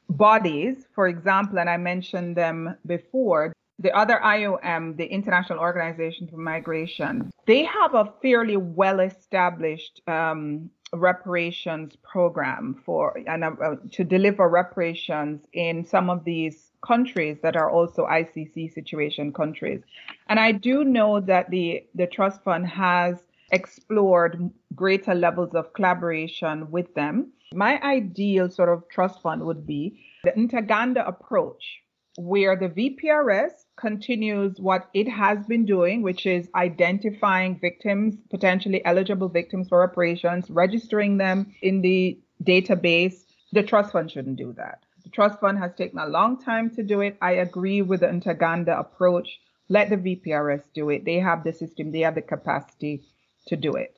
bodies, 0.08 0.86
for 0.94 1.08
example, 1.08 1.58
and 1.58 1.68
I 1.68 1.76
mentioned 1.76 2.36
them 2.36 2.76
before. 2.86 3.52
The 3.78 3.92
other 3.92 4.18
IOM, 4.24 4.96
the 4.96 5.04
International 5.04 5.58
Organization 5.58 6.28
for 6.28 6.38
Migration, 6.38 7.30
they 7.46 7.64
have 7.64 7.94
a 7.94 8.10
fairly 8.22 8.56
well 8.56 9.00
established 9.00 10.00
um, 10.06 10.70
reparations 10.94 11.96
program 11.96 12.80
for 12.86 13.20
and 13.26 13.44
uh, 13.44 13.76
to 13.92 14.04
deliver 14.04 14.48
reparations 14.48 15.42
in 15.52 15.84
some 15.84 16.08
of 16.08 16.24
these 16.24 16.70
countries 16.80 17.38
that 17.42 17.56
are 17.56 17.70
also 17.70 18.06
ICC 18.06 18.72
situation 18.72 19.32
countries. 19.32 19.82
And 20.28 20.40
I 20.40 20.52
do 20.52 20.84
know 20.84 21.20
that 21.20 21.50
the, 21.50 21.84
the 21.94 22.06
trust 22.06 22.42
fund 22.42 22.66
has 22.66 23.22
explored 23.52 24.50
greater 24.74 25.14
levels 25.14 25.54
of 25.54 25.72
collaboration 25.72 26.70
with 26.70 26.94
them. 26.94 27.32
My 27.52 27.80
ideal 27.82 28.50
sort 28.50 28.68
of 28.68 28.88
trust 28.88 29.22
fund 29.22 29.42
would 29.44 29.66
be 29.66 30.04
the 30.24 30.32
Ntaganda 30.32 31.06
approach, 31.06 31.80
where 32.18 32.56
the 32.56 32.68
VPRS 32.68 33.52
continues 33.76 34.58
what 34.58 34.88
it 34.94 35.08
has 35.08 35.46
been 35.46 35.64
doing, 35.64 36.02
which 36.02 36.26
is 36.26 36.48
identifying 36.54 37.58
victims, 37.58 38.16
potentially 38.30 38.84
eligible 38.84 39.28
victims 39.28 39.68
for 39.68 39.80
reparations, 39.80 40.50
registering 40.50 41.18
them 41.18 41.54
in 41.62 41.82
the 41.82 42.18
database. 42.42 43.24
The 43.52 43.62
trust 43.62 43.92
fund 43.92 44.10
shouldn't 44.10 44.36
do 44.36 44.52
that. 44.54 44.85
The 45.06 45.10
trust 45.10 45.38
fund 45.38 45.56
has 45.58 45.72
taken 45.76 46.00
a 46.00 46.08
long 46.08 46.42
time 46.42 46.68
to 46.70 46.82
do 46.82 47.00
it. 47.00 47.16
I 47.22 47.34
agree 47.34 47.80
with 47.80 48.00
the 48.00 48.08
Ntaganda 48.08 48.76
approach. 48.76 49.38
Let 49.68 49.88
the 49.88 49.96
VPRS 49.96 50.64
do 50.74 50.90
it. 50.90 51.04
They 51.04 51.20
have 51.20 51.44
the 51.44 51.52
system, 51.52 51.92
they 51.92 52.00
have 52.00 52.16
the 52.16 52.22
capacity 52.22 53.04
to 53.46 53.54
do 53.54 53.74
it. 53.74 53.96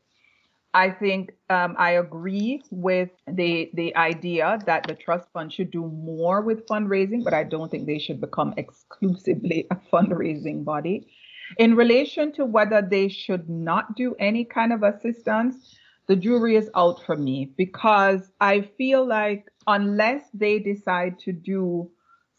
I 0.74 0.90
think 0.90 1.32
um, 1.48 1.76
I 1.78 1.92
agree 1.92 2.62
with 2.70 3.08
the 3.26 3.70
the 3.72 3.96
idea 3.96 4.58
that 4.66 4.86
the 4.86 4.94
trust 4.94 5.32
fund 5.32 5.50
should 5.50 5.70
do 5.70 5.86
more 5.86 6.42
with 6.42 6.66
fundraising, 6.66 7.24
but 7.24 7.32
I 7.32 7.44
don't 7.44 7.70
think 7.70 7.86
they 7.86 7.98
should 7.98 8.20
become 8.20 8.52
exclusively 8.58 9.66
a 9.70 9.76
fundraising 9.90 10.62
body. 10.62 11.08
In 11.56 11.74
relation 11.74 12.32
to 12.32 12.44
whether 12.44 12.82
they 12.82 13.08
should 13.08 13.48
not 13.48 13.96
do 13.96 14.14
any 14.18 14.44
kind 14.44 14.74
of 14.74 14.82
assistance, 14.82 15.77
the 16.08 16.16
jury 16.16 16.56
is 16.56 16.70
out 16.74 17.04
for 17.04 17.16
me 17.16 17.52
because 17.56 18.32
I 18.40 18.62
feel 18.76 19.06
like 19.06 19.46
unless 19.66 20.22
they 20.32 20.58
decide 20.58 21.18
to 21.20 21.32
do 21.32 21.90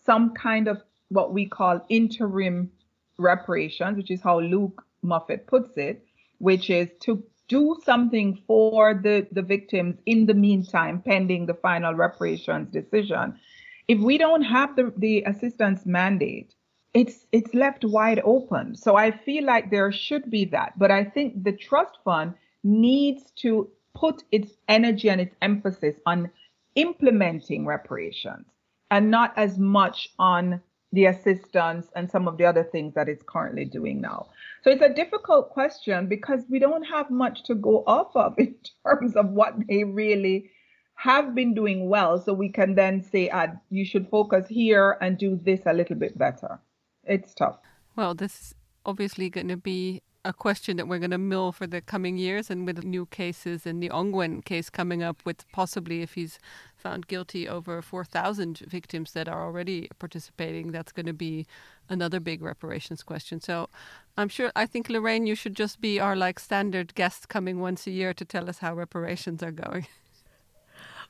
some 0.06 0.34
kind 0.34 0.68
of 0.68 0.82
what 1.10 1.34
we 1.34 1.46
call 1.46 1.86
interim 1.88 2.72
reparations, 3.18 3.98
which 3.98 4.12
is 4.12 4.22
how 4.22 4.40
Luke 4.40 4.84
Moffett 5.06 5.46
puts 5.46 5.78
it, 5.78 6.04
which 6.40 6.70
is 6.70 6.90
to 7.02 7.24
do 7.48 7.78
something 7.84 8.42
for 8.48 8.94
the, 8.94 9.28
the 9.32 9.42
victims 9.42 10.00
in 10.06 10.26
the 10.26 10.34
meantime, 10.34 11.02
pending 11.02 11.46
the 11.46 11.54
final 11.54 11.94
reparations 11.94 12.72
decision. 12.72 13.40
If 13.88 14.00
we 14.00 14.18
don't 14.18 14.44
have 14.44 14.76
the, 14.76 14.94
the 14.98 15.24
assistance 15.24 15.86
mandate, 15.86 16.54
it's 16.94 17.28
it's 17.32 17.54
left 17.54 17.86
wide 17.86 18.22
open. 18.24 18.76
So 18.76 18.96
I 18.96 19.12
feel 19.12 19.46
like 19.46 19.70
there 19.70 19.92
should 19.92 20.32
be 20.32 20.46
that. 20.46 20.78
But 20.78 20.90
I 20.90 21.04
think 21.04 21.44
the 21.44 21.52
trust 21.52 21.98
fund 22.04 22.34
needs 22.64 23.32
to 23.38 23.70
put 23.94 24.24
its 24.32 24.52
energy 24.68 25.10
and 25.10 25.22
its 25.22 25.36
emphasis 25.42 25.96
on 26.06 26.30
implementing 26.76 27.66
reparations 27.66 28.46
and 28.92 29.12
not 29.12 29.34
as 29.38 29.58
much 29.58 30.10
on 30.18 30.62
the 30.92 31.06
assistance 31.06 31.88
and 31.96 32.10
some 32.10 32.28
of 32.28 32.38
the 32.38 32.46
other 32.46 32.64
things 32.64 32.96
that 32.96 33.08
it's 33.08 33.24
currently 33.24 33.66
doing 33.66 34.02
now. 34.02 34.28
So 34.64 34.72
it's 34.72 34.82
a 34.82 34.94
difficult 34.94 35.50
question 35.50 36.08
because 36.08 36.42
we 36.50 36.58
don't 36.58 36.84
have 36.84 37.12
much 37.12 37.44
to 37.44 37.56
go 37.56 37.84
off 37.86 38.16
of 38.16 38.34
in 38.38 38.56
terms 38.84 39.16
of 39.16 39.30
what 39.30 39.54
they 39.68 39.84
really 39.84 40.50
have 40.96 41.36
been 41.36 41.54
doing 41.54 41.90
well. 41.90 42.20
So 42.20 42.34
we 42.34 42.50
can 42.50 42.76
then 42.76 43.04
say, 43.04 43.30
uh, 43.30 43.48
you 43.70 43.86
should 43.86 44.10
focus 44.10 44.48
here 44.50 44.98
and 45.00 45.18
do 45.18 45.40
this 45.44 45.62
a 45.66 45.74
little 45.74 45.96
bit 45.96 46.18
better. 46.18 46.60
It's 47.04 47.34
tough. 47.34 47.60
Well, 47.96 48.16
this 48.16 48.42
is 48.42 48.56
obviously 48.86 49.30
going 49.30 49.48
to 49.48 49.58
be 49.58 50.02
a 50.26 50.34
question 50.34 50.76
that 50.78 50.88
we're 50.88 51.00
going 51.00 51.12
to 51.12 51.18
mill 51.18 51.52
for 51.52 51.66
the 51.66 51.80
coming 51.80 52.18
years 52.18 52.50
and 52.50 52.66
with 52.66 52.84
new 52.84 53.06
cases 53.06 53.66
and 53.66 53.82
the 53.82 53.90
Ongwen 53.90 54.44
case 54.44 54.70
coming 54.70 55.02
up 55.02 55.22
with 55.26 55.50
possibly 55.52 56.02
if 56.02 56.14
he's 56.16 56.40
found 56.76 57.08
guilty 57.08 57.48
over 57.48 57.82
4,000 57.82 58.60
victims 58.60 59.14
that 59.14 59.30
are 59.30 59.46
already 59.46 59.88
participating, 59.98 60.72
that's 60.72 60.92
going 60.92 61.06
to 61.06 61.14
be 61.14 61.48
another 61.88 62.20
big 62.20 62.42
reparations 62.42 63.02
question. 63.02 63.40
So 63.40 63.70
I'm 64.18 64.30
sure, 64.30 64.52
I 64.56 64.66
think, 64.66 64.90
Lorraine, 64.90 65.26
you 65.26 65.36
should 65.36 65.56
just 65.56 65.80
be 65.80 66.00
our 66.00 66.16
like 66.16 66.40
standard 66.40 66.96
guest 66.96 67.30
coming 67.30 67.60
once 67.60 67.88
a 67.88 67.92
year 67.92 68.14
to 68.14 68.26
tell 68.26 68.50
us 68.50 68.60
how 68.60 68.74
reparations 68.74 69.42
are 69.42 69.52
going. 69.52 69.88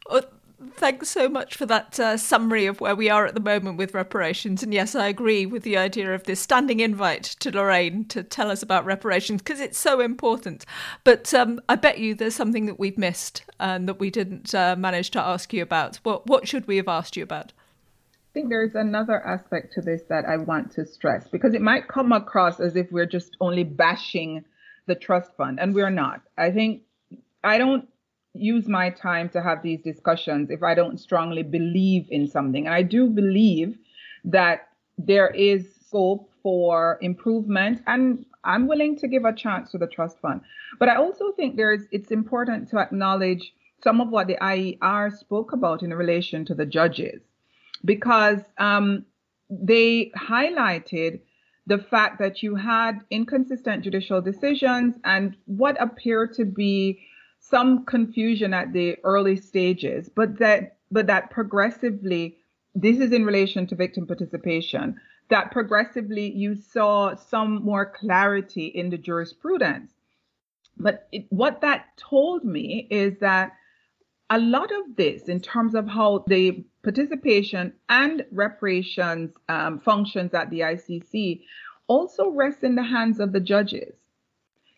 Well, 0.09 0.23
Thanks 0.75 1.09
so 1.09 1.29
much 1.29 1.55
for 1.55 1.65
that 1.67 1.97
uh, 2.01 2.17
summary 2.17 2.65
of 2.65 2.81
where 2.81 2.95
we 2.95 3.09
are 3.09 3.25
at 3.25 3.33
the 3.33 3.39
moment 3.39 3.77
with 3.77 3.93
reparations. 3.93 4.61
And 4.61 4.73
yes, 4.73 4.93
I 4.93 5.07
agree 5.07 5.45
with 5.45 5.63
the 5.63 5.77
idea 5.77 6.13
of 6.13 6.25
this 6.25 6.41
standing 6.41 6.81
invite 6.81 7.23
to 7.39 7.51
Lorraine 7.51 8.03
to 8.09 8.23
tell 8.23 8.51
us 8.51 8.61
about 8.61 8.83
reparations 8.83 9.41
because 9.41 9.61
it's 9.61 9.77
so 9.77 10.01
important. 10.01 10.65
But 11.05 11.33
um, 11.33 11.61
I 11.69 11.75
bet 11.75 11.99
you 11.99 12.13
there's 12.13 12.35
something 12.35 12.65
that 12.65 12.77
we've 12.77 12.97
missed 12.97 13.43
and 13.57 13.87
that 13.87 14.01
we 14.01 14.09
didn't 14.09 14.53
uh, 14.53 14.75
manage 14.77 15.11
to 15.11 15.21
ask 15.21 15.53
you 15.53 15.63
about. 15.63 15.97
What, 16.03 16.27
what 16.27 16.45
should 16.45 16.67
we 16.67 16.75
have 16.75 16.89
asked 16.89 17.15
you 17.15 17.23
about? 17.23 17.53
I 18.29 18.33
think 18.33 18.49
there's 18.49 18.75
another 18.75 19.25
aspect 19.25 19.73
to 19.73 19.81
this 19.81 20.01
that 20.09 20.25
I 20.25 20.37
want 20.37 20.73
to 20.73 20.85
stress 20.85 21.27
because 21.29 21.53
it 21.53 21.61
might 21.61 21.87
come 21.87 22.11
across 22.11 22.59
as 22.59 22.75
if 22.75 22.91
we're 22.91 23.05
just 23.05 23.37
only 23.39 23.63
bashing 23.63 24.43
the 24.87 24.95
trust 24.95 25.31
fund, 25.37 25.59
and 25.59 25.73
we're 25.73 25.89
not. 25.89 26.21
I 26.37 26.51
think 26.51 26.81
I 27.43 27.57
don't 27.57 27.87
use 28.39 28.67
my 28.67 28.89
time 28.89 29.29
to 29.29 29.41
have 29.41 29.61
these 29.61 29.81
discussions 29.81 30.49
if 30.49 30.63
I 30.63 30.73
don't 30.73 30.99
strongly 30.99 31.43
believe 31.43 32.07
in 32.09 32.27
something. 32.27 32.65
And 32.65 32.73
I 32.73 32.81
do 32.81 33.07
believe 33.07 33.77
that 34.25 34.69
there 34.97 35.29
is 35.29 35.75
scope 35.87 36.29
for 36.43 36.97
improvement 37.01 37.81
and 37.87 38.25
I'm 38.43 38.67
willing 38.67 38.97
to 38.99 39.07
give 39.07 39.25
a 39.25 39.33
chance 39.33 39.71
to 39.71 39.77
the 39.77 39.87
trust 39.87 40.19
fund. 40.19 40.41
But 40.79 40.89
I 40.89 40.95
also 40.95 41.31
think 41.33 41.57
there's 41.57 41.83
it's 41.91 42.11
important 42.11 42.69
to 42.69 42.79
acknowledge 42.79 43.53
some 43.83 44.01
of 44.01 44.09
what 44.09 44.27
the 44.27 44.37
IER 44.41 45.11
spoke 45.11 45.53
about 45.53 45.83
in 45.83 45.93
relation 45.93 46.45
to 46.45 46.53
the 46.53 46.65
judges 46.65 47.21
because 47.85 48.39
um, 48.57 49.05
they 49.49 50.11
highlighted 50.17 51.21
the 51.67 51.77
fact 51.77 52.19
that 52.19 52.41
you 52.41 52.55
had 52.55 52.99
inconsistent 53.09 53.83
judicial 53.83 54.21
decisions 54.21 54.95
and 55.03 55.35
what 55.45 55.81
appeared 55.81 56.33
to 56.33 56.45
be 56.45 56.99
some 57.39 57.85
confusion 57.85 58.53
at 58.53 58.73
the 58.73 58.97
early 59.03 59.35
stages, 59.35 60.09
but 60.09 60.39
that 60.39 60.77
but 60.91 61.07
that 61.07 61.29
progressively, 61.29 62.37
this 62.73 62.99
is 62.99 63.11
in 63.11 63.25
relation 63.25 63.67
to 63.67 63.75
victim 63.75 64.07
participation, 64.07 64.99
that 65.29 65.51
progressively 65.51 66.31
you 66.31 66.55
saw 66.55 67.15
some 67.15 67.63
more 67.63 67.85
clarity 67.85 68.65
in 68.65 68.89
the 68.89 68.97
jurisprudence. 68.97 69.91
But 70.77 71.07
it, 71.11 71.25
what 71.29 71.61
that 71.61 71.97
told 71.97 72.43
me 72.43 72.87
is 72.89 73.19
that 73.19 73.51
a 74.29 74.39
lot 74.39 74.71
of 74.71 74.95
this, 74.95 75.23
in 75.23 75.39
terms 75.39 75.75
of 75.75 75.87
how 75.87 76.23
the 76.27 76.63
participation 76.83 77.73
and 77.89 78.25
reparations 78.31 79.31
um, 79.47 79.79
functions 79.79 80.33
at 80.33 80.49
the 80.49 80.61
ICC, 80.61 81.41
also 81.87 82.29
rests 82.29 82.63
in 82.63 82.75
the 82.75 82.83
hands 82.83 83.19
of 83.19 83.31
the 83.31 83.39
judges. 83.39 83.95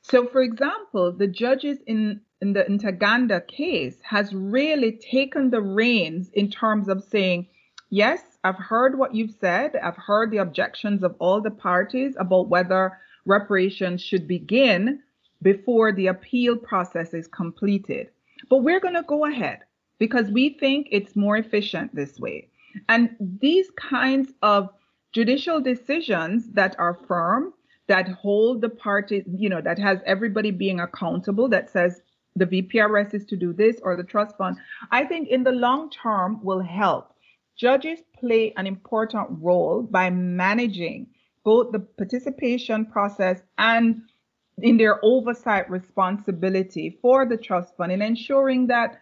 So, 0.04 0.26
for 0.28 0.42
example, 0.42 1.12
the 1.12 1.28
judges 1.28 1.78
in, 1.86 2.22
in 2.42 2.54
the 2.54 2.64
Ntaganda 2.64 3.48
case 3.48 3.98
has 4.04 4.34
really 4.34 4.94
taken 4.94 5.52
the 5.52 5.62
reins 5.62 6.30
in 6.34 6.50
terms 6.50 6.88
of 6.88 7.04
saying, 7.04 7.48
yes, 7.90 8.22
I've 8.44 8.58
heard 8.58 8.98
what 8.98 9.14
you've 9.14 9.36
said. 9.40 9.76
I've 9.76 9.98
heard 9.98 10.32
the 10.32 10.38
objections 10.38 11.04
of 11.04 11.16
all 11.20 11.40
the 11.40 11.52
parties 11.52 12.16
about 12.20 12.50
whether 12.50 12.98
reparations 13.26 14.02
should 14.02 14.28
begin 14.28 15.02
before 15.44 15.92
the 15.92 16.08
appeal 16.08 16.56
process 16.58 17.14
is 17.14 17.28
completed. 17.28 18.10
But 18.50 18.64
we're 18.64 18.80
going 18.80 18.96
to 18.96 19.04
go 19.04 19.26
ahead 19.26 19.60
because 20.00 20.30
we 20.32 20.58
think 20.60 20.88
it's 20.92 21.16
more 21.16 21.38
efficient 21.38 21.94
this 21.96 22.20
way. 22.20 22.48
And 22.90 23.16
these 23.20 23.70
kinds 23.78 24.34
of 24.42 24.70
judicial 25.14 25.62
decisions 25.62 26.50
that 26.54 26.76
are 26.80 26.98
firm, 27.08 27.54
that 27.88 28.08
hold 28.08 28.62
the 28.62 28.70
parties, 28.70 29.26
you 29.28 29.50
know, 29.50 29.62
that 29.62 29.78
has 29.78 30.00
everybody 30.06 30.50
being 30.50 30.80
accountable, 30.80 31.50
that 31.50 31.70
says 31.70 32.02
the 32.36 32.46
VPRS 32.46 33.14
is 33.14 33.26
to 33.26 33.36
do 33.36 33.54
this 33.54 33.78
or 33.84 33.96
the 33.96 34.04
trust 34.04 34.38
fund, 34.38 34.58
I 34.92 35.06
think 35.06 35.30
in 35.30 35.44
the 35.44 35.52
long 35.52 35.90
term 35.90 36.44
will 36.44 36.62
help. 36.62 37.14
Judges 37.58 38.00
play 38.20 38.54
an 38.58 38.66
important 38.66 39.28
role 39.42 39.84
by 39.84 40.10
managing 40.10 41.08
both 41.44 41.72
the 41.72 41.80
participation 41.80 42.86
process 42.86 43.42
and 43.58 44.02
in 44.60 44.78
their 44.78 45.04
oversight 45.04 45.70
responsibility 45.70 46.98
for 47.02 47.26
the 47.26 47.38
trust 47.38 47.76
fund 47.78 47.92
and 47.92 48.04
ensuring 48.04 48.68
that 48.68 49.00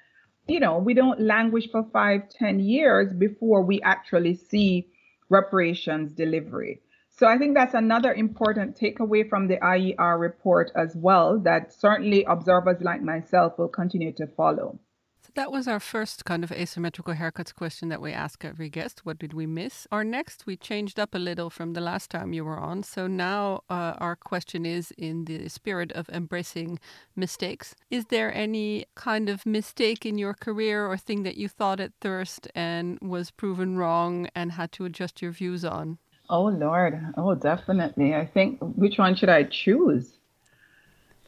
you 0.47 0.59
know 0.59 0.77
we 0.77 0.93
don't 0.93 1.19
languish 1.19 1.69
for 1.69 1.85
five 1.91 2.29
ten 2.29 2.59
years 2.59 3.11
before 3.13 3.61
we 3.61 3.81
actually 3.81 4.35
see 4.35 4.87
reparations 5.29 6.13
delivery 6.13 6.81
so 7.19 7.27
i 7.27 7.37
think 7.37 7.53
that's 7.53 7.73
another 7.73 8.13
important 8.13 8.79
takeaway 8.79 9.27
from 9.27 9.47
the 9.47 9.57
ier 9.61 10.17
report 10.17 10.71
as 10.75 10.95
well 10.95 11.37
that 11.37 11.73
certainly 11.73 12.23
observers 12.23 12.81
like 12.81 13.01
myself 13.01 13.57
will 13.59 13.67
continue 13.67 14.13
to 14.13 14.25
follow 14.25 14.79
So 15.21 15.31
that 15.35 15.51
was 15.51 15.67
our 15.67 15.81
first 15.81 16.23
kind 16.25 16.43
of 16.43 16.51
asymmetrical 16.51 17.13
haircuts 17.13 17.53
question 17.53 17.89
that 17.89 18.01
we 18.01 18.11
ask 18.25 18.43
every 18.45 18.69
guest. 18.77 19.05
What 19.05 19.19
did 19.19 19.33
we 19.39 19.45
miss? 19.45 19.85
Our 19.91 20.03
next, 20.03 20.45
we 20.47 20.55
changed 20.69 20.97
up 21.03 21.13
a 21.13 21.19
little 21.29 21.49
from 21.49 21.73
the 21.73 21.81
last 21.81 22.09
time 22.09 22.33
you 22.33 22.43
were 22.45 22.61
on. 22.71 22.83
So 22.83 23.01
now 23.05 23.61
uh, 23.69 23.93
our 24.05 24.15
question 24.15 24.65
is 24.65 24.85
in 24.97 25.25
the 25.25 25.49
spirit 25.49 25.91
of 25.91 26.09
embracing 26.09 26.79
mistakes. 27.15 27.75
Is 27.97 28.05
there 28.05 28.31
any 28.33 28.85
kind 28.95 29.29
of 29.29 29.45
mistake 29.45 30.01
in 30.05 30.17
your 30.17 30.33
career 30.33 30.87
or 30.87 30.97
thing 30.97 31.23
that 31.23 31.37
you 31.41 31.47
thought 31.49 31.79
at 31.79 31.93
first 32.01 32.47
and 32.55 32.97
was 33.01 33.29
proven 33.29 33.77
wrong 33.77 34.29
and 34.33 34.53
had 34.53 34.71
to 34.71 34.85
adjust 34.85 35.21
your 35.21 35.33
views 35.41 35.63
on? 35.63 35.99
Oh, 36.29 36.45
Lord. 36.45 36.99
Oh, 37.17 37.33
definitely. 37.33 38.13
I 38.13 38.25
think 38.25 38.59
which 38.61 38.99
one 38.99 39.15
should 39.15 39.29
I 39.29 39.43
choose? 39.43 40.19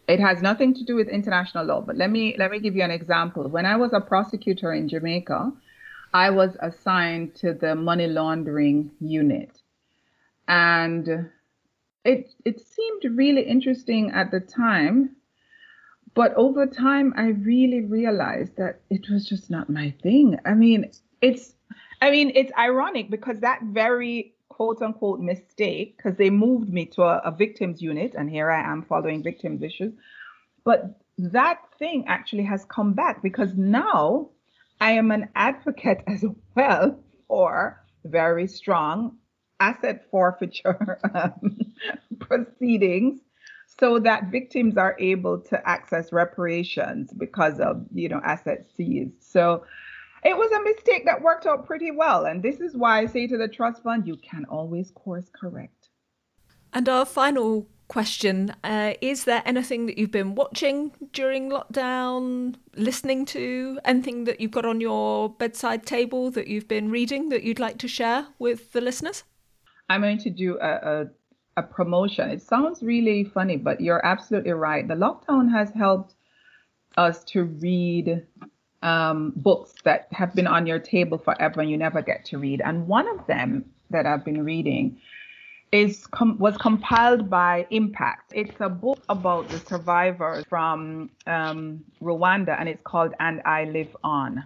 It 0.08 0.20
has 0.20 0.42
nothing 0.42 0.74
to 0.76 0.84
do 0.84 0.96
with 0.96 1.08
international 1.08 1.66
law, 1.66 1.82
but 1.82 1.96
let 1.96 2.12
me 2.12 2.36
let 2.38 2.52
me 2.52 2.60
give 2.60 2.76
you 2.76 2.84
an 2.84 2.92
example. 2.92 3.48
When 3.48 3.66
I 3.66 3.78
was 3.78 3.94
a 3.94 4.02
prosecutor 4.02 4.74
in 4.74 4.90
Jamaica, 4.90 5.52
I 6.14 6.30
was 6.30 6.56
assigned 6.60 7.36
to 7.36 7.54
the 7.54 7.76
money 7.76 8.08
laundering 8.08 8.92
unit. 9.00 9.62
And 10.48 11.30
it 12.04 12.34
it 12.46 12.60
seemed 12.60 13.18
really 13.18 13.44
interesting 13.44 14.12
at 14.12 14.32
the 14.32 14.40
time, 14.42 15.16
but 16.14 16.34
over 16.36 16.66
time 16.68 17.14
I 17.16 17.28
really 17.30 17.82
realized 17.82 18.58
that 18.58 18.82
it 18.90 19.10
was 19.10 19.26
just 19.26 19.50
not 19.50 19.70
my 19.70 19.94
thing. 20.04 20.38
I 20.46 20.54
mean, 20.54 20.92
it's 21.22 21.54
I 22.02 22.12
mean, 22.12 22.32
it's 22.36 22.52
ironic 22.58 23.10
because 23.10 23.40
that 23.40 23.62
very 23.64 24.34
quote 24.62 24.82
unquote 24.84 25.20
mistake 25.20 25.98
because 25.98 26.16
they 26.18 26.30
moved 26.30 26.72
me 26.72 26.86
to 26.86 27.02
a, 27.02 27.18
a, 27.26 27.32
victims 27.32 27.82
unit 27.82 28.14
and 28.16 28.30
here 28.30 28.52
I 28.52 28.62
am 28.62 28.84
following 28.84 29.24
victims 29.24 29.64
issues. 29.64 29.92
But 30.64 31.00
that 31.18 31.58
thing 31.80 32.06
actually 32.08 32.44
has 32.44 32.64
come 32.66 32.94
back 32.94 33.24
because 33.24 33.56
now 33.56 34.30
I 34.80 34.92
am 34.92 35.10
an 35.10 35.30
advocate 35.34 36.04
as 36.08 36.24
well 36.56 37.00
for 37.28 37.84
very 38.06 38.46
strong 38.46 39.18
asset 39.60 40.06
forfeiture 40.12 41.00
um, 41.12 41.58
proceedings 42.20 43.20
so 43.80 43.98
that 43.98 44.30
victims 44.30 44.78
are 44.78 44.96
able 45.00 45.40
to 45.40 45.68
access 45.68 46.14
reparations 46.14 47.12
because 47.18 47.60
of 47.60 47.84
you 47.96 48.10
know 48.10 48.22
assets 48.24 48.70
seized. 48.76 49.24
So 49.24 49.64
it 50.24 50.38
was 50.38 50.52
a 50.52 50.64
mistake 50.64 51.06
that 51.06 51.22
worked 51.22 51.46
out 51.46 51.66
pretty 51.66 51.92
well. 51.92 52.26
And 52.26 52.44
this 52.44 52.60
is 52.60 52.76
why 52.76 53.00
I 53.00 53.06
say 53.06 53.28
to 53.28 53.38
the 53.38 53.48
trust 53.48 53.84
fund, 53.84 54.06
you 54.06 54.18
can 54.18 54.46
always 54.46 54.92
course 54.92 55.30
correct. 55.34 55.90
And 56.74 56.88
our 56.88 57.06
final 57.06 57.68
question 57.88 58.56
uh, 58.64 58.94
Is 59.02 59.26
there 59.26 59.42
anything 59.46 59.86
that 59.88 59.98
you've 59.98 60.12
been 60.12 60.36
watching 60.36 60.92
during 61.12 61.50
lockdown, 61.50 62.56
listening 62.76 63.26
to, 63.26 63.80
anything 63.84 64.24
that 64.24 64.40
you've 64.40 64.52
got 64.52 64.66
on 64.66 64.80
your 64.80 65.30
bedside 65.30 65.86
table 65.86 66.32
that 66.32 66.48
you've 66.48 66.70
been 66.70 66.90
reading 66.90 67.30
that 67.30 67.44
you'd 67.44 67.60
like 67.60 67.78
to 67.80 67.88
share 67.88 68.28
with 68.40 68.72
the 68.72 68.80
listeners? 68.80 69.24
I'm 69.90 70.02
going 70.02 70.20
to 70.20 70.30
do 70.30 70.58
a, 70.62 70.72
a, 70.94 71.06
a 71.58 71.64
promotion. 71.64 72.30
It 72.30 72.42
sounds 72.42 72.82
really 72.82 73.26
funny, 73.26 73.58
but 73.58 73.82
you're 73.82 74.06
absolutely 74.06 74.54
right. 74.54 74.88
The 74.88 74.94
lockdown 74.94 75.52
has 75.52 75.72
helped 75.72 76.16
us 76.96 77.26
to 77.26 77.44
read 77.44 78.26
um, 78.82 79.34
books 79.36 79.74
that 79.84 80.08
have 80.12 80.34
been 80.34 80.48
on 80.48 80.66
your 80.66 80.80
table 80.80 81.18
forever 81.18 81.62
and 81.62 81.70
you 81.70 81.78
never 81.78 82.02
get 82.02 82.26
to 82.26 82.38
read. 82.38 82.62
And 82.64 82.88
one 82.88 83.08
of 83.08 83.26
them 83.28 83.66
that 83.90 84.06
I've 84.06 84.26
been 84.26 84.44
reading 84.44 85.00
is 85.72 86.06
com- 86.08 86.38
was 86.38 86.58
compiled 86.58 87.30
by 87.30 87.66
Impact. 87.70 88.32
It's 88.36 88.60
a 88.60 88.70
book 88.70 89.02
about 89.10 89.48
the 89.50 89.60
survivors 89.60 90.44
from 90.50 91.10
um, 91.28 91.84
Rwanda, 92.02 92.60
and 92.60 92.68
it's 92.68 92.82
called 92.84 93.14
"And 93.20 93.42
I 93.46 93.66
Live 93.66 93.96
On." 94.04 94.44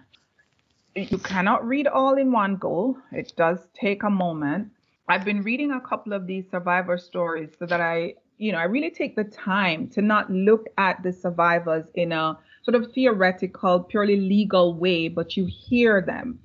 You 0.96 1.18
cannot 1.18 1.68
read 1.68 1.88
all 1.88 2.18
in 2.18 2.32
one 2.32 2.56
go. 2.56 2.98
It 3.12 3.34
does 3.36 3.60
take 3.74 4.04
a 4.04 4.10
moment. 4.10 4.72
I've 5.10 5.26
been 5.26 5.44
reading 5.44 5.72
a 5.72 5.82
couple 5.82 6.14
of 6.14 6.26
these 6.26 6.46
survivor 6.50 6.98
stories 6.98 7.50
so 7.60 7.66
that 7.66 7.82
I, 7.82 8.16
you 8.38 8.52
know, 8.52 8.60
I 8.60 8.64
really 8.64 8.92
take 8.92 9.16
the 9.16 9.26
time 9.26 9.88
to 9.90 10.02
not 10.02 10.32
look 10.32 10.68
at 10.78 11.04
the 11.04 11.12
survivors 11.12 11.86
in 11.96 12.12
a 12.12 12.38
sort 12.66 12.76
of 12.76 12.92
theoretical, 12.94 13.84
purely 13.84 14.20
legal 14.20 14.74
way, 14.74 15.08
but 15.08 15.38
you 15.38 15.46
hear 15.46 16.02
them. 16.02 16.40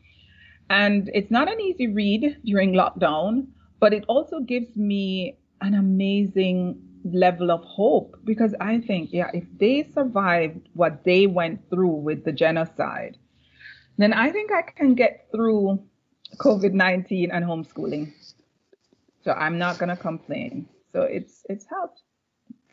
And 0.68 1.10
it's 1.14 1.30
not 1.30 1.50
an 1.50 1.60
easy 1.60 1.88
read 1.88 2.36
during 2.44 2.74
lockdown, 2.74 3.46
but 3.80 3.94
it 3.94 4.04
also 4.06 4.40
gives 4.40 4.76
me 4.76 5.38
an 5.62 5.74
amazing 5.74 6.80
level 7.04 7.50
of 7.50 7.64
hope 7.64 8.16
because 8.24 8.54
I 8.60 8.78
think, 8.80 9.10
yeah, 9.12 9.30
if 9.32 9.44
they 9.58 9.90
survived 9.94 10.68
what 10.74 11.02
they 11.04 11.26
went 11.26 11.68
through 11.70 11.96
with 11.96 12.24
the 12.24 12.32
genocide, 12.32 13.16
then 13.96 14.12
I 14.12 14.30
think 14.30 14.52
I 14.52 14.62
can 14.62 14.94
get 14.94 15.26
through 15.32 15.82
COVID 16.36 16.72
19 16.72 17.30
and 17.30 17.44
homeschooling. 17.44 18.12
So 19.24 19.32
I'm 19.32 19.58
not 19.58 19.78
going 19.78 19.88
to 19.88 19.96
complain. 19.96 20.68
So 20.92 21.02
it's 21.02 21.44
it's 21.48 21.66
helped. 21.66 22.02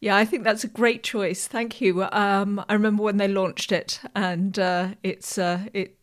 Yeah, 0.01 0.17
I 0.17 0.25
think 0.25 0.45
that's 0.45 0.65
a 0.65 0.69
great 0.69 1.03
choice. 1.03 1.47
Thank 1.47 1.81
you. 1.81 2.05
Um, 2.05 2.65
I 2.69 2.73
remember 2.73 3.03
when 3.03 3.19
they 3.19 3.29
launched 3.29 3.71
it, 3.71 4.01
and 4.15 4.59
uh, 4.59 4.89
it's 5.03 5.37
uh, 5.37 5.61
it 5.75 5.99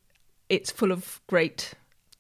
it's 0.49 0.71
full 0.71 0.91
of 0.91 1.19
great, 1.27 1.73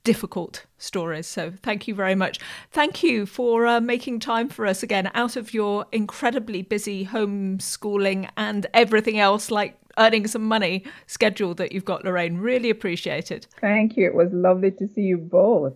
difficult 0.03 0.65
stories. 0.79 1.27
So 1.27 1.53
thank 1.61 1.87
you 1.87 1.93
very 1.93 2.15
much. 2.15 2.39
Thank 2.71 3.03
you 3.03 3.27
for 3.27 3.67
uh, 3.67 3.79
making 3.79 4.19
time 4.19 4.49
for 4.49 4.65
us 4.65 4.81
again 4.81 5.11
out 5.13 5.35
of 5.35 5.53
your 5.53 5.85
incredibly 5.91 6.63
busy 6.63 7.05
homeschooling 7.05 8.29
and 8.35 8.65
everything 8.73 9.19
else 9.19 9.51
like 9.51 9.77
earning 9.99 10.27
some 10.27 10.45
money 10.45 10.83
schedule 11.05 11.53
that 11.55 11.71
you've 11.71 11.85
got, 11.85 12.03
Lorraine. 12.03 12.37
Really 12.37 12.69
appreciate 12.69 13.31
it. 13.31 13.47
Thank 13.61 13.97
you. 13.97 14.07
It 14.07 14.15
was 14.15 14.33
lovely 14.33 14.71
to 14.71 14.87
see 14.87 15.01
you 15.01 15.17
both. 15.17 15.73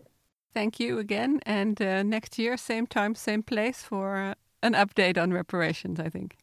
Thank 0.54 0.80
you 0.80 1.00
again. 1.00 1.40
And 1.46 1.82
uh, 1.82 2.04
next 2.04 2.38
year, 2.38 2.58
same 2.58 2.86
time, 2.86 3.16
same 3.16 3.42
place 3.42 3.84
for 3.84 4.18
uh, 4.18 4.34
an 4.64 4.74
update 4.74 5.18
on 5.18 5.34
reparations, 5.34 6.00
I 6.00 6.10
think. 6.10 6.38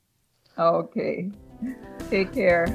Okay. 0.59 1.31
Take 2.11 2.33
care. 2.33 2.67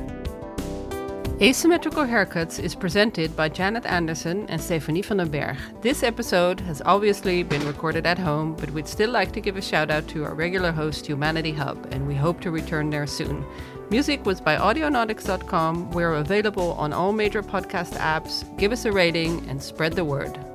Asymmetrical 1.42 2.04
Haircuts 2.04 2.64
is 2.64 2.76
presented 2.76 3.36
by 3.36 3.50
Janet 3.50 3.86
Anderson 3.86 4.46
and 4.50 4.62
Stephanie 4.62 5.02
van 5.02 5.18
den 5.18 5.30
Berg. 5.30 5.58
This 5.82 6.04
episode 6.04 6.62
has 6.62 6.82
obviously 6.86 7.44
been 7.44 7.66
recorded 7.66 8.06
at 8.06 8.20
home, 8.20 8.56
but 8.56 8.70
we'd 8.72 8.88
still 8.88 9.10
like 9.10 9.32
to 9.34 9.42
give 9.42 9.58
a 9.58 9.62
shout 9.62 9.90
out 9.90 10.08
to 10.10 10.24
our 10.24 10.36
regular 10.36 10.72
host, 10.72 11.08
Humanity 11.08 11.52
Hub, 11.52 11.88
and 11.92 12.08
we 12.08 12.16
hope 12.16 12.40
to 12.42 12.52
return 12.52 12.92
there 12.92 13.08
soon. 13.08 13.44
Music 13.90 14.26
was 14.26 14.40
by 14.40 14.56
Audionautix.com. 14.56 15.92
We're 15.92 16.14
available 16.14 16.74
on 16.74 16.94
all 16.94 17.12
major 17.12 17.42
podcast 17.42 17.94
apps. 17.98 18.46
Give 18.58 18.72
us 18.72 18.86
a 18.86 18.92
rating 18.92 19.50
and 19.50 19.62
spread 19.62 19.94
the 19.94 20.06
word. 20.06 20.53